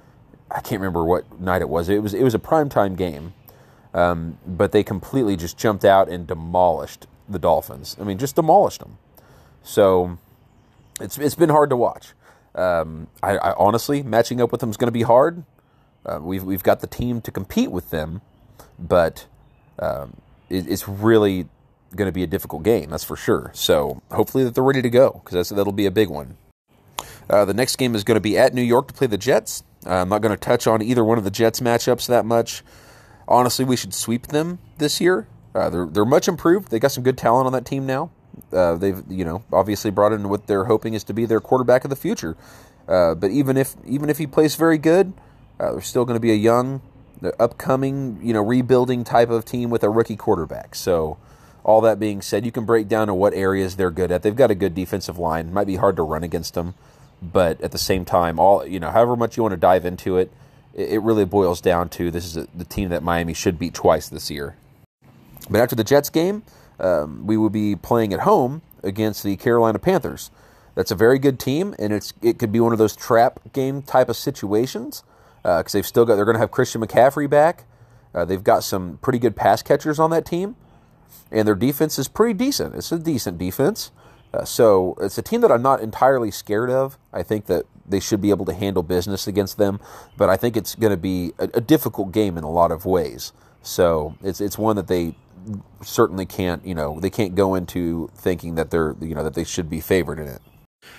I 0.50 0.60
can't 0.60 0.80
remember 0.80 1.04
what 1.04 1.40
night 1.40 1.62
it 1.62 1.68
was. 1.68 1.88
It 1.88 2.02
was 2.02 2.14
it 2.14 2.22
was 2.22 2.34
a 2.34 2.38
primetime 2.38 2.96
game, 2.96 3.34
um, 3.94 4.38
but 4.46 4.72
they 4.72 4.82
completely 4.82 5.36
just 5.36 5.58
jumped 5.58 5.84
out 5.84 6.08
and 6.08 6.26
demolished 6.26 7.06
the 7.28 7.38
Dolphins. 7.38 7.96
I 8.00 8.04
mean, 8.04 8.18
just 8.18 8.36
demolished 8.36 8.80
them. 8.80 8.98
So 9.62 10.18
it's 11.00 11.18
it's 11.18 11.34
been 11.34 11.50
hard 11.50 11.70
to 11.70 11.76
watch. 11.76 12.12
Um, 12.54 13.06
I, 13.22 13.36
I, 13.36 13.54
honestly 13.54 14.02
matching 14.02 14.40
up 14.40 14.50
with 14.50 14.60
them 14.60 14.70
is 14.70 14.76
going 14.76 14.88
to 14.88 14.92
be 14.92 15.02
hard. 15.02 15.44
Uh, 16.04 16.18
we've 16.20 16.42
we've 16.42 16.62
got 16.62 16.80
the 16.80 16.88
team 16.88 17.20
to 17.20 17.30
compete 17.30 17.70
with 17.70 17.90
them, 17.90 18.22
but 18.78 19.26
um, 19.78 20.16
it, 20.48 20.66
it's 20.66 20.88
really 20.88 21.46
going 21.94 22.06
to 22.06 22.12
be 22.12 22.22
a 22.22 22.26
difficult 22.26 22.62
game, 22.62 22.90
that's 22.90 23.04
for 23.04 23.16
sure. 23.16 23.50
So 23.54 24.02
hopefully 24.10 24.44
that 24.44 24.54
they're 24.54 24.64
ready 24.64 24.82
to 24.82 24.90
go 24.90 25.20
because 25.24 25.48
that'll 25.50 25.72
be 25.72 25.86
a 25.86 25.90
big 25.90 26.08
one. 26.08 26.36
Uh, 27.28 27.44
the 27.44 27.54
next 27.54 27.76
game 27.76 27.94
is 27.94 28.04
going 28.04 28.16
to 28.16 28.20
be 28.20 28.36
at 28.36 28.54
New 28.54 28.62
York 28.62 28.88
to 28.88 28.94
play 28.94 29.06
the 29.06 29.18
Jets. 29.18 29.62
Uh, 29.86 30.02
I'm 30.02 30.08
not 30.08 30.20
going 30.20 30.32
to 30.32 30.40
touch 30.40 30.66
on 30.66 30.82
either 30.82 31.04
one 31.04 31.16
of 31.16 31.24
the 31.24 31.30
Jets 31.30 31.60
matchups 31.60 32.06
that 32.08 32.24
much. 32.24 32.62
Honestly, 33.28 33.64
we 33.64 33.76
should 33.76 33.94
sweep 33.94 34.26
them 34.28 34.58
this 34.78 35.00
year. 35.00 35.28
Uh, 35.54 35.70
they're 35.70 35.86
they're 35.86 36.04
much 36.04 36.28
improved. 36.28 36.70
They 36.70 36.78
got 36.78 36.92
some 36.92 37.04
good 37.04 37.18
talent 37.18 37.46
on 37.46 37.52
that 37.52 37.64
team 37.64 37.86
now. 37.86 38.10
Uh, 38.52 38.76
they've 38.76 39.02
you 39.08 39.24
know 39.24 39.42
obviously 39.52 39.90
brought 39.90 40.12
in 40.12 40.28
what 40.28 40.46
they're 40.46 40.64
hoping 40.64 40.94
is 40.94 41.04
to 41.04 41.12
be 41.12 41.26
their 41.26 41.40
quarterback 41.40 41.84
of 41.84 41.90
the 41.90 41.96
future. 41.96 42.36
Uh, 42.88 43.14
but 43.14 43.30
even 43.30 43.56
if 43.56 43.76
even 43.86 44.10
if 44.10 44.18
he 44.18 44.26
plays 44.26 44.56
very 44.56 44.78
good, 44.78 45.12
uh, 45.58 45.72
they're 45.72 45.80
still 45.80 46.04
going 46.04 46.16
to 46.16 46.20
be 46.20 46.32
a 46.32 46.36
young, 46.36 46.82
upcoming 47.38 48.18
you 48.22 48.32
know 48.32 48.42
rebuilding 48.42 49.04
type 49.04 49.30
of 49.30 49.44
team 49.44 49.70
with 49.70 49.82
a 49.82 49.90
rookie 49.90 50.16
quarterback. 50.16 50.74
So 50.74 51.18
All 51.64 51.80
that 51.82 52.00
being 52.00 52.22
said, 52.22 52.44
you 52.44 52.52
can 52.52 52.64
break 52.64 52.88
down 52.88 53.08
to 53.08 53.14
what 53.14 53.34
areas 53.34 53.76
they're 53.76 53.90
good 53.90 54.10
at. 54.10 54.22
They've 54.22 54.34
got 54.34 54.50
a 54.50 54.54
good 54.54 54.74
defensive 54.74 55.18
line. 55.18 55.52
Might 55.52 55.66
be 55.66 55.76
hard 55.76 55.96
to 55.96 56.02
run 56.02 56.24
against 56.24 56.54
them, 56.54 56.74
but 57.22 57.60
at 57.60 57.72
the 57.72 57.78
same 57.78 58.04
time, 58.04 58.38
all 58.38 58.66
you 58.66 58.80
know, 58.80 58.90
however 58.90 59.16
much 59.16 59.36
you 59.36 59.42
want 59.42 59.52
to 59.52 59.58
dive 59.58 59.84
into 59.84 60.16
it, 60.16 60.32
it 60.74 61.02
really 61.02 61.24
boils 61.24 61.60
down 61.60 61.88
to 61.90 62.10
this 62.10 62.24
is 62.24 62.36
a, 62.36 62.46
the 62.54 62.64
team 62.64 62.88
that 62.90 63.02
Miami 63.02 63.34
should 63.34 63.58
beat 63.58 63.74
twice 63.74 64.08
this 64.08 64.30
year. 64.30 64.56
But 65.48 65.60
after 65.60 65.74
the 65.74 65.84
Jets 65.84 66.10
game, 66.10 66.44
um, 66.78 67.26
we 67.26 67.36
will 67.36 67.50
be 67.50 67.76
playing 67.76 68.14
at 68.14 68.20
home 68.20 68.62
against 68.82 69.22
the 69.22 69.36
Carolina 69.36 69.78
Panthers. 69.78 70.30
That's 70.74 70.90
a 70.90 70.94
very 70.94 71.18
good 71.18 71.38
team, 71.38 71.74
and 71.78 71.92
it's 71.92 72.14
it 72.22 72.38
could 72.38 72.52
be 72.52 72.60
one 72.60 72.72
of 72.72 72.78
those 72.78 72.96
trap 72.96 73.40
game 73.52 73.82
type 73.82 74.08
of 74.08 74.16
situations 74.16 75.02
because 75.42 75.74
uh, 75.74 75.78
they've 75.78 75.86
still 75.86 76.04
got 76.04 76.16
they're 76.16 76.24
going 76.24 76.36
to 76.36 76.40
have 76.40 76.50
Christian 76.50 76.80
McCaffrey 76.80 77.28
back. 77.28 77.64
Uh, 78.14 78.24
they've 78.24 78.42
got 78.42 78.64
some 78.64 78.98
pretty 79.02 79.18
good 79.18 79.36
pass 79.36 79.62
catchers 79.62 79.98
on 79.98 80.10
that 80.10 80.24
team, 80.24 80.56
and 81.30 81.46
their 81.46 81.54
defense 81.54 81.98
is 81.98 82.08
pretty 82.08 82.34
decent. 82.34 82.74
It's 82.74 82.92
a 82.92 82.98
decent 82.98 83.38
defense. 83.38 83.90
Uh, 84.32 84.44
so 84.44 84.94
it's 85.00 85.18
a 85.18 85.22
team 85.22 85.40
that 85.40 85.50
I'm 85.50 85.62
not 85.62 85.80
entirely 85.80 86.30
scared 86.30 86.70
of. 86.70 86.98
I 87.12 87.22
think 87.22 87.46
that 87.46 87.66
they 87.86 88.00
should 88.00 88.20
be 88.20 88.30
able 88.30 88.44
to 88.46 88.54
handle 88.54 88.82
business 88.82 89.26
against 89.26 89.58
them, 89.58 89.80
but 90.16 90.28
I 90.28 90.36
think 90.36 90.56
it's 90.56 90.74
going 90.74 90.92
to 90.92 90.96
be 90.96 91.32
a, 91.38 91.50
a 91.54 91.60
difficult 91.60 92.12
game 92.12 92.38
in 92.38 92.44
a 92.44 92.50
lot 92.50 92.70
of 92.70 92.84
ways. 92.84 93.32
So 93.62 94.16
it's 94.22 94.40
it's 94.40 94.56
one 94.56 94.76
that 94.76 94.86
they 94.86 95.14
certainly 95.82 96.26
can't 96.26 96.64
you 96.66 96.74
know 96.74 97.00
they 97.00 97.10
can't 97.10 97.34
go 97.34 97.54
into 97.54 98.10
thinking 98.14 98.54
that 98.54 98.70
they're 98.70 98.94
you 99.00 99.14
know 99.14 99.24
that 99.24 99.34
they 99.34 99.44
should 99.44 99.68
be 99.68 99.80
favored 99.80 100.18
in 100.18 100.28
it. 100.28 100.40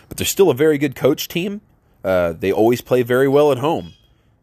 But 0.10 0.18
they're 0.18 0.26
still 0.26 0.50
a 0.50 0.56
very 0.56 0.78
good 0.78 0.96
coach 0.96 1.28
team. 1.28 1.62
Uh, 2.04 2.34
they 2.34 2.52
always 2.52 2.82
play 2.82 3.04
very 3.04 3.28
well 3.28 3.52
at 3.52 3.60
home. 3.60 3.94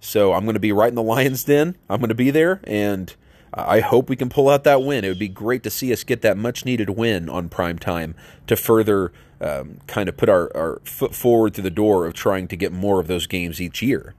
So 0.01 0.33
I'm 0.33 0.45
going 0.45 0.55
to 0.55 0.61
be 0.61 0.73
right 0.73 0.89
in 0.89 0.95
the 0.95 1.03
Lions' 1.03 1.45
den. 1.45 1.77
I'm 1.91 1.99
going 1.99 2.09
to 2.09 2.15
be 2.15 2.31
there, 2.31 2.61
and 2.65 3.15
I 3.53 3.81
hope 3.81 4.09
we 4.09 4.17
can 4.17 4.29
pull 4.29 4.49
out 4.49 4.65
that 4.65 4.83
win. 4.83 5.05
It 5.05 5.09
would 5.09 5.19
be 5.19 5.29
great 5.29 5.63
to 5.63 5.71
see 5.71 5.93
us 5.93 6.05
get 6.05 6.23
that 6.23 6.37
much 6.37 6.65
needed 6.65 6.91
win 6.91 7.29
on 7.29 7.49
prime 7.49 7.79
time 7.79 8.15
to 8.47 8.57
further 8.57 9.13
um, 9.41 9.79
kind 9.87 10.09
of 10.09 10.17
put 10.17 10.29
our, 10.29 10.55
our 10.57 10.81
foot 10.85 11.15
forward 11.15 11.55
through 11.55 11.65
the 11.65 11.71
door 11.71 12.07
of 12.07 12.15
trying 12.15 12.49
to 12.49 12.57
get 12.57 12.73
more 12.73 13.01
of 13.01 13.07
those 13.07 13.27
games 13.27 13.61
each 13.61 13.83
year. 13.83 14.15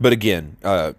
But 0.00 0.12
again, 0.12 0.56
uh, 0.62 0.92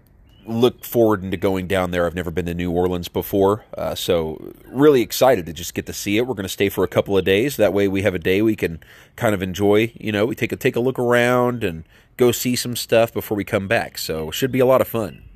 look 0.46 0.84
forward 0.84 1.22
into 1.22 1.36
going 1.36 1.66
down 1.66 1.90
there. 1.90 2.06
I've 2.06 2.14
never 2.14 2.30
been 2.30 2.46
to 2.46 2.54
New 2.54 2.70
Orleans 2.70 3.08
before, 3.08 3.64
uh, 3.76 3.94
so 3.94 4.52
really 4.66 5.02
excited 5.02 5.46
to 5.46 5.52
just 5.52 5.74
get 5.74 5.86
to 5.86 5.92
see 5.92 6.16
it. 6.16 6.26
We're 6.26 6.34
going 6.34 6.44
to 6.44 6.48
stay 6.48 6.68
for 6.68 6.84
a 6.84 6.88
couple 6.88 7.16
of 7.16 7.24
days. 7.24 7.56
That 7.56 7.72
way, 7.72 7.86
we 7.86 8.02
have 8.02 8.14
a 8.14 8.18
day 8.18 8.42
we 8.42 8.56
can 8.56 8.80
kind 9.14 9.34
of 9.34 9.42
enjoy. 9.42 9.92
You 9.94 10.12
know, 10.12 10.26
we 10.26 10.34
take 10.34 10.52
a 10.52 10.56
take 10.56 10.76
a 10.76 10.80
look 10.80 10.98
around 10.98 11.62
and 11.62 11.84
go 12.16 12.32
see 12.32 12.56
some 12.56 12.76
stuff 12.76 13.12
before 13.12 13.36
we 13.36 13.44
come 13.44 13.68
back. 13.68 13.98
So 13.98 14.30
should 14.30 14.50
be 14.50 14.60
a 14.60 14.66
lot 14.66 14.80
of 14.80 14.88
fun. 14.88 15.27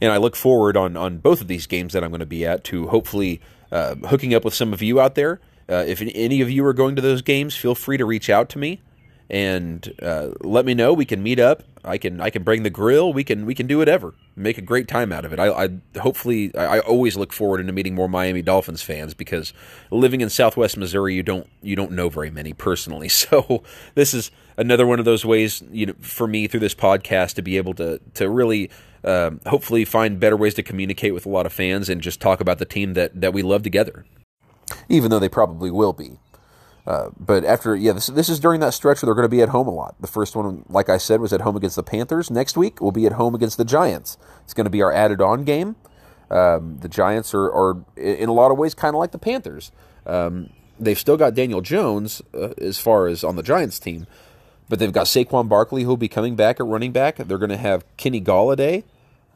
And 0.00 0.12
I 0.12 0.16
look 0.16 0.36
forward 0.36 0.76
on 0.76 0.96
on 0.96 1.18
both 1.18 1.40
of 1.40 1.48
these 1.48 1.66
games 1.66 1.92
that 1.92 2.02
I'm 2.04 2.10
going 2.10 2.20
to 2.20 2.26
be 2.26 2.46
at 2.46 2.64
to 2.64 2.88
hopefully 2.88 3.40
uh, 3.70 3.94
hooking 3.96 4.34
up 4.34 4.44
with 4.44 4.54
some 4.54 4.72
of 4.72 4.82
you 4.82 5.00
out 5.00 5.14
there. 5.14 5.40
Uh, 5.68 5.84
if 5.86 6.02
any 6.02 6.40
of 6.40 6.50
you 6.50 6.64
are 6.66 6.74
going 6.74 6.96
to 6.96 7.02
those 7.02 7.22
games, 7.22 7.56
feel 7.56 7.74
free 7.74 7.96
to 7.96 8.04
reach 8.04 8.28
out 8.28 8.48
to 8.50 8.58
me 8.58 8.80
and 9.32 9.94
uh, 10.02 10.28
let 10.40 10.66
me 10.66 10.74
know. 10.74 10.92
We 10.92 11.06
can 11.06 11.22
meet 11.22 11.40
up. 11.40 11.62
I 11.84 11.98
can 11.98 12.20
I 12.20 12.30
can 12.30 12.42
bring 12.44 12.62
the 12.62 12.70
grill. 12.70 13.12
We 13.12 13.24
can 13.24 13.46
we 13.46 13.54
can 13.54 13.66
do 13.66 13.78
whatever. 13.78 14.14
Make 14.36 14.58
a 14.58 14.62
great 14.62 14.86
time 14.86 15.10
out 15.10 15.24
of 15.24 15.32
it. 15.32 15.40
I, 15.40 15.64
I 15.64 15.68
hopefully 15.98 16.54
I, 16.54 16.76
I, 16.76 16.78
always 16.80 17.16
look 17.16 17.32
forward 17.32 17.60
into 17.60 17.72
meeting 17.72 17.94
more 17.94 18.08
Miami 18.08 18.42
Dolphins 18.42 18.82
fans 18.82 19.14
because 19.14 19.52
living 19.90 20.20
in 20.20 20.30
Southwest 20.30 20.76
Missouri, 20.76 21.14
you 21.14 21.22
don't 21.22 21.48
you 21.60 21.74
don't 21.74 21.92
know 21.92 22.08
very 22.08 22.30
many 22.30 22.52
personally. 22.52 23.08
So 23.22 23.62
this 23.94 24.14
is 24.14 24.30
another 24.56 24.86
one 24.86 24.98
of 24.98 25.04
those 25.04 25.24
ways 25.24 25.62
you 25.70 25.86
know 25.86 25.94
for 26.00 26.26
me 26.26 26.46
through 26.46 26.60
this 26.60 26.74
podcast 26.74 27.34
to 27.34 27.42
be 27.42 27.56
able 27.56 27.74
to 27.74 28.00
to 28.14 28.28
really. 28.28 28.70
Um, 29.04 29.40
hopefully, 29.46 29.84
find 29.84 30.20
better 30.20 30.36
ways 30.36 30.54
to 30.54 30.62
communicate 30.62 31.14
with 31.14 31.26
a 31.26 31.28
lot 31.28 31.46
of 31.46 31.52
fans 31.52 31.88
and 31.88 32.00
just 32.00 32.20
talk 32.20 32.40
about 32.40 32.58
the 32.58 32.64
team 32.64 32.94
that, 32.94 33.20
that 33.20 33.32
we 33.32 33.42
love 33.42 33.62
together. 33.62 34.04
Even 34.88 35.10
though 35.10 35.18
they 35.18 35.28
probably 35.28 35.70
will 35.70 35.92
be. 35.92 36.18
Uh, 36.86 37.10
but 37.18 37.44
after, 37.44 37.76
yeah, 37.76 37.92
this, 37.92 38.08
this 38.08 38.28
is 38.28 38.40
during 38.40 38.60
that 38.60 38.74
stretch 38.74 39.02
where 39.02 39.06
they're 39.06 39.14
going 39.14 39.24
to 39.24 39.28
be 39.28 39.42
at 39.42 39.50
home 39.50 39.68
a 39.68 39.72
lot. 39.72 39.94
The 40.00 40.08
first 40.08 40.34
one, 40.34 40.64
like 40.68 40.88
I 40.88 40.98
said, 40.98 41.20
was 41.20 41.32
at 41.32 41.42
home 41.42 41.56
against 41.56 41.76
the 41.76 41.82
Panthers. 41.82 42.30
Next 42.30 42.56
week, 42.56 42.80
we'll 42.80 42.90
be 42.90 43.06
at 43.06 43.12
home 43.12 43.34
against 43.34 43.56
the 43.56 43.64
Giants. 43.64 44.16
It's 44.44 44.54
going 44.54 44.64
to 44.64 44.70
be 44.70 44.82
our 44.82 44.92
added 44.92 45.20
on 45.20 45.44
game. 45.44 45.76
Um, 46.30 46.78
the 46.80 46.88
Giants 46.88 47.34
are, 47.34 47.52
are, 47.52 47.84
in 47.96 48.28
a 48.28 48.32
lot 48.32 48.50
of 48.50 48.58
ways, 48.58 48.74
kind 48.74 48.94
of 48.94 48.98
like 48.98 49.12
the 49.12 49.18
Panthers. 49.18 49.70
Um, 50.06 50.50
they've 50.80 50.98
still 50.98 51.16
got 51.16 51.34
Daniel 51.34 51.60
Jones 51.60 52.22
uh, 52.34 52.54
as 52.58 52.78
far 52.78 53.06
as 53.06 53.22
on 53.22 53.36
the 53.36 53.42
Giants 53.42 53.78
team, 53.78 54.06
but 54.68 54.78
they've 54.78 54.92
got 54.92 55.06
Saquon 55.06 55.48
Barkley 55.48 55.84
who'll 55.84 55.96
be 55.96 56.08
coming 56.08 56.34
back 56.34 56.58
at 56.58 56.66
running 56.66 56.90
back. 56.90 57.16
They're 57.16 57.38
going 57.38 57.50
to 57.50 57.56
have 57.56 57.84
Kenny 57.96 58.20
Golladay, 58.20 58.82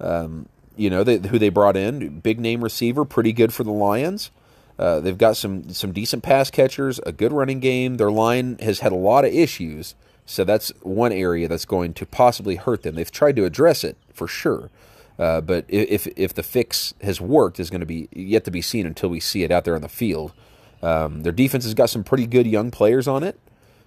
um, 0.01 0.49
you 0.77 0.91
know, 0.91 1.03
they, 1.03 1.19
who 1.29 1.39
they 1.39 1.49
brought 1.49 1.77
in, 1.77 2.21
big 2.21 2.39
name 2.39 2.63
receiver, 2.63 3.05
pretty 3.05 3.33
good 3.33 3.53
for 3.53 3.65
the 3.65 3.73
Lions. 3.73 4.31
Uh, 4.79 5.01
they've 5.01 5.17
got 5.17 5.37
some 5.37 5.71
some 5.71 5.93
decent 5.93 6.23
pass 6.23 6.51
catchers, 6.51 7.01
a 7.07 7.13
good 7.13 7.33
running 7.33 7.61
game. 7.61 7.97
Their 7.97 8.11
line 8.11 8.59
has 8.61 8.81
had 8.81 8.93
a 8.93 8.97
lot 8.97 9.25
of 9.25 9.33
issues, 9.33 9.95
so 10.27 10.45
that's 10.45 10.71
one 10.83 11.13
area 11.13 11.49
that's 11.49 11.65
going 11.65 11.95
to 11.95 12.05
possibly 12.05 12.57
hurt 12.57 12.83
them. 12.83 12.95
They've 12.95 13.11
tried 13.11 13.37
to 13.37 13.47
address 13.47 13.85
it 13.85 13.97
for 14.13 14.29
sure, 14.29 14.71
uh, 15.19 15.41
but 15.41 15.65
if 15.69 16.07
if 16.09 16.35
the 16.35 16.43
fix 16.43 16.93
has 17.01 17.23
worked, 17.23 17.59
is 17.59 17.71
going 17.71 17.81
to 17.81 17.87
be 17.87 18.09
yet 18.13 18.45
to 18.45 18.51
be 18.51 18.61
seen 18.61 18.85
until 18.85 19.09
we 19.09 19.19
see 19.19 19.45
it 19.45 19.51
out 19.51 19.65
there 19.65 19.75
on 19.75 19.83
the 19.83 19.89
field. 19.89 20.35
Um, 20.83 21.23
their 21.23 21.33
defense 21.33 21.65
has 21.65 21.73
got 21.73 21.89
some 21.89 22.05
pretty 22.05 22.27
good 22.27 22.47
young 22.47 22.71
players 22.71 23.09
on 23.09 23.23
it, 23.23 23.39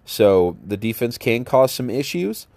so 0.06 0.58
the 0.66 0.78
defense 0.78 1.20
can 1.20 1.46
cause 1.46 1.72
some 1.72 1.92
issues, 1.92 2.48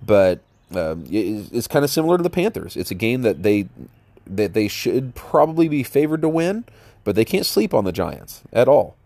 but 0.00 0.42
um, 0.74 1.04
it's 1.10 1.66
kind 1.66 1.84
of 1.84 1.90
similar 1.90 2.16
to 2.16 2.22
the 2.22 2.30
Panthers. 2.30 2.76
It's 2.76 2.90
a 2.90 2.94
game 2.94 3.22
that 3.22 3.42
they 3.42 3.68
that 4.26 4.54
they 4.54 4.68
should 4.68 5.14
probably 5.14 5.68
be 5.68 5.82
favored 5.82 6.22
to 6.22 6.28
win 6.28 6.64
but 7.04 7.14
they 7.14 7.24
can't 7.24 7.46
sleep 7.46 7.72
on 7.74 7.84
the 7.84 7.92
Giants 7.92 8.42
at 8.52 8.68
all. 8.68 8.96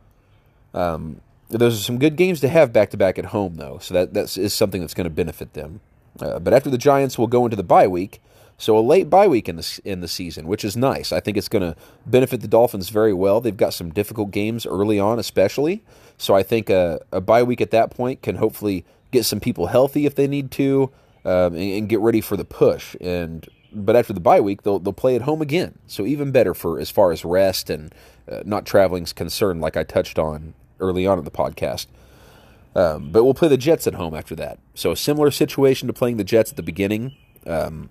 Um, 0.73 1.21
those 1.49 1.79
are 1.79 1.83
some 1.83 1.99
good 1.99 2.17
games 2.17 2.41
to 2.41 2.49
have 2.49 2.73
back 2.73 2.91
to 2.91 2.97
back 2.97 3.19
at 3.19 3.27
home, 3.27 3.55
though, 3.57 3.79
so 3.79 3.95
that 3.95 4.15
that 4.15 4.37
is 4.37 4.55
something 4.55 4.81
that's 4.81 4.95
going 4.95 5.05
to 5.05 5.11
benefit 5.11 5.53
them. 5.53 5.81
Uh, 6.21 6.39
but 6.39 6.53
after 6.53 6.71
the 6.71 6.79
Giants, 6.79 7.19
will 7.19 7.27
go 7.27 7.45
into 7.45 7.57
the 7.57 7.63
bye 7.63 7.87
week, 7.87 8.21
so 8.59 8.77
a 8.77 8.81
late 8.81 9.09
bye 9.09 9.29
week 9.29 9.49
in 9.49 9.57
the 9.57 9.81
in 9.85 10.01
the 10.01 10.09
season, 10.09 10.47
which 10.47 10.65
is 10.65 10.77
nice. 10.77 11.13
I 11.13 11.21
think 11.21 11.37
it's 11.37 11.49
going 11.49 11.63
to 11.63 11.77
benefit 12.07 12.41
the 12.41 12.49
Dolphins 12.49 12.89
very 12.89 13.13
well. 13.13 13.41
They've 13.41 13.57
got 13.57 13.75
some 13.75 13.91
difficult 13.91 14.31
games 14.31 14.67
early 14.67 14.99
on, 14.99 15.19
especially. 15.19 15.83
So 16.17 16.35
I 16.35 16.43
think 16.43 16.71
a, 16.71 17.01
a 17.13 17.21
bye 17.21 17.43
week 17.43 17.61
at 17.61 17.71
that 17.73 17.91
point 17.91 18.23
can 18.23 18.37
hopefully 18.37 18.85
get 19.11 19.25
some 19.25 19.41
people 19.41 19.67
healthy 19.69 20.07
if 20.07 20.15
they 20.15 20.27
need 20.27 20.51
to, 20.53 20.91
um, 21.25 21.55
and, 21.55 21.73
and, 21.73 21.89
get 21.89 22.01
ready 22.01 22.21
for 22.21 22.37
the 22.37 22.45
push. 22.45 22.97
And 23.01 23.49
but 23.73 23.97
after 23.97 24.13
the 24.13 24.21
bye 24.21 24.41
week, 24.41 24.63
they'll 24.63 24.79
they'll 24.79 24.93
play 24.93 25.17
at 25.17 25.23
home 25.23 25.43
again. 25.43 25.79
So 25.87 26.07
even 26.07 26.33
better 26.33 26.55
for 26.55 26.79
as 26.79 26.91
far 26.91 27.13
as 27.13 27.25
rest 27.25 27.71
and 27.71 27.95
uh, 28.31 28.43
not 28.45 28.67
traveling 28.67 29.05
is 29.05 29.13
concerned, 29.13 29.61
like 29.61 29.77
I 29.77 29.85
touched 29.85 30.19
on 30.19 30.55
early 30.81 31.07
on 31.07 31.19
in 31.19 31.25
the 31.25 31.31
podcast. 31.31 31.87
Um, 32.77 33.11
but 33.11 33.25
we'll 33.25 33.35
play 33.35 33.49
the 33.49 33.57
Jets 33.57 33.87
at 33.87 33.95
home 33.95 34.15
after 34.15 34.35
that. 34.37 34.59
So 34.75 34.91
a 34.91 34.97
similar 34.97 35.31
situation 35.31 35.87
to 35.87 35.93
playing 35.93 36.17
the 36.17 36.25
Jets 36.25 36.51
at 36.51 36.57
the 36.57 36.63
beginning. 36.63 37.15
Um, 37.47 37.91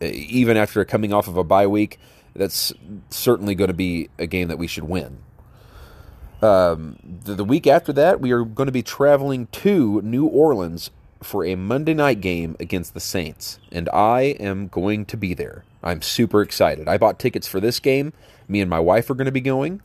even 0.00 0.56
after 0.56 0.84
coming 0.84 1.12
off 1.12 1.26
of 1.26 1.36
a 1.36 1.44
bye 1.44 1.66
week, 1.66 1.98
that's 2.34 2.72
certainly 3.10 3.54
going 3.54 3.68
to 3.68 3.74
be 3.74 4.08
a 4.18 4.26
game 4.26 4.48
that 4.48 4.58
we 4.58 4.66
should 4.66 4.84
win. 4.84 5.18
Um, 6.42 6.98
the, 7.02 7.34
the 7.34 7.44
week 7.44 7.66
after 7.66 7.92
that, 7.94 8.20
we 8.20 8.30
are 8.30 8.44
going 8.44 8.66
to 8.66 8.72
be 8.72 8.82
traveling 8.82 9.46
to 9.48 10.02
New 10.02 10.26
Orleans 10.26 10.90
for 11.22 11.44
a 11.44 11.54
Monday 11.54 11.94
night 11.94 12.20
game 12.20 12.56
against 12.60 12.94
the 12.94 13.00
Saints, 13.00 13.58
and 13.72 13.88
I 13.90 14.36
am 14.40 14.68
going 14.68 15.04
to 15.06 15.16
be 15.16 15.34
there. 15.34 15.64
I'm 15.82 16.02
super 16.02 16.42
excited. 16.42 16.88
I 16.88 16.98
bought 16.98 17.18
tickets 17.18 17.46
for 17.46 17.60
this 17.60 17.80
game. 17.80 18.12
Me 18.48 18.60
and 18.60 18.70
my 18.70 18.80
wife 18.80 19.08
are 19.10 19.14
going 19.14 19.26
to 19.26 19.32
be 19.32 19.40
going. 19.40 19.80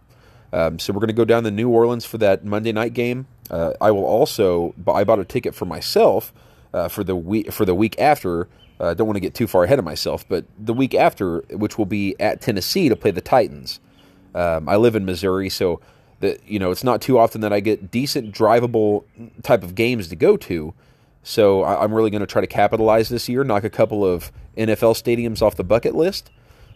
Um, 0.53 0.79
so 0.79 0.91
we're 0.91 0.99
going 0.99 1.07
to 1.07 1.13
go 1.13 1.25
down 1.25 1.43
to 1.43 1.51
New 1.51 1.69
Orleans 1.69 2.05
for 2.05 2.17
that 2.17 2.43
Monday 2.43 2.71
night 2.71 2.93
game. 2.93 3.27
Uh, 3.49 3.73
I 3.79 3.91
will 3.91 4.05
also. 4.05 4.73
I 4.87 5.03
bought 5.03 5.19
a 5.19 5.25
ticket 5.25 5.55
for 5.55 5.65
myself 5.65 6.33
uh, 6.73 6.87
for 6.87 7.03
the 7.03 7.15
week 7.15 7.51
for 7.51 7.65
the 7.65 7.75
week 7.75 7.99
after. 7.99 8.47
I 8.79 8.83
uh, 8.83 8.93
don't 8.95 9.05
want 9.05 9.17
to 9.17 9.21
get 9.21 9.35
too 9.35 9.45
far 9.45 9.63
ahead 9.63 9.77
of 9.77 9.85
myself, 9.85 10.27
but 10.27 10.45
the 10.57 10.73
week 10.73 10.95
after, 10.95 11.41
which 11.51 11.77
will 11.77 11.85
be 11.85 12.15
at 12.19 12.41
Tennessee 12.41 12.89
to 12.89 12.95
play 12.95 13.11
the 13.11 13.21
Titans. 13.21 13.79
Um, 14.33 14.67
I 14.67 14.75
live 14.77 14.95
in 14.95 15.05
Missouri, 15.05 15.49
so 15.49 15.79
that 16.21 16.39
you 16.47 16.57
know 16.57 16.71
it's 16.71 16.83
not 16.83 17.01
too 17.01 17.19
often 17.19 17.41
that 17.41 17.53
I 17.53 17.59
get 17.59 17.91
decent 17.91 18.33
drivable 18.33 19.03
type 19.43 19.63
of 19.63 19.75
games 19.75 20.07
to 20.07 20.15
go 20.15 20.35
to. 20.37 20.73
So 21.23 21.63
I'm 21.63 21.93
really 21.93 22.09
going 22.09 22.21
to 22.21 22.27
try 22.27 22.41
to 22.41 22.47
capitalize 22.47 23.09
this 23.09 23.29
year, 23.29 23.43
knock 23.43 23.63
a 23.63 23.69
couple 23.69 24.03
of 24.03 24.31
NFL 24.57 24.95
stadiums 24.95 25.41
off 25.41 25.55
the 25.55 25.63
bucket 25.63 25.95
list, 25.95 26.31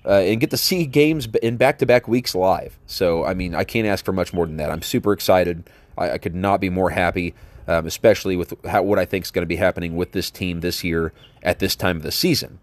uh, 0.05 0.19
and 0.19 0.39
get 0.39 0.51
to 0.51 0.57
see 0.57 0.85
games 0.85 1.27
in 1.41 1.57
back-to-back 1.57 2.07
weeks 2.07 2.35
live. 2.35 2.77
So 2.85 3.25
I 3.25 3.33
mean, 3.33 3.55
I 3.55 3.63
can't 3.63 3.87
ask 3.87 4.05
for 4.05 4.13
much 4.13 4.33
more 4.33 4.45
than 4.45 4.57
that. 4.57 4.69
I'm 4.69 4.83
super 4.83 5.13
excited. 5.13 5.67
I, 5.97 6.11
I 6.11 6.17
could 6.19 6.35
not 6.35 6.61
be 6.61 6.69
more 6.69 6.91
happy, 6.91 7.33
um, 7.67 7.87
especially 7.87 8.35
with 8.35 8.53
how, 8.65 8.83
what 8.83 8.99
I 8.99 9.05
think 9.05 9.25
is 9.25 9.31
going 9.31 9.43
to 9.43 9.47
be 9.47 9.55
happening 9.55 9.95
with 9.95 10.11
this 10.11 10.29
team 10.29 10.59
this 10.59 10.83
year 10.83 11.11
at 11.41 11.59
this 11.59 11.75
time 11.75 11.97
of 11.97 12.03
the 12.03 12.11
season. 12.11 12.59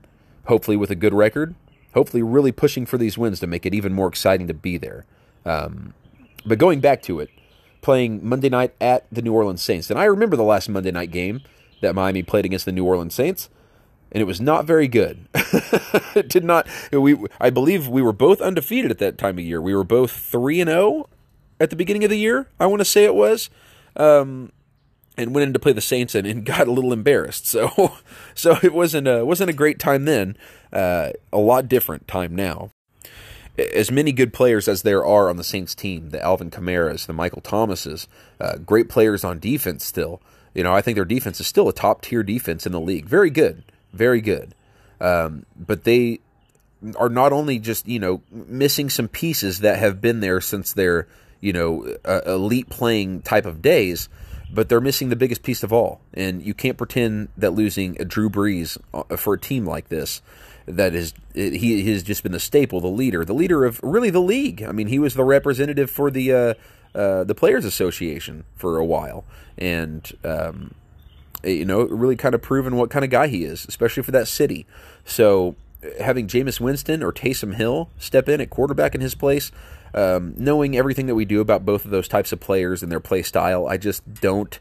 Hopefully, 0.47 0.77
with 0.77 0.91
a 0.91 0.97
good 0.97 1.15
record. 1.15 1.55
Hopefully, 1.95 2.23
really 2.23 2.53
pushing 2.53 2.87
for 2.87 2.97
these 2.97 3.19
wins 3.19 3.41
to 3.41 3.47
make 3.47 3.67
it 3.67 3.75
even 3.75 3.93
more 3.93 4.09
exciting 4.09 4.47
to 4.47 4.55
be 4.55 4.79
there. 4.79 5.05
Um, 5.45 5.95
but 6.47 6.59
going 6.59 6.81
back 6.81 7.03
to 7.03 7.21
it, 7.21 7.29
playing 7.81 8.27
Monday 8.27 8.49
night 8.49 8.75
at 8.81 9.07
the 9.13 9.21
New 9.21 9.33
Orleans 9.33 9.63
Saints, 9.63 9.91
and 9.91 9.99
I 9.99 10.05
remember 10.05 10.37
the 10.37 10.45
last 10.45 10.69
Monday 10.69 10.91
night 10.91 11.11
game 11.11 11.43
that 11.83 11.95
Miami 11.95 12.23
played 12.23 12.47
against 12.47 12.65
the 12.65 12.73
New 12.73 12.85
Orleans 12.85 13.15
Saints. 13.15 13.51
and 14.11 14.21
it 14.21 14.25
was 14.25 14.41
not 14.41 14.65
very 14.65 14.89
good. 14.89 15.29
it 16.15 16.29
did 16.29 16.45
not. 16.45 16.67
We 16.93 17.17
I 17.41 17.51
believe 17.51 17.89
we 17.89 18.03
were 18.03 18.13
both 18.13 18.41
undefeated 18.41 18.91
at 18.91 18.99
that 18.99 19.19
time 19.19 19.39
of 19.39 19.45
year. 19.45 19.61
We 19.61 19.75
were 19.75 19.85
both 19.85 20.11
three 20.11 20.61
and 20.61 20.69
zero 20.69 20.83
oh 20.83 21.09
at 21.61 21.71
the 21.71 21.77
beginning 21.77 22.05
of 22.05 22.11
the 22.11 22.19
year. 22.19 22.49
I 22.59 22.67
want 22.67 22.81
to 22.81 22.85
say 22.85 23.05
it 23.05 23.15
was. 23.15 23.51
Um, 23.97 24.53
and 25.17 25.35
went 25.35 25.47
in 25.47 25.53
to 25.53 25.59
play 25.59 25.73
the 25.73 25.81
Saints 25.81 26.15
and, 26.15 26.27
and, 26.27 26.45
got 26.45 26.69
a 26.69 26.73
little 26.73 26.93
embarrassed. 26.93 27.47
So, 27.47 27.97
so 28.35 28.59
it 28.63 28.75
wasn't 28.75 29.09
a 29.09 29.25
wasn't 29.25 29.51
a 29.51 29.55
great 29.55 29.79
time 29.79 30.05
then. 30.05 30.37
Uh, 30.73 31.11
a 31.33 31.39
lot 31.39 31.69
different 31.69 32.09
time 32.09 32.35
now. 32.35 32.71
As 33.59 33.91
many 33.91 34.13
good 34.13 34.33
players 34.33 34.67
as 34.67 34.81
there 34.81 35.05
are 35.05 35.29
on 35.29 35.37
the 35.37 35.45
Saints 35.45 35.75
team, 35.75 36.09
the 36.09 36.23
Alvin 36.23 36.51
Kamara's, 36.51 37.05
the 37.05 37.13
Michael 37.13 37.43
Thomases, 37.43 38.09
uh, 38.41 38.57
great 38.57 38.89
players 38.89 39.25
on 39.25 39.39
defense 39.39 39.85
still. 39.85 40.23
You 40.55 40.63
know, 40.63 40.75
I 40.75 40.83
think 40.83 40.97
their 40.97 41.05
defense 41.05 41.41
is 41.41 41.47
still 41.47 41.69
a 41.69 41.73
top 41.73 42.03
tier 42.03 42.23
defense 42.23 42.67
in 42.67 42.73
the 42.73 42.81
league. 42.81 43.07
Very 43.07 43.31
good 43.31 43.65
very 43.93 44.21
good. 44.21 44.55
Um, 45.01 45.47
but 45.57 45.85
they 45.85 46.21
are 46.97 47.09
not 47.09 47.33
only 47.33 47.59
just 47.59 47.87
you 47.87 47.99
know 47.99 48.23
missing 48.31 48.91
some 48.91 49.09
pieces 49.09 49.61
that 49.61 49.79
have 49.79 50.01
been 50.01 50.21
there 50.21 50.41
since 50.41 50.73
their 50.73 51.07
you 51.41 51.53
know 51.53 51.97
uh, 52.05 52.21
elite 52.27 52.69
playing 52.69 53.23
type 53.23 53.47
of 53.47 53.63
days, 53.63 54.09
but 54.53 54.69
they're 54.69 54.81
missing 54.81 55.09
the 55.09 55.17
biggest 55.17 55.43
piece 55.43 55.63
of 55.63 55.73
all. 55.73 56.01
And 56.15 56.43
you 56.43 56.55
can't 56.55 56.79
pretend 56.79 57.29
that 57.37 57.53
losing 57.53 58.01
a 58.01 58.05
Drew 58.05 58.31
Brees 58.31 58.79
uh, 58.95 59.17
for 59.17 59.35
a 59.35 59.39
team 59.39 59.67
like 59.67 59.89
this 59.89 60.23
that 60.67 60.95
is 60.95 61.13
he 61.35 61.91
has 61.91 62.05
just 62.05 62.23
been 62.23 62.33
the 62.33 62.41
staple, 62.41 62.81
the 62.81 62.87
leader, 62.87 63.25
the 63.25 63.35
leader 63.35 63.65
of 63.65 63.81
really 63.83 64.11
the 64.11 64.21
league. 64.21 64.63
I 64.63 64.71
mean, 64.71 64.87
he 64.87 65.01
was 65.01 65.15
the 65.15 65.25
representative 65.25 65.91
for 65.91 66.11
the 66.11 66.33
uh, 66.33 66.55
uh, 66.95 67.25
the 67.25 67.35
Players 67.35 67.65
Association 67.65 68.45
for 68.55 68.79
a 68.79 68.85
while, 68.85 69.25
and 69.57 70.11
um, 70.25 70.75
you 71.45 71.65
know, 71.65 71.83
really 71.83 72.17
kind 72.17 72.35
of 72.35 72.43
proven 72.43 72.77
what 72.77 72.91
kind 72.91 73.05
of 73.05 73.11
guy 73.11 73.29
he 73.29 73.45
is, 73.45 73.65
especially 73.67 74.03
for 74.03 74.13
that 74.13 74.29
city. 74.29 74.67
So 75.05 75.57
having 76.01 76.27
Jameis 76.27 76.61
Winston 76.61 77.03
or 77.03 77.13
Taysom 77.13 77.55
Hill 77.55 77.91
step 77.99 78.29
in 78.29 78.41
at 78.41 78.51
quarterback 78.51 78.95
in 78.95 79.01
his 79.01 79.15
place, 79.15 79.51
um, 79.95 80.35
knowing 80.37 80.77
everything 80.77 81.07
that 81.07 81.15
we 81.15 81.25
do 81.25 81.41
about 81.41 81.65
both 81.65 81.85
of 81.85 81.91
those 81.91 82.09
types 82.09 82.33
of 82.33 82.41
players 82.41 82.83
and 82.83 82.91
their 82.91 83.01
play 83.01 83.23
style, 83.23 83.67
I 83.67 83.77
just 83.77 84.15
don't 84.15 84.59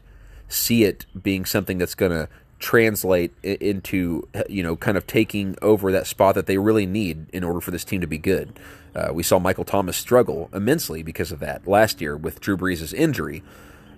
see 0.48 0.84
it 0.84 1.06
being 1.20 1.44
something 1.44 1.78
that's 1.78 1.94
going 1.94 2.12
to 2.12 2.28
translate 2.58 3.34
into 3.42 4.28
you 4.48 4.62
know 4.62 4.76
kind 4.76 4.96
of 4.96 5.04
taking 5.04 5.56
over 5.60 5.90
that 5.90 6.06
spot 6.06 6.36
that 6.36 6.46
they 6.46 6.58
really 6.58 6.86
need 6.86 7.26
in 7.32 7.42
order 7.42 7.60
for 7.60 7.72
this 7.72 7.84
team 7.84 8.00
to 8.00 8.06
be 8.06 8.18
good. 8.18 8.58
Uh, 8.94 9.10
we 9.12 9.22
saw 9.22 9.38
Michael 9.38 9.64
Thomas 9.64 9.96
struggle 9.96 10.50
immensely 10.52 11.02
because 11.02 11.32
of 11.32 11.40
that 11.40 11.66
last 11.66 12.00
year 12.00 12.16
with 12.16 12.40
Drew 12.40 12.56
Brees' 12.56 12.92
injury. 12.92 13.42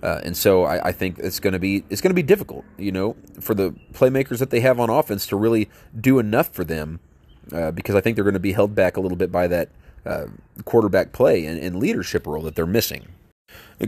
Uh, 0.03 0.21
and 0.23 0.37
so 0.37 0.65
I, 0.65 0.89
I, 0.89 0.93
think 0.93 1.19
it's 1.19 1.41
going 1.41 1.55
to 1.55 1.59
be 1.59 1.83
it's 1.89 2.03
going 2.03 2.11
to 2.11 2.15
be 2.15 2.23
difficult, 2.23 2.65
you 2.77 2.93
know, 2.93 3.17
for 3.41 3.55
the 3.55 3.75
playmakers 3.95 4.39
that 4.39 4.51
they 4.51 4.61
have 4.61 4.79
on 4.79 4.91
offense 4.91 5.27
to 5.29 5.37
really 5.37 5.71
do 5.99 6.19
enough 6.19 6.51
for 6.51 6.63
them, 6.63 7.01
uh, 7.53 7.71
because 7.71 7.95
I 7.95 8.03
think 8.03 8.15
they're 8.15 8.25
going 8.25 8.35
to 8.35 8.41
be 8.41 8.53
held 8.53 8.75
back 8.75 8.99
a 8.99 9.01
little 9.01 9.17
bit 9.17 9.33
by 9.33 9.47
that 9.49 9.71
uh, 10.05 10.27
quarterback 10.67 11.13
play 11.13 11.47
and, 11.47 11.59
and, 11.59 11.77
leadership 11.77 12.27
role 12.27 12.43
that 12.43 12.55
they're 12.55 12.67
missing. 12.67 13.09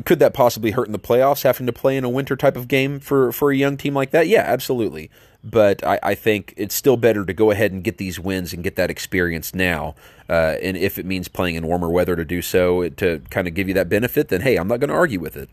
Could 0.07 0.19
that 0.21 0.33
possibly 0.33 0.71
hurt 0.71 0.87
in 0.87 0.93
the 0.93 0.99
playoffs, 0.99 1.43
having 1.43 1.67
to 1.67 1.73
play 1.73 1.99
in 1.99 2.05
a 2.05 2.09
winter 2.09 2.35
type 2.35 2.57
of 2.57 2.67
game 2.67 2.99
for 2.99 3.31
for 3.31 3.51
a 3.51 3.57
young 3.57 3.77
team 3.77 3.93
like 3.93 4.11
that? 4.13 4.27
Yeah, 4.27 4.41
absolutely. 4.41 5.11
But 5.49 5.87
I, 5.87 6.01
I 6.03 6.15
think 6.17 6.55
it's 6.57 6.75
still 6.75 6.97
better 6.97 7.25
to 7.25 7.33
go 7.33 7.53
ahead 7.53 7.71
and 7.71 7.85
get 7.85 7.99
these 7.99 8.19
wins 8.19 8.53
and 8.53 8.65
get 8.65 8.75
that 8.77 8.91
experience 8.91 9.55
now. 9.55 9.95
Uh, 10.29 10.57
and 10.61 10.77
if 10.77 10.99
it 10.99 11.07
means 11.07 11.29
playing 11.29 11.55
in 11.55 11.67
warmer 11.67 11.89
weather 11.89 12.17
to 12.17 12.25
do 12.25 12.43
so, 12.43 12.89
to 12.89 13.23
kind 13.31 13.47
of 13.47 13.55
give 13.55 13.69
you 13.69 13.75
that 13.75 13.89
benefit, 13.89 14.29
then 14.29 14.41
hey, 14.41 14.57
I'm 14.57 14.67
not 14.67 14.81
going 14.81 14.89
to 14.89 14.97
argue 14.97 15.21
with 15.21 15.37
it. 15.37 15.49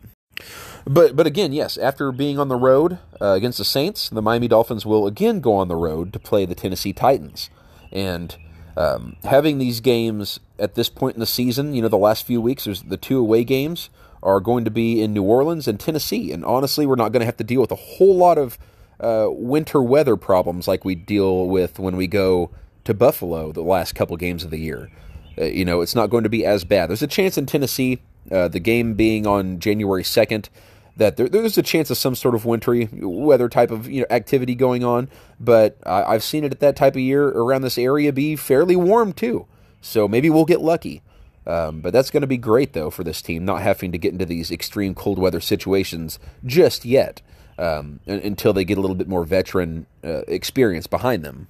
But 0.85 1.15
but 1.15 1.27
again, 1.27 1.53
yes, 1.53 1.77
after 1.77 2.11
being 2.11 2.39
on 2.39 2.49
the 2.49 2.55
road 2.55 2.97
uh, 3.21 3.33
against 3.33 3.59
the 3.59 3.65
Saints, 3.65 4.09
the 4.09 4.21
Miami 4.21 4.47
Dolphins 4.47 4.85
will 4.85 5.07
again 5.07 5.39
go 5.39 5.53
on 5.53 5.67
the 5.67 5.75
road 5.75 6.11
to 6.13 6.19
play 6.19 6.45
the 6.45 6.55
Tennessee 6.55 6.91
Titans. 6.91 7.49
And 7.91 8.35
um, 8.75 9.15
having 9.23 9.59
these 9.59 9.79
games 9.79 10.39
at 10.57 10.75
this 10.75 10.89
point 10.89 11.15
in 11.15 11.19
the 11.19 11.25
season, 11.27 11.73
you 11.73 11.81
know, 11.81 11.87
the 11.87 11.97
last 11.97 12.25
few 12.25 12.41
weeks, 12.41 12.65
there's 12.65 12.81
the 12.81 12.97
two 12.97 13.19
away 13.19 13.43
games 13.43 13.89
are 14.23 14.39
going 14.39 14.65
to 14.65 14.71
be 14.71 15.01
in 15.01 15.13
New 15.13 15.23
Orleans 15.23 15.67
and 15.67 15.79
Tennessee. 15.79 16.31
And 16.31 16.43
honestly, 16.43 16.85
we're 16.85 16.95
not 16.95 17.11
going 17.11 17.19
to 17.19 17.25
have 17.25 17.37
to 17.37 17.43
deal 17.43 17.61
with 17.61 17.71
a 17.71 17.75
whole 17.75 18.15
lot 18.15 18.37
of 18.37 18.57
uh, 19.03 19.29
winter 19.29 19.81
weather 19.81 20.15
problems 20.15 20.67
like 20.67 20.85
we 20.85 20.95
deal 20.95 21.47
with 21.47 21.79
when 21.79 21.95
we 21.95 22.07
go 22.07 22.51
to 22.85 22.93
Buffalo 22.93 23.51
the 23.51 23.61
last 23.61 23.95
couple 23.95 24.15
games 24.17 24.43
of 24.43 24.51
the 24.51 24.59
year. 24.59 24.89
Uh, 25.37 25.45
you 25.45 25.65
know, 25.65 25.81
it's 25.81 25.95
not 25.95 26.09
going 26.09 26.23
to 26.23 26.29
be 26.29 26.45
as 26.45 26.63
bad. 26.63 26.89
There's 26.89 27.01
a 27.01 27.07
chance 27.07 27.37
in 27.37 27.45
Tennessee 27.45 27.99
uh, 28.31 28.47
the 28.47 28.59
game 28.59 28.93
being 28.93 29.27
on 29.27 29.59
January 29.59 30.03
2nd, 30.03 30.49
that 30.95 31.17
there, 31.17 31.27
there's 31.27 31.57
a 31.57 31.63
chance 31.63 31.89
of 31.89 31.97
some 31.97 32.15
sort 32.15 32.35
of 32.35 32.45
wintry 32.45 32.87
weather 32.91 33.49
type 33.49 33.71
of 33.71 33.89
you 33.89 34.01
know 34.01 34.07
activity 34.09 34.55
going 34.55 34.83
on. 34.83 35.09
But 35.39 35.77
I, 35.85 36.13
have 36.13 36.23
seen 36.23 36.43
it 36.43 36.51
at 36.51 36.59
that 36.59 36.75
type 36.75 36.93
of 36.93 37.01
year 37.01 37.29
around 37.29 37.63
this 37.63 37.77
area 37.77 38.13
be 38.13 38.35
fairly 38.35 38.75
warm 38.75 39.13
too. 39.13 39.47
So 39.81 40.07
maybe 40.07 40.29
we'll 40.29 40.45
get 40.45 40.61
lucky. 40.61 41.01
Um, 41.45 41.81
but 41.81 41.91
that's 41.91 42.09
going 42.09 42.21
to 42.21 42.27
be 42.27 42.37
great 42.37 42.73
though 42.73 42.89
for 42.89 43.03
this 43.03 43.21
team, 43.21 43.43
not 43.43 43.61
having 43.61 43.91
to 43.91 43.97
get 43.97 44.13
into 44.13 44.25
these 44.25 44.51
extreme 44.51 44.95
cold 44.95 45.19
weather 45.19 45.41
situations 45.41 46.19
just 46.45 46.85
yet 46.85 47.21
um, 47.57 47.99
until 48.05 48.53
they 48.53 48.65
get 48.65 48.77
a 48.77 48.81
little 48.81 48.95
bit 48.95 49.07
more 49.07 49.23
veteran 49.23 49.85
uh, 50.03 50.21
experience 50.27 50.87
behind 50.87 51.23
them. 51.23 51.47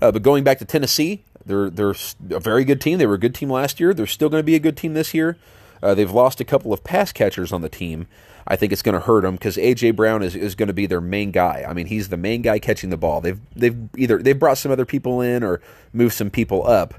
Uh, 0.00 0.12
but 0.12 0.22
going 0.22 0.44
back 0.44 0.58
to 0.58 0.64
Tennessee, 0.64 1.24
they're 1.46 1.70
they're 1.70 1.94
a 2.30 2.40
very 2.40 2.64
good 2.64 2.80
team. 2.80 2.98
They 2.98 3.06
were 3.06 3.14
a 3.14 3.18
good 3.18 3.34
team 3.34 3.50
last 3.50 3.80
year. 3.80 3.94
They're 3.94 4.06
still 4.06 4.28
going 4.28 4.40
to 4.40 4.46
be 4.46 4.54
a 4.54 4.60
good 4.60 4.76
team 4.76 4.94
this 4.94 5.14
year. 5.14 5.36
Uh, 5.82 5.94
they've 5.94 6.10
lost 6.10 6.40
a 6.40 6.44
couple 6.44 6.72
of 6.72 6.84
pass 6.84 7.12
catchers 7.12 7.52
on 7.52 7.62
the 7.62 7.68
team. 7.68 8.06
I 8.46 8.56
think 8.56 8.72
it's 8.72 8.82
going 8.82 8.94
to 8.94 9.00
hurt 9.00 9.22
them 9.22 9.34
because 9.34 9.56
AJ 9.56 9.94
Brown 9.94 10.22
is, 10.22 10.34
is 10.34 10.54
going 10.54 10.68
to 10.68 10.72
be 10.72 10.86
their 10.86 11.02
main 11.02 11.30
guy. 11.30 11.64
I 11.68 11.74
mean, 11.74 11.86
he's 11.86 12.08
the 12.08 12.16
main 12.16 12.40
guy 12.40 12.58
catching 12.58 12.90
the 12.90 12.96
ball. 12.96 13.20
They've 13.20 13.40
they've 13.54 13.76
either 13.96 14.18
they've 14.18 14.38
brought 14.38 14.58
some 14.58 14.72
other 14.72 14.86
people 14.86 15.20
in 15.20 15.42
or 15.42 15.60
moved 15.92 16.14
some 16.14 16.30
people 16.30 16.66
up, 16.66 16.94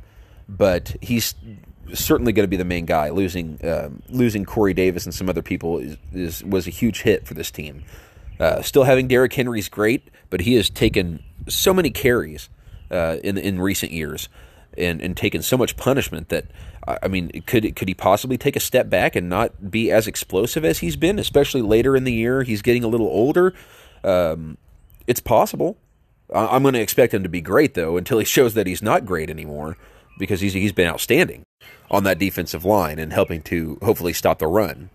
but 0.47 0.95
he's 1.01 1.33
certainly 1.93 2.33
going 2.33 2.43
to 2.43 2.49
be 2.49 2.57
the 2.57 2.65
main 2.65 2.85
guy. 2.85 3.09
Losing 3.09 3.59
uh, 3.63 3.89
losing 4.09 4.45
Corey 4.45 4.73
Davis 4.73 5.05
and 5.05 5.13
some 5.13 5.29
other 5.29 5.41
people 5.41 5.79
is, 5.79 5.97
is 6.13 6.43
was 6.43 6.67
a 6.67 6.71
huge 6.71 7.01
hit 7.01 7.27
for 7.27 7.33
this 7.33 7.51
team. 7.51 7.83
Uh, 8.39 8.61
still 8.61 8.83
having 8.83 9.07
Derrick 9.07 9.33
Henry's 9.33 9.69
great, 9.69 10.09
but 10.29 10.41
he 10.41 10.55
has 10.55 10.69
taken 10.69 11.23
so 11.47 11.73
many 11.73 11.89
carries 11.89 12.49
uh, 12.91 13.17
in 13.23 13.37
in 13.37 13.59
recent 13.61 13.91
years 13.91 14.29
and 14.77 15.01
and 15.01 15.17
taken 15.17 15.41
so 15.41 15.57
much 15.57 15.75
punishment 15.77 16.29
that 16.29 16.45
I 16.87 17.07
mean, 17.07 17.29
could 17.45 17.75
could 17.75 17.87
he 17.87 17.93
possibly 17.93 18.37
take 18.37 18.55
a 18.55 18.59
step 18.59 18.89
back 18.89 19.15
and 19.15 19.29
not 19.29 19.69
be 19.69 19.91
as 19.91 20.07
explosive 20.07 20.65
as 20.65 20.79
he's 20.79 20.95
been, 20.95 21.19
especially 21.19 21.61
later 21.61 21.95
in 21.95 22.03
the 22.03 22.13
year? 22.13 22.43
He's 22.43 22.61
getting 22.61 22.83
a 22.83 22.87
little 22.87 23.07
older. 23.07 23.53
Um, 24.03 24.57
it's 25.05 25.19
possible. 25.19 25.77
I'm 26.33 26.61
going 26.61 26.75
to 26.75 26.81
expect 26.81 27.13
him 27.13 27.23
to 27.23 27.29
be 27.29 27.41
great 27.41 27.73
though 27.73 27.97
until 27.97 28.19
he 28.19 28.25
shows 28.37 28.53
that 28.53 28.65
he's 28.65 28.81
not 28.81 29.05
great 29.05 29.29
anymore, 29.29 29.77
because 30.19 30.41
he's 30.41 30.53
he's 30.53 30.71
been 30.71 30.87
outstanding 30.87 31.41
on 31.89 32.03
that 32.03 32.19
defensive 32.19 32.63
line 32.63 32.99
and 32.99 33.11
helping 33.11 33.41
to 33.41 33.79
hopefully 33.81 34.13
stop 34.13 34.37
the 34.37 34.45
run 34.45 34.91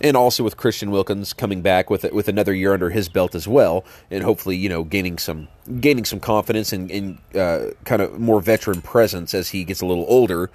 and 0.00 0.16
also 0.16 0.44
with 0.44 0.56
Christian 0.56 0.90
Wilkins 0.90 1.32
coming 1.32 1.62
back 1.62 1.88
with 1.88 2.04
with 2.12 2.28
another 2.28 2.54
year 2.54 2.72
under 2.72 2.90
his 2.90 3.08
belt 3.08 3.34
as 3.34 3.48
well, 3.48 3.84
and 4.10 4.22
hopefully 4.22 4.56
you 4.56 4.68
know 4.68 4.84
gaining 4.84 5.18
some 5.18 5.48
gaining 5.80 6.04
some 6.04 6.20
confidence 6.20 6.72
and, 6.72 6.90
and 6.90 7.18
uh, 7.34 7.70
kind 7.84 8.02
of 8.02 8.18
more 8.18 8.40
veteran 8.40 8.82
presence 8.82 9.34
as 9.34 9.50
he 9.50 9.64
gets 9.64 9.80
a 9.80 9.86
little 9.86 10.06
older. 10.08 10.50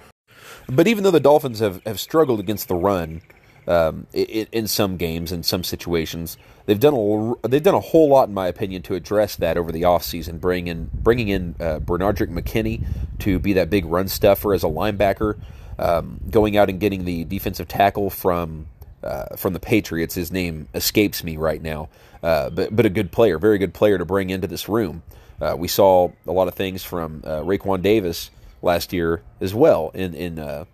But 0.68 0.86
even 0.86 1.02
though 1.02 1.10
the 1.10 1.20
Dolphins 1.20 1.58
have, 1.58 1.82
have 1.84 1.98
struggled 1.98 2.38
against 2.38 2.68
the 2.68 2.76
run 2.76 3.22
um, 3.66 4.06
in, 4.12 4.46
in, 4.52 4.66
some 4.66 4.96
games 4.96 5.30
and 5.32 5.44
some 5.44 5.62
situations, 5.62 6.36
they've 6.66 6.80
done 6.80 6.94
a 6.94 7.48
they've 7.48 7.62
done 7.62 7.74
a 7.74 7.80
whole 7.80 8.08
lot, 8.08 8.28
in 8.28 8.34
my 8.34 8.48
opinion, 8.48 8.82
to 8.82 8.94
address 8.94 9.36
that 9.36 9.56
over 9.56 9.70
the 9.70 9.82
offseason, 9.82 10.40
bringing 10.40 10.66
in 10.66 10.90
bringing 10.92 11.28
in 11.28 11.54
uh, 11.60 11.78
Benardrick 11.78 12.28
McKinney 12.28 12.84
to 13.20 13.38
be 13.38 13.52
that 13.52 13.70
big 13.70 13.84
run 13.84 14.08
stuffer 14.08 14.54
as 14.54 14.64
a 14.64 14.68
linebacker. 14.68 15.40
Um, 15.78 16.20
going 16.30 16.56
out 16.56 16.68
and 16.68 16.78
getting 16.78 17.04
the 17.04 17.24
defensive 17.24 17.66
tackle 17.66 18.10
from 18.10 18.66
uh, 19.02 19.36
from 19.36 19.52
the 19.52 19.60
Patriots. 19.60 20.14
His 20.14 20.30
name 20.30 20.68
escapes 20.74 21.24
me 21.24 21.36
right 21.36 21.62
now, 21.62 21.88
uh, 22.22 22.50
but 22.50 22.74
but 22.74 22.86
a 22.86 22.90
good 22.90 23.12
player, 23.12 23.38
very 23.38 23.58
good 23.58 23.74
player 23.74 23.98
to 23.98 24.04
bring 24.04 24.30
into 24.30 24.46
this 24.46 24.68
room. 24.68 25.02
Uh, 25.40 25.56
we 25.58 25.68
saw 25.68 26.10
a 26.26 26.32
lot 26.32 26.48
of 26.48 26.54
things 26.54 26.84
from 26.84 27.22
uh, 27.24 27.40
Raekwon 27.40 27.82
Davis 27.82 28.30
last 28.60 28.92
year 28.92 29.22
as 29.40 29.54
well 29.54 29.90
in 29.94 30.14
in 30.14 30.38
uh, 30.38 30.64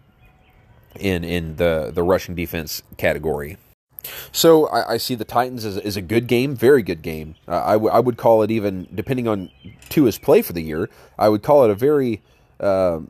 in 0.99 1.25
in 1.25 1.57
the 1.57 1.91
the 1.95 2.03
rushing 2.03 2.35
defense 2.35 2.83
category. 2.97 3.57
So 4.33 4.67
I, 4.69 4.95
I 4.95 4.97
see 4.97 5.17
the 5.17 5.25
Titans 5.25 5.65
as, 5.65 5.77
as, 5.77 5.97
a 5.97 6.01
good 6.01 6.29
game, 6.29 6.55
very 6.55 6.83
good 6.83 7.03
game. 7.03 7.35
Uh, 7.47 7.63
I, 7.63 7.73
w- 7.73 7.93
I 7.93 8.01
would 8.01 8.17
call 8.17 8.43
it 8.43 8.51
even 8.51 8.87
depending 8.95 9.29
on 9.29 9.51
Tua's 9.91 10.17
play 10.17 10.41
for 10.41 10.55
the 10.55 10.63
year. 10.63 10.89
I 11.19 11.29
would 11.29 11.43
call 11.43 11.65
it 11.65 11.71
a 11.71 11.75
very 11.75 12.23
uh, 12.59 13.01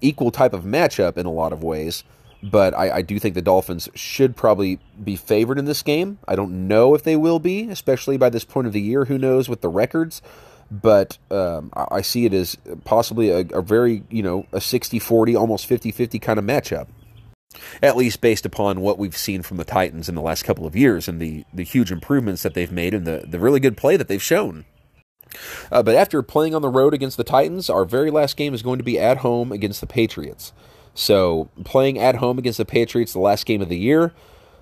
equal 0.00 0.30
type 0.30 0.54
of 0.54 0.62
matchup 0.62 1.18
in 1.18 1.26
a 1.26 1.32
lot 1.32 1.52
of 1.52 1.62
ways 1.62 2.04
but 2.42 2.74
I, 2.74 2.96
I, 2.96 3.02
do 3.02 3.18
think 3.18 3.34
the 3.34 3.42
Dolphins 3.42 3.88
should 3.94 4.36
probably 4.36 4.78
be 5.02 5.16
favored 5.16 5.58
in 5.58 5.64
this 5.64 5.82
game. 5.82 6.18
I 6.28 6.36
don't 6.36 6.68
know 6.68 6.94
if 6.94 7.02
they 7.02 7.16
will 7.16 7.38
be, 7.38 7.68
especially 7.68 8.16
by 8.16 8.30
this 8.30 8.44
point 8.44 8.66
of 8.66 8.72
the 8.72 8.80
year. 8.80 9.06
Who 9.06 9.18
knows 9.18 9.48
with 9.48 9.60
the 9.60 9.68
records? 9.68 10.22
But 10.70 11.18
um, 11.30 11.70
I 11.74 12.02
see 12.02 12.24
it 12.24 12.34
as 12.34 12.56
possibly 12.84 13.30
a, 13.30 13.38
a 13.52 13.62
very, 13.62 14.02
you 14.10 14.22
know, 14.22 14.46
a 14.52 14.60
60 14.60 14.98
40, 14.98 15.36
almost 15.36 15.66
50 15.66 15.92
50 15.92 16.18
kind 16.18 16.38
of 16.38 16.44
matchup. 16.44 16.88
At 17.82 17.96
least 17.96 18.20
based 18.20 18.46
upon 18.46 18.80
what 18.80 18.98
we've 18.98 19.16
seen 19.16 19.42
from 19.42 19.56
the 19.56 19.64
Titans 19.64 20.08
in 20.08 20.14
the 20.14 20.22
last 20.22 20.44
couple 20.44 20.66
of 20.66 20.76
years 20.76 21.08
and 21.08 21.20
the, 21.20 21.44
the 21.52 21.64
huge 21.64 21.92
improvements 21.92 22.42
that 22.42 22.54
they've 22.54 22.72
made 22.72 22.94
and 22.94 23.06
the, 23.06 23.24
the 23.26 23.38
really 23.38 23.60
good 23.60 23.76
play 23.76 23.96
that 23.96 24.08
they've 24.08 24.22
shown. 24.22 24.64
Uh, 25.70 25.82
but 25.82 25.94
after 25.94 26.22
playing 26.22 26.54
on 26.54 26.62
the 26.62 26.68
road 26.68 26.94
against 26.94 27.16
the 27.16 27.24
Titans, 27.24 27.68
our 27.68 27.84
very 27.84 28.10
last 28.10 28.36
game 28.36 28.54
is 28.54 28.62
going 28.62 28.78
to 28.78 28.84
be 28.84 28.98
at 28.98 29.18
home 29.18 29.52
against 29.52 29.80
the 29.80 29.86
Patriots. 29.86 30.52
So 30.94 31.50
playing 31.64 31.98
at 31.98 32.16
home 32.16 32.38
against 32.38 32.58
the 32.58 32.64
Patriots, 32.64 33.12
the 33.12 33.18
last 33.18 33.44
game 33.44 33.60
of 33.60 33.68
the 33.68 33.76
year, 33.76 34.14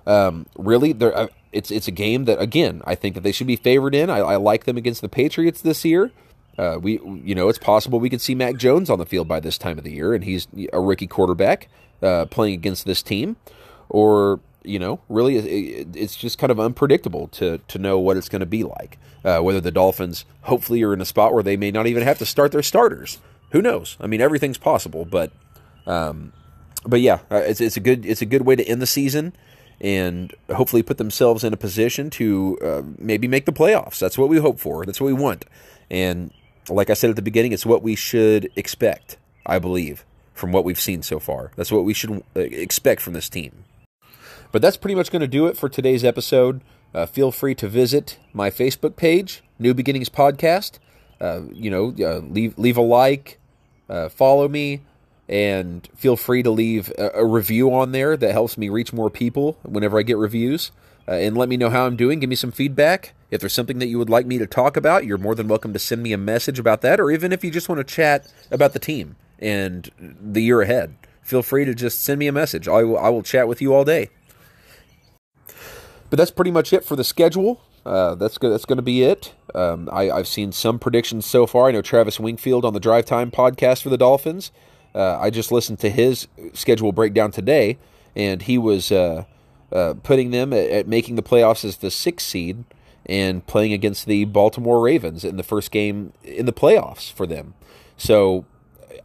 um, 0.06 0.46
really, 0.56 0.94
uh, 1.00 1.28
it's 1.52 1.70
it's 1.70 1.86
a 1.86 1.92
game 1.92 2.24
that 2.24 2.40
again 2.40 2.82
I 2.84 2.94
think 2.94 3.14
that 3.14 3.22
they 3.22 3.32
should 3.32 3.46
be 3.46 3.56
favored 3.56 3.94
in. 3.94 4.10
I, 4.10 4.18
I 4.18 4.36
like 4.36 4.64
them 4.64 4.76
against 4.76 5.00
the 5.00 5.08
Patriots 5.08 5.60
this 5.60 5.84
year. 5.84 6.10
Uh, 6.56 6.78
we 6.80 7.00
you 7.24 7.34
know 7.34 7.48
it's 7.48 7.58
possible 7.58 7.98
we 7.98 8.10
could 8.10 8.20
see 8.20 8.34
Mac 8.34 8.56
Jones 8.56 8.88
on 8.88 8.98
the 8.98 9.06
field 9.06 9.26
by 9.26 9.40
this 9.40 9.58
time 9.58 9.78
of 9.78 9.84
the 9.84 9.92
year, 9.92 10.14
and 10.14 10.24
he's 10.24 10.46
a 10.72 10.80
rookie 10.80 11.06
quarterback 11.06 11.68
uh, 12.02 12.26
playing 12.26 12.54
against 12.54 12.84
this 12.84 13.02
team, 13.02 13.36
or 13.88 14.40
you 14.64 14.78
know, 14.78 15.00
really, 15.08 15.36
it's 15.36 16.16
just 16.16 16.38
kind 16.38 16.50
of 16.50 16.58
unpredictable 16.58 17.28
to 17.28 17.58
to 17.68 17.78
know 17.78 17.98
what 17.98 18.16
it's 18.16 18.28
going 18.28 18.40
to 18.40 18.46
be 18.46 18.64
like. 18.64 18.98
Uh, 19.24 19.40
whether 19.40 19.60
the 19.60 19.70
Dolphins 19.70 20.26
hopefully 20.42 20.82
are 20.82 20.92
in 20.92 21.00
a 21.00 21.04
spot 21.06 21.32
where 21.32 21.42
they 21.42 21.56
may 21.56 21.70
not 21.70 21.86
even 21.86 22.02
have 22.02 22.18
to 22.18 22.26
start 22.26 22.52
their 22.52 22.62
starters. 22.62 23.20
Who 23.52 23.62
knows? 23.62 23.96
I 23.98 24.06
mean, 24.06 24.20
everything's 24.20 24.58
possible, 24.58 25.04
but 25.04 25.32
um, 25.86 26.32
but 26.86 27.00
yeah, 27.00 27.20
uh, 27.30 27.36
it's 27.36 27.60
it's 27.60 27.76
a 27.76 27.80
good 27.80 28.04
it's 28.04 28.22
a 28.22 28.26
good 28.26 28.42
way 28.42 28.56
to 28.56 28.64
end 28.64 28.82
the 28.82 28.86
season 28.86 29.34
and 29.80 30.34
hopefully 30.54 30.82
put 30.82 30.98
themselves 30.98 31.44
in 31.44 31.52
a 31.52 31.56
position 31.56 32.08
to 32.08 32.58
uh, 32.62 32.82
maybe 32.98 33.28
make 33.28 33.44
the 33.44 33.52
playoffs. 33.52 33.98
That's 33.98 34.16
what 34.16 34.28
we 34.28 34.38
hope 34.38 34.58
for. 34.58 34.84
That's 34.86 35.00
what 35.00 35.06
we 35.08 35.12
want. 35.12 35.44
And 35.90 36.32
like 36.68 36.90
I 36.90 36.94
said 36.94 37.10
at 37.10 37.16
the 37.16 37.22
beginning, 37.22 37.52
it's 37.52 37.66
what 37.66 37.82
we 37.82 37.94
should 37.94 38.50
expect. 38.56 39.16
I 39.46 39.58
believe 39.58 40.04
from 40.32 40.52
what 40.52 40.64
we've 40.64 40.80
seen 40.80 41.02
so 41.02 41.18
far. 41.18 41.52
That's 41.56 41.70
what 41.70 41.84
we 41.84 41.94
should 41.94 42.22
uh, 42.34 42.40
expect 42.40 43.00
from 43.00 43.12
this 43.12 43.28
team. 43.28 43.64
But 44.52 44.62
that's 44.62 44.76
pretty 44.76 44.94
much 44.94 45.10
going 45.10 45.20
to 45.20 45.28
do 45.28 45.46
it 45.46 45.56
for 45.56 45.68
today's 45.68 46.04
episode. 46.04 46.60
Uh, 46.94 47.06
feel 47.06 47.30
free 47.30 47.54
to 47.56 47.68
visit 47.68 48.18
my 48.32 48.50
Facebook 48.50 48.96
page, 48.96 49.42
New 49.58 49.74
Beginnings 49.74 50.08
Podcast. 50.08 50.78
Uh, 51.20 51.42
you 51.52 51.70
know, 51.70 51.94
uh, 52.00 52.18
leave 52.18 52.56
leave 52.58 52.76
a 52.76 52.82
like, 52.82 53.38
uh, 53.88 54.08
follow 54.08 54.48
me, 54.48 54.82
and 55.28 55.88
feel 55.94 56.16
free 56.16 56.42
to 56.42 56.50
leave 56.50 56.92
a, 56.98 57.10
a, 57.14 57.24
review 57.24 57.72
on 57.72 57.92
there. 57.92 58.16
That 58.16 58.32
helps 58.32 58.58
me 58.58 58.68
reach 58.68 58.92
more 58.92 59.10
people 59.10 59.56
whenever 59.62 59.98
I 59.98 60.02
get 60.02 60.18
reviews. 60.18 60.70
Uh, 61.06 61.12
and 61.12 61.36
let 61.36 61.48
me 61.48 61.56
know 61.56 61.70
how 61.70 61.86
I'm 61.86 61.96
doing. 61.96 62.20
Give 62.20 62.30
me 62.30 62.36
some 62.36 62.52
feedback. 62.52 63.14
If 63.30 63.40
there's 63.40 63.52
something 63.52 63.78
that 63.78 63.88
you 63.88 63.98
would 63.98 64.10
like 64.10 64.26
me 64.26 64.38
to 64.38 64.46
talk 64.46 64.76
about, 64.76 65.04
you're 65.04 65.18
more 65.18 65.34
than 65.34 65.48
welcome 65.48 65.72
to 65.72 65.78
send 65.78 66.02
me 66.02 66.12
a 66.12 66.18
message 66.18 66.58
about 66.58 66.80
that, 66.82 67.00
or 67.00 67.10
even 67.10 67.32
if 67.32 67.44
you 67.44 67.50
just 67.50 67.68
want 67.68 67.78
to 67.78 67.84
chat 67.84 68.32
about 68.50 68.72
the 68.72 68.78
team 68.78 69.16
and 69.38 69.90
the 69.98 70.42
year 70.42 70.62
ahead, 70.62 70.94
feel 71.22 71.42
free 71.42 71.64
to 71.64 71.74
just 71.74 72.00
send 72.02 72.18
me 72.18 72.26
a 72.26 72.32
message. 72.32 72.68
I 72.68 72.82
will, 72.84 72.98
I 72.98 73.08
will 73.08 73.22
chat 73.22 73.48
with 73.48 73.60
you 73.60 73.74
all 73.74 73.84
day. 73.84 74.08
But 76.10 76.18
that's 76.18 76.30
pretty 76.30 76.52
much 76.52 76.72
it 76.72 76.84
for 76.84 76.96
the 76.96 77.04
schedule. 77.04 77.60
Uh, 77.84 78.14
that's 78.14 78.38
go- 78.38 78.50
that's 78.50 78.64
going 78.64 78.76
to 78.76 78.82
be 78.82 79.02
it. 79.02 79.34
Um, 79.54 79.88
I, 79.92 80.04
have 80.04 80.28
seen 80.28 80.52
some 80.52 80.78
predictions 80.78 81.26
so 81.26 81.46
far. 81.46 81.68
I 81.68 81.72
know 81.72 81.82
Travis 81.82 82.18
Wingfield 82.18 82.64
on 82.64 82.72
the 82.72 82.80
Drive 82.80 83.04
Time 83.04 83.30
podcast 83.30 83.82
for 83.82 83.88
the 83.88 83.98
Dolphins. 83.98 84.52
Uh, 84.94 85.18
I 85.18 85.30
just 85.30 85.50
listened 85.50 85.80
to 85.80 85.90
his 85.90 86.28
schedule 86.52 86.92
breakdown 86.92 87.30
today, 87.30 87.78
and 88.14 88.42
he 88.42 88.58
was 88.58 88.92
uh, 88.92 89.24
uh 89.74 89.94
putting 90.02 90.30
them 90.30 90.52
at, 90.52 90.70
at, 90.70 90.88
making 90.88 91.16
the 91.16 91.22
playoffs 91.22 91.64
as 91.64 91.78
the 91.78 91.90
sixth 91.90 92.26
seed 92.26 92.64
and 93.06 93.46
playing 93.46 93.72
against 93.72 94.06
the 94.06 94.24
Baltimore 94.24 94.80
Ravens 94.80 95.24
in 95.24 95.36
the 95.36 95.42
first 95.42 95.70
game 95.70 96.12
in 96.22 96.46
the 96.46 96.52
playoffs 96.52 97.12
for 97.12 97.26
them. 97.26 97.54
So 97.96 98.46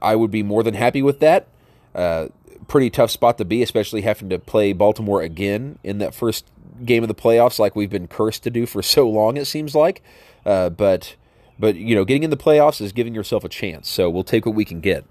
I 0.01 0.15
would 0.15 0.32
be 0.32 0.43
more 0.43 0.63
than 0.63 0.74
happy 0.74 1.01
with 1.01 1.20
that. 1.20 1.47
Uh, 1.93 2.28
pretty 2.67 2.89
tough 2.89 3.11
spot 3.11 3.38
to 3.39 3.45
be, 3.45 3.61
especially 3.61 4.01
having 4.01 4.30
to 4.30 4.39
play 4.39 4.74
Baltimore 4.74 5.22
again 5.22 5.80
in 5.84 5.97
that 5.97 6.13
first 6.13 6.45
game 6.86 7.03
of 7.03 7.09
the 7.09 7.15
playoffs 7.15 7.59
like 7.59 7.76
we've 7.76 7.89
been 7.89 8.07
cursed 8.07 8.43
to 8.43 8.49
do 8.49 8.65
for 8.65 8.82
so 8.84 9.09
long, 9.09 9.38
it 9.38 9.45
seems 9.45 9.76
like. 9.76 10.01
Uh, 10.45 10.70
but, 10.70 11.15
but, 11.57 11.76
you 11.76 11.95
know, 11.95 12.05
getting 12.05 12.24
in 12.24 12.30
the 12.30 12.38
playoffs 12.38 12.80
is 12.80 12.93
giving 12.93 13.13
yourself 13.13 13.43
a 13.43 13.49
chance. 13.49 13.89
So 13.89 14.09
we'll 14.09 14.24
take 14.24 14.45
what 14.45 14.55
we 14.55 14.63
can 14.63 14.80
get. 14.80 15.05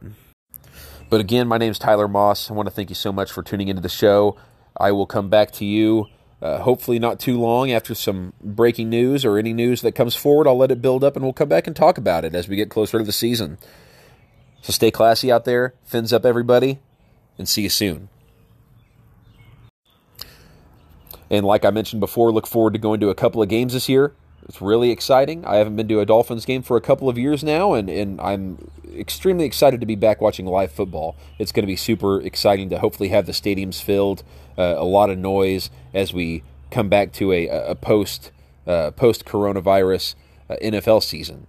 But 1.10 1.20
again, 1.20 1.48
my 1.48 1.58
name 1.58 1.70
is 1.70 1.78
Tyler 1.78 2.08
Moss. 2.08 2.50
I 2.50 2.54
want 2.54 2.68
to 2.68 2.74
thank 2.74 2.90
you 2.90 2.94
so 2.94 3.12
much 3.12 3.32
for 3.32 3.42
tuning 3.42 3.68
into 3.68 3.82
the 3.82 3.88
show. 3.88 4.36
I 4.78 4.92
will 4.92 5.06
come 5.06 5.28
back 5.28 5.50
to 5.52 5.64
you. 5.64 6.06
Uh, 6.40 6.58
hopefully, 6.58 7.00
not 7.00 7.18
too 7.18 7.38
long 7.38 7.72
after 7.72 7.94
some 7.94 8.32
breaking 8.40 8.88
news 8.88 9.24
or 9.24 9.38
any 9.38 9.52
news 9.52 9.82
that 9.82 9.96
comes 9.96 10.14
forward. 10.14 10.46
I'll 10.46 10.56
let 10.56 10.70
it 10.70 10.80
build 10.80 11.02
up 11.02 11.16
and 11.16 11.24
we'll 11.24 11.32
come 11.32 11.48
back 11.48 11.66
and 11.66 11.74
talk 11.74 11.98
about 11.98 12.24
it 12.24 12.34
as 12.34 12.48
we 12.48 12.54
get 12.54 12.70
closer 12.70 12.98
to 12.98 13.04
the 13.04 13.12
season. 13.12 13.58
So 14.62 14.72
stay 14.72 14.90
classy 14.90 15.32
out 15.32 15.44
there. 15.44 15.74
Fins 15.84 16.12
up, 16.12 16.24
everybody, 16.24 16.78
and 17.38 17.48
see 17.48 17.62
you 17.62 17.68
soon. 17.68 18.08
And 21.30 21.44
like 21.44 21.64
I 21.64 21.70
mentioned 21.70 22.00
before, 22.00 22.32
look 22.32 22.46
forward 22.46 22.72
to 22.72 22.78
going 22.78 23.00
to 23.00 23.10
a 23.10 23.14
couple 23.14 23.42
of 23.42 23.48
games 23.48 23.72
this 23.72 23.88
year. 23.88 24.14
It's 24.48 24.62
really 24.62 24.90
exciting. 24.90 25.44
I 25.44 25.56
haven't 25.56 25.76
been 25.76 25.88
to 25.88 26.00
a 26.00 26.06
Dolphins 26.06 26.46
game 26.46 26.62
for 26.62 26.76
a 26.76 26.80
couple 26.80 27.08
of 27.08 27.18
years 27.18 27.44
now, 27.44 27.74
and, 27.74 27.90
and 27.90 28.18
I'm 28.20 28.70
extremely 28.96 29.44
excited 29.44 29.80
to 29.80 29.86
be 29.86 29.94
back 29.94 30.22
watching 30.22 30.46
live 30.46 30.72
football. 30.72 31.16
It's 31.38 31.52
going 31.52 31.64
to 31.64 31.66
be 31.66 31.76
super 31.76 32.20
exciting 32.22 32.70
to 32.70 32.78
hopefully 32.78 33.10
have 33.10 33.26
the 33.26 33.32
stadiums 33.32 33.82
filled, 33.82 34.22
uh, 34.58 34.74
a 34.76 34.84
lot 34.84 35.08
of 35.10 35.18
noise 35.18 35.70
as 35.94 36.12
we 36.12 36.42
come 36.70 36.88
back 36.88 37.12
to 37.12 37.32
a, 37.32 37.46
a 37.48 37.74
post 37.74 38.30
uh, 38.66 38.90
post 38.90 39.24
coronavirus 39.24 40.14
uh, 40.50 40.56
NFL 40.62 41.02
season. 41.02 41.46